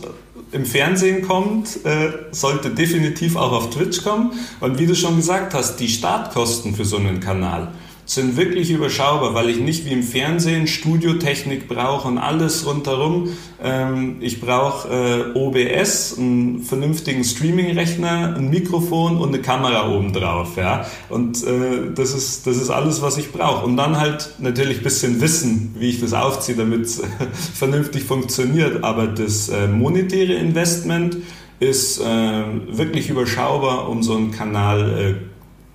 im 0.52 0.64
Fernsehen 0.64 1.26
kommt, 1.26 1.84
äh, 1.84 2.10
sollte 2.32 2.70
definitiv 2.70 3.36
auch 3.36 3.52
auf 3.52 3.70
Twitch 3.70 4.02
kommen. 4.02 4.32
Und 4.60 4.78
wie 4.78 4.86
du 4.86 4.94
schon 4.94 5.16
gesagt 5.16 5.54
hast, 5.54 5.76
die 5.76 5.88
Startkosten 5.88 6.74
für 6.74 6.84
so 6.84 6.96
einen 6.96 7.20
Kanal 7.20 7.68
sind 8.10 8.36
wirklich 8.36 8.72
überschaubar, 8.72 9.34
weil 9.34 9.50
ich 9.50 9.60
nicht 9.60 9.84
wie 9.84 9.92
im 9.92 10.02
Fernsehen 10.02 10.66
Studiotechnik 10.66 11.68
brauche 11.68 12.08
und 12.08 12.18
alles 12.18 12.66
rundherum. 12.66 13.28
Ähm, 13.62 14.16
ich 14.18 14.40
brauche 14.40 14.88
äh, 14.88 15.38
OBS, 15.38 16.18
einen 16.18 16.60
vernünftigen 16.64 17.22
Streaming-Rechner, 17.22 18.34
ein 18.36 18.50
Mikrofon 18.50 19.16
und 19.16 19.28
eine 19.28 19.40
Kamera 19.40 19.94
oben 19.94 20.12
drauf. 20.12 20.56
Ja? 20.56 20.86
Und 21.08 21.44
äh, 21.44 21.92
das, 21.94 22.12
ist, 22.12 22.48
das 22.48 22.56
ist 22.56 22.70
alles, 22.70 23.00
was 23.00 23.16
ich 23.16 23.30
brauche. 23.30 23.64
Und 23.64 23.76
dann 23.76 23.96
halt 23.96 24.30
natürlich 24.40 24.78
ein 24.78 24.82
bisschen 24.82 25.20
wissen, 25.20 25.76
wie 25.78 25.90
ich 25.90 26.00
das 26.00 26.12
aufziehe, 26.12 26.58
damit 26.58 26.86
es 26.86 27.00
vernünftig 27.54 28.02
funktioniert. 28.02 28.82
Aber 28.82 29.06
das 29.06 29.50
äh, 29.50 29.68
monetäre 29.68 30.32
Investment 30.32 31.16
ist 31.60 32.00
wirklich 32.00 33.10
überschaubar, 33.10 33.90
um 33.90 34.02
so 34.02 34.16
einen 34.16 34.30
Kanal 34.30 34.98
äh, 34.98 35.29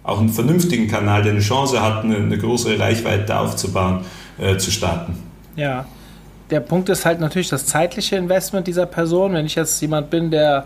auch 0.05 0.19
einen 0.19 0.29
vernünftigen 0.29 0.87
Kanal, 0.87 1.23
der 1.23 1.31
eine 1.31 1.41
Chance 1.41 1.81
hat, 1.81 2.03
eine, 2.03 2.17
eine 2.17 2.37
größere 2.37 2.79
Reichweite 2.79 3.37
aufzubauen, 3.37 4.05
äh, 4.37 4.57
zu 4.57 4.71
starten. 4.71 5.17
Ja, 5.55 5.85
der 6.49 6.59
Punkt 6.59 6.89
ist 6.89 7.05
halt 7.05 7.19
natürlich 7.19 7.49
das 7.49 7.65
zeitliche 7.65 8.15
Investment 8.15 8.67
dieser 8.67 8.85
Person. 8.85 9.33
Wenn 9.33 9.45
ich 9.45 9.55
jetzt 9.55 9.81
jemand 9.81 10.11
bin, 10.11 10.29
der 10.29 10.65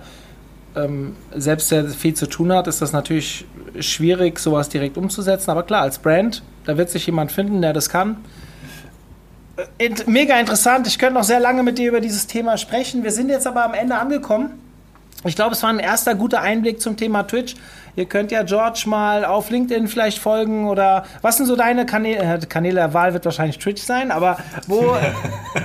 ähm, 0.76 1.16
selbst 1.34 1.70
sehr 1.70 1.88
viel 1.88 2.14
zu 2.14 2.28
tun 2.28 2.52
hat, 2.52 2.68
ist 2.68 2.82
das 2.82 2.92
natürlich 2.92 3.46
schwierig, 3.80 4.40
sowas 4.40 4.68
direkt 4.68 4.98
umzusetzen. 4.98 5.52
Aber 5.52 5.64
klar, 5.64 5.84
als 5.84 6.00
Brand, 6.00 6.44
da 6.66 6.78
wird 6.78 6.90
sich 6.90 7.06
jemand 7.06 7.32
finden, 7.32 7.62
der 7.62 7.72
das 7.72 7.90
kann. 7.90 8.18
Äh, 9.78 9.92
mega 10.06 10.38
interessant. 10.38 10.86
Ich 10.88 11.00
könnte 11.00 11.16
noch 11.16 11.24
sehr 11.24 11.40
lange 11.40 11.64
mit 11.64 11.78
dir 11.78 11.88
über 11.88 12.02
dieses 12.02 12.28
Thema 12.28 12.58
sprechen. 12.58 13.04
Wir 13.04 13.12
sind 13.12 13.30
jetzt 13.30 13.48
aber 13.48 13.64
am 13.64 13.74
Ende 13.74 13.96
angekommen. 13.96 14.52
Ich 15.26 15.36
glaube, 15.36 15.54
es 15.54 15.64
war 15.64 15.70
ein 15.70 15.80
erster 15.80 16.16
guter 16.16 16.42
Einblick 16.42 16.82
zum 16.82 16.96
Thema 16.96 17.24
Twitch. 17.24 17.56
Ihr 18.00 18.06
könnt 18.06 18.32
ja 18.32 18.44
George 18.44 18.84
mal 18.86 19.26
auf 19.26 19.50
LinkedIn 19.50 19.90
vielleicht 19.90 20.20
folgen 20.20 20.70
oder 20.70 21.04
was 21.22 21.36
sind 21.36 21.48
so 21.48 21.58
deine 21.58 21.86
Kanäle? 21.86 22.20
Äh, 22.20 22.40
Kanäle 22.48 22.76
der 22.76 22.94
Wahl 22.94 23.12
wird 23.12 23.26
wahrscheinlich 23.26 23.58
Twitch 23.60 23.82
sein, 23.82 24.10
aber 24.10 24.38
wo 24.68 24.96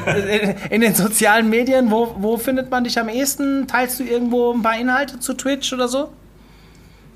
in 0.70 0.80
den 0.80 0.96
sozialen 0.96 1.48
Medien, 1.48 1.92
wo, 1.92 2.16
wo 2.18 2.36
findet 2.36 2.72
man 2.72 2.82
dich 2.82 2.98
am 2.98 3.08
ehesten? 3.08 3.68
Teilst 3.68 4.00
du 4.00 4.02
irgendwo 4.02 4.52
ein 4.52 4.62
paar 4.62 4.76
Inhalte 4.76 5.20
zu 5.20 5.34
Twitch 5.34 5.72
oder 5.72 5.86
so? 5.86 6.08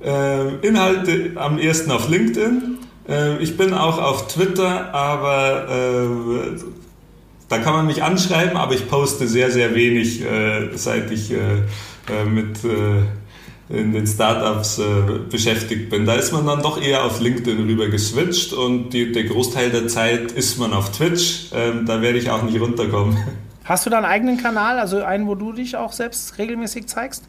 Äh, 0.05 0.55
Inhalte 0.65 1.33
am 1.35 1.59
ehesten 1.59 1.91
auf 1.91 2.09
LinkedIn. 2.09 2.79
Äh, 3.09 3.39
ich 3.39 3.57
bin 3.57 3.75
auch 3.75 4.01
auf 4.01 4.29
Twitter, 4.29 4.95
aber 4.95 5.67
äh, 5.69 6.61
da 7.49 7.59
kann 7.59 7.73
man 7.73 7.87
mich 7.87 8.05
anschreiben, 8.05 8.57
aber 8.57 8.75
ich 8.75 8.89
poste 8.89 9.27
sehr, 9.27 9.51
sehr 9.51 9.75
wenig, 9.75 10.25
äh, 10.25 10.69
seit 10.77 11.11
ich 11.11 11.33
äh, 11.33 12.25
mit 12.25 12.61
in 13.71 13.93
den 13.93 14.07
Startups 14.07 14.79
äh, 14.79 14.85
beschäftigt 15.31 15.91
bin. 15.91 16.07
Da 16.07 16.15
ist 16.15 16.33
man 16.33 16.47
dann 16.47 16.63
doch 16.63 16.81
eher 16.81 17.05
auf 17.05 17.21
LinkedIn 17.21 17.59
rüber 17.67 17.89
geswitcht 17.89 18.53
und 18.53 18.91
die, 18.91 19.13
der 19.13 19.25
Großteil 19.25 19.71
der 19.71 19.89
Zeit 19.89 20.33
ist 20.33 20.59
man 20.59 20.73
auf 20.73 20.91
Twitch. 20.91 21.51
Ähm, 21.55 21.85
da 21.85 22.01
werde 22.01 22.19
ich 22.19 22.31
auch 22.31 22.43
nicht 22.43 22.61
runterkommen. 22.61 23.17
Hast 23.65 23.85
du 23.85 23.91
da 23.91 23.99
einen 23.99 24.07
eigenen 24.07 24.39
Kanal, 24.39 24.79
also 24.79 25.03
einen, 25.03 25.27
wo 25.27 25.35
du 25.35 25.53
dich 25.53 25.77
auch 25.77 25.93
selbst 25.93 26.39
regelmäßig 26.39 26.87
zeigst? 26.87 27.25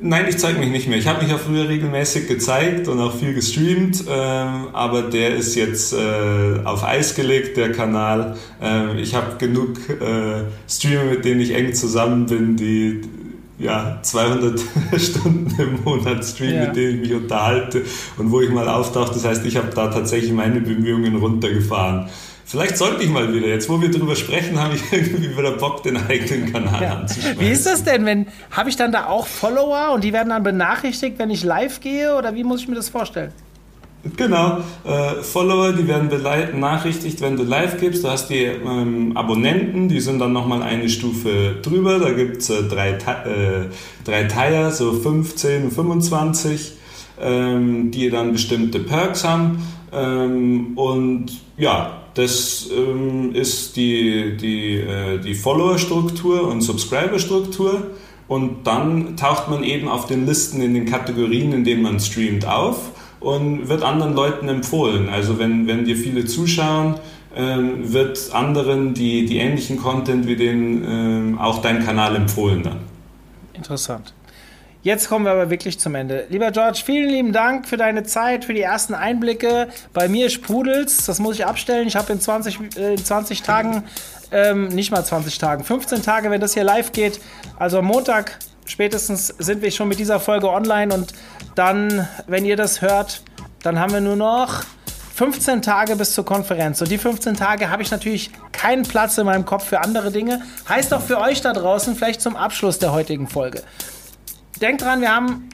Nein, 0.00 0.26
ich 0.28 0.38
zeige 0.38 0.60
mich 0.60 0.68
nicht 0.68 0.86
mehr. 0.86 0.98
Ich 0.98 1.08
habe 1.08 1.22
mich 1.22 1.32
ja 1.32 1.38
früher 1.38 1.68
regelmäßig 1.68 2.28
gezeigt 2.28 2.86
und 2.86 3.00
auch 3.00 3.16
viel 3.16 3.34
gestreamt, 3.34 4.04
ähm, 4.08 4.68
aber 4.72 5.02
der 5.02 5.34
ist 5.34 5.56
jetzt 5.56 5.92
äh, 5.92 6.60
auf 6.64 6.84
Eis 6.84 7.16
gelegt, 7.16 7.56
der 7.56 7.72
Kanal. 7.72 8.36
Ähm, 8.62 8.98
ich 8.98 9.16
habe 9.16 9.36
genug 9.38 9.78
äh, 9.88 10.44
Streamer, 10.68 11.04
mit 11.10 11.24
denen 11.24 11.40
ich 11.40 11.52
eng 11.52 11.74
zusammen 11.74 12.26
bin, 12.26 12.56
die 12.56 13.00
ja, 13.58 13.98
200 14.02 14.60
Stunden 14.96 15.54
im 15.60 15.82
Monat 15.82 16.24
streamen, 16.24 16.54
ja. 16.54 16.66
mit 16.66 16.76
denen 16.76 16.94
ich 16.94 17.10
mich 17.10 17.14
unterhalte 17.14 17.84
und 18.16 18.30
wo 18.30 18.40
ich 18.40 18.50
mal 18.50 18.68
auftauche. 18.68 19.14
Das 19.14 19.24
heißt, 19.24 19.44
ich 19.46 19.56
habe 19.56 19.68
da 19.74 19.88
tatsächlich 19.88 20.32
meine 20.32 20.60
Bemühungen 20.60 21.16
runtergefahren. 21.16 22.08
Vielleicht 22.44 22.78
sollte 22.78 23.02
ich 23.02 23.10
mal 23.10 23.32
wieder. 23.34 23.46
Jetzt, 23.46 23.68
wo 23.68 23.78
wir 23.78 23.90
drüber 23.90 24.16
sprechen, 24.16 24.58
habe 24.58 24.74
ich 24.76 24.82
irgendwie 24.92 25.36
wieder 25.36 25.52
Bock, 25.52 25.82
den 25.82 25.96
eigenen 25.98 26.50
Kanal 26.50 26.82
ja. 26.82 26.92
anzuschreiben. 26.94 27.40
Wie 27.40 27.50
ist 27.50 27.66
das 27.66 27.84
denn, 27.84 28.06
wenn 28.06 28.26
habe 28.50 28.70
ich 28.70 28.76
dann 28.76 28.90
da 28.90 29.06
auch 29.06 29.26
Follower 29.26 29.92
und 29.92 30.02
die 30.02 30.12
werden 30.12 30.30
dann 30.30 30.42
benachrichtigt, 30.42 31.18
wenn 31.18 31.30
ich 31.30 31.44
live 31.44 31.80
gehe 31.80 32.16
oder 32.16 32.34
wie 32.34 32.44
muss 32.44 32.62
ich 32.62 32.68
mir 32.68 32.76
das 32.76 32.88
vorstellen? 32.88 33.32
Genau, 34.16 34.58
äh, 34.84 35.22
Follower, 35.22 35.72
die 35.72 35.88
werden 35.88 36.08
benachrichtigt, 36.08 37.20
wenn 37.20 37.36
du 37.36 37.42
live 37.42 37.80
gibst. 37.80 38.04
Du 38.04 38.08
hast 38.08 38.28
die 38.28 38.44
ähm, 38.44 39.16
Abonnenten, 39.16 39.88
die 39.88 40.00
sind 40.00 40.20
dann 40.20 40.32
nochmal 40.32 40.62
eine 40.62 40.88
Stufe 40.88 41.56
drüber. 41.62 41.98
Da 41.98 42.10
gibt 42.12 42.38
es 42.38 42.50
äh, 42.50 42.62
drei, 42.62 42.90
äh, 42.90 43.66
drei 44.04 44.24
Teiler, 44.24 44.70
so 44.70 44.92
15 44.92 45.64
und 45.64 45.70
25, 45.72 46.72
ähm, 47.20 47.90
die 47.90 48.08
dann 48.08 48.32
bestimmte 48.32 48.78
Perks 48.78 49.24
haben. 49.24 49.64
Ähm, 49.92 50.78
und 50.78 51.32
ja, 51.56 52.02
das 52.14 52.70
ähm, 52.70 53.34
ist 53.34 53.76
die, 53.76 54.36
die, 54.36 54.76
äh, 54.76 55.18
die 55.18 55.34
Follower-Struktur 55.34 56.46
und 56.46 56.60
Subscriber-Struktur. 56.60 57.90
Und 58.28 58.64
dann 58.64 59.16
taucht 59.16 59.48
man 59.48 59.64
eben 59.64 59.88
auf 59.88 60.06
den 60.06 60.24
Listen 60.24 60.62
in 60.62 60.74
den 60.74 60.84
Kategorien, 60.84 61.52
in 61.52 61.64
denen 61.64 61.82
man 61.82 61.98
streamt, 61.98 62.46
auf 62.46 62.92
und 63.20 63.68
wird 63.68 63.82
anderen 63.82 64.14
Leuten 64.14 64.48
empfohlen. 64.48 65.08
Also 65.08 65.38
wenn, 65.38 65.66
wenn 65.66 65.84
dir 65.84 65.96
viele 65.96 66.24
zuschauen, 66.24 66.96
ähm, 67.36 67.92
wird 67.92 68.30
anderen, 68.32 68.94
die, 68.94 69.26
die 69.26 69.38
ähnlichen 69.38 69.78
Content 69.78 70.26
wie 70.26 70.36
den, 70.36 70.84
ähm, 70.84 71.38
auch 71.38 71.60
dein 71.60 71.84
Kanal 71.84 72.16
empfohlen 72.16 72.62
dann. 72.62 72.78
Interessant. 73.52 74.14
Jetzt 74.82 75.08
kommen 75.08 75.24
wir 75.24 75.32
aber 75.32 75.50
wirklich 75.50 75.78
zum 75.80 75.94
Ende. 75.96 76.26
Lieber 76.30 76.52
George, 76.52 76.80
vielen 76.84 77.10
lieben 77.10 77.32
Dank 77.32 77.66
für 77.66 77.76
deine 77.76 78.04
Zeit, 78.04 78.44
für 78.44 78.54
die 78.54 78.62
ersten 78.62 78.94
Einblicke. 78.94 79.68
Bei 79.92 80.08
mir 80.08 80.30
sprudels, 80.30 81.04
das 81.04 81.18
muss 81.18 81.34
ich 81.36 81.44
abstellen. 81.44 81.88
Ich 81.88 81.96
habe 81.96 82.12
in 82.12 82.20
20, 82.20 82.76
äh, 82.76 82.94
in 82.94 83.04
20 83.04 83.42
Tagen, 83.42 83.82
ähm, 84.30 84.68
nicht 84.68 84.92
mal 84.92 85.04
20 85.04 85.38
Tagen, 85.38 85.64
15 85.64 86.02
Tage, 86.02 86.30
wenn 86.30 86.40
das 86.40 86.54
hier 86.54 86.64
live 86.64 86.92
geht. 86.92 87.20
Also 87.58 87.82
Montag 87.82 88.38
spätestens 88.68 89.34
sind 89.38 89.62
wir 89.62 89.70
schon 89.70 89.88
mit 89.88 89.98
dieser 89.98 90.20
Folge 90.20 90.50
online 90.50 90.94
und 90.94 91.12
dann, 91.54 92.08
wenn 92.26 92.44
ihr 92.44 92.56
das 92.56 92.80
hört, 92.82 93.22
dann 93.62 93.78
haben 93.78 93.92
wir 93.92 94.00
nur 94.00 94.16
noch 94.16 94.62
15 95.16 95.62
Tage 95.62 95.96
bis 95.96 96.14
zur 96.14 96.24
Konferenz. 96.24 96.80
Und 96.80 96.90
die 96.90 96.98
15 96.98 97.34
Tage 97.34 97.70
habe 97.70 97.82
ich 97.82 97.90
natürlich 97.90 98.30
keinen 98.52 98.84
Platz 98.84 99.18
in 99.18 99.26
meinem 99.26 99.44
Kopf 99.44 99.64
für 99.64 99.80
andere 99.80 100.12
Dinge. 100.12 100.42
Heißt 100.68 100.94
auch 100.94 101.02
für 101.02 101.18
euch 101.18 101.40
da 101.40 101.52
draußen, 101.52 101.96
vielleicht 101.96 102.20
zum 102.20 102.36
Abschluss 102.36 102.78
der 102.78 102.92
heutigen 102.92 103.26
Folge 103.26 103.62
denkt 104.58 104.82
dran, 104.82 105.00
wir 105.00 105.14
haben 105.14 105.48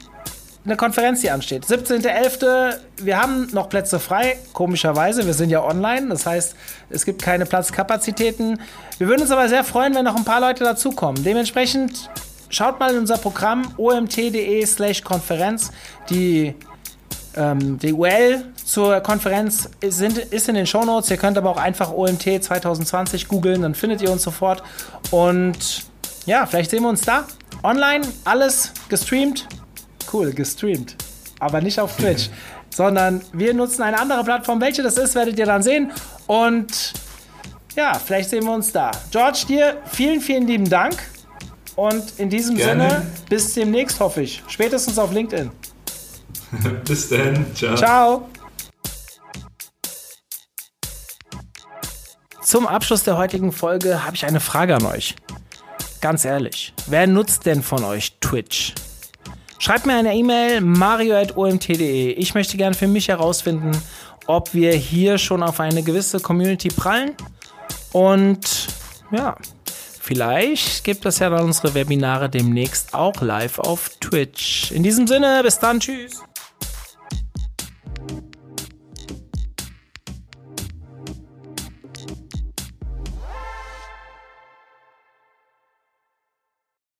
eine 0.65 0.77
Konferenz, 0.77 1.21
die 1.21 1.29
ansteht. 1.29 1.65
17.11. 1.65 2.75
Wir 2.97 3.21
haben 3.21 3.47
noch 3.51 3.69
Plätze 3.69 3.99
frei, 3.99 4.37
komischerweise. 4.51 5.25
Wir 5.25 5.35
sind 5.35 5.51
ja 5.51 5.63
online, 5.63 6.09
das 6.09 6.25
heißt, 6.25 6.55
es 6.89 7.05
gibt 7.05 7.21
keine 7.21 7.45
Platzkapazitäten. 7.45 8.59
Wir 8.97 9.07
würden 9.07 9.21
uns 9.21 9.31
aber 9.31 9.47
sehr 9.47 9.63
freuen, 9.63 9.93
wenn 9.93 10.05
noch 10.05 10.15
ein 10.15 10.25
paar 10.25 10.41
Leute 10.41 10.63
dazukommen. 10.63 11.23
Dementsprechend 11.23 12.09
schaut 12.49 12.79
mal 12.79 12.91
in 12.93 12.99
unser 12.99 13.17
Programm 13.17 13.73
omt.de/slash 13.77 15.03
Konferenz. 15.03 15.71
Die, 16.09 16.55
ähm, 17.35 17.79
die 17.79 17.93
URL 17.93 18.45
zur 18.63 18.99
Konferenz 19.01 19.69
sind, 19.85 20.17
ist 20.17 20.49
in 20.49 20.55
den 20.55 20.67
Shownotes. 20.67 21.09
Ihr 21.11 21.17
könnt 21.17 21.37
aber 21.37 21.49
auch 21.49 21.57
einfach 21.57 21.91
OMT 21.91 22.43
2020 22.43 23.27
googeln, 23.27 23.61
dann 23.61 23.75
findet 23.75 24.01
ihr 24.01 24.11
uns 24.11 24.23
sofort. 24.23 24.63
Und 25.11 25.85
ja, 26.25 26.45
vielleicht 26.45 26.71
sehen 26.71 26.83
wir 26.83 26.89
uns 26.89 27.01
da. 27.01 27.25
Online, 27.63 28.05
alles 28.23 28.71
gestreamt. 28.89 29.47
Cool, 30.11 30.33
gestreamt. 30.33 30.95
Aber 31.39 31.61
nicht 31.61 31.79
auf 31.79 31.95
Twitch. 31.97 32.29
sondern 32.75 33.21
wir 33.31 33.53
nutzen 33.53 33.83
eine 33.83 33.97
andere 33.97 34.23
Plattform. 34.23 34.59
Welche 34.59 34.83
das 34.83 34.97
ist, 34.97 35.15
werdet 35.15 35.39
ihr 35.39 35.45
dann 35.45 35.63
sehen. 35.63 35.91
Und 36.27 36.93
ja, 37.75 37.93
vielleicht 37.93 38.29
sehen 38.29 38.43
wir 38.43 38.53
uns 38.53 38.71
da. 38.71 38.91
George, 39.11 39.45
dir 39.47 39.77
vielen, 39.85 40.19
vielen 40.19 40.45
lieben 40.45 40.69
Dank. 40.69 40.97
Und 41.75 42.17
in 42.17 42.29
diesem 42.29 42.55
Gerne. 42.55 42.89
Sinne, 42.89 43.05
bis 43.29 43.53
demnächst, 43.53 43.99
hoffe 43.99 44.21
ich. 44.21 44.41
Spätestens 44.47 44.97
auf 44.97 45.11
LinkedIn. 45.11 45.51
bis 46.85 47.09
dann. 47.09 47.45
Ciao. 47.53 47.75
Ciao. 47.75 48.29
Zum 52.41 52.67
Abschluss 52.67 53.03
der 53.03 53.17
heutigen 53.17 53.51
Folge 53.51 54.05
habe 54.05 54.15
ich 54.15 54.25
eine 54.25 54.39
Frage 54.39 54.75
an 54.75 54.85
euch. 54.85 55.15
Ganz 55.99 56.23
ehrlich, 56.23 56.73
wer 56.85 57.07
nutzt 57.07 57.45
denn 57.47 57.63
von 57.63 57.83
euch 57.83 58.19
Twitch? 58.21 58.73
Schreibt 59.57 59.87
mir 59.87 59.95
eine 59.95 60.13
E-Mail 60.13 60.61
mario.omt.de. 60.61 62.11
Ich 62.11 62.35
möchte 62.35 62.55
gerne 62.55 62.75
für 62.75 62.87
mich 62.87 63.07
herausfinden, 63.07 63.71
ob 64.27 64.53
wir 64.53 64.73
hier 64.73 65.17
schon 65.17 65.41
auf 65.41 65.59
eine 65.59 65.81
gewisse 65.81 66.19
Community 66.19 66.67
prallen. 66.67 67.13
Und 67.91 68.67
ja, 69.11 69.35
vielleicht 70.05 70.83
gibt 70.83 71.05
es 71.05 71.19
ja 71.19 71.29
dann 71.29 71.43
unsere 71.43 71.73
Webinare 71.73 72.29
demnächst 72.29 72.93
auch 72.93 73.21
live 73.21 73.59
auf 73.59 73.89
Twitch. 73.99 74.71
In 74.71 74.83
diesem 74.83 75.07
Sinne, 75.07 75.41
bis 75.43 75.59
dann, 75.59 75.79
tschüss. 75.79 76.23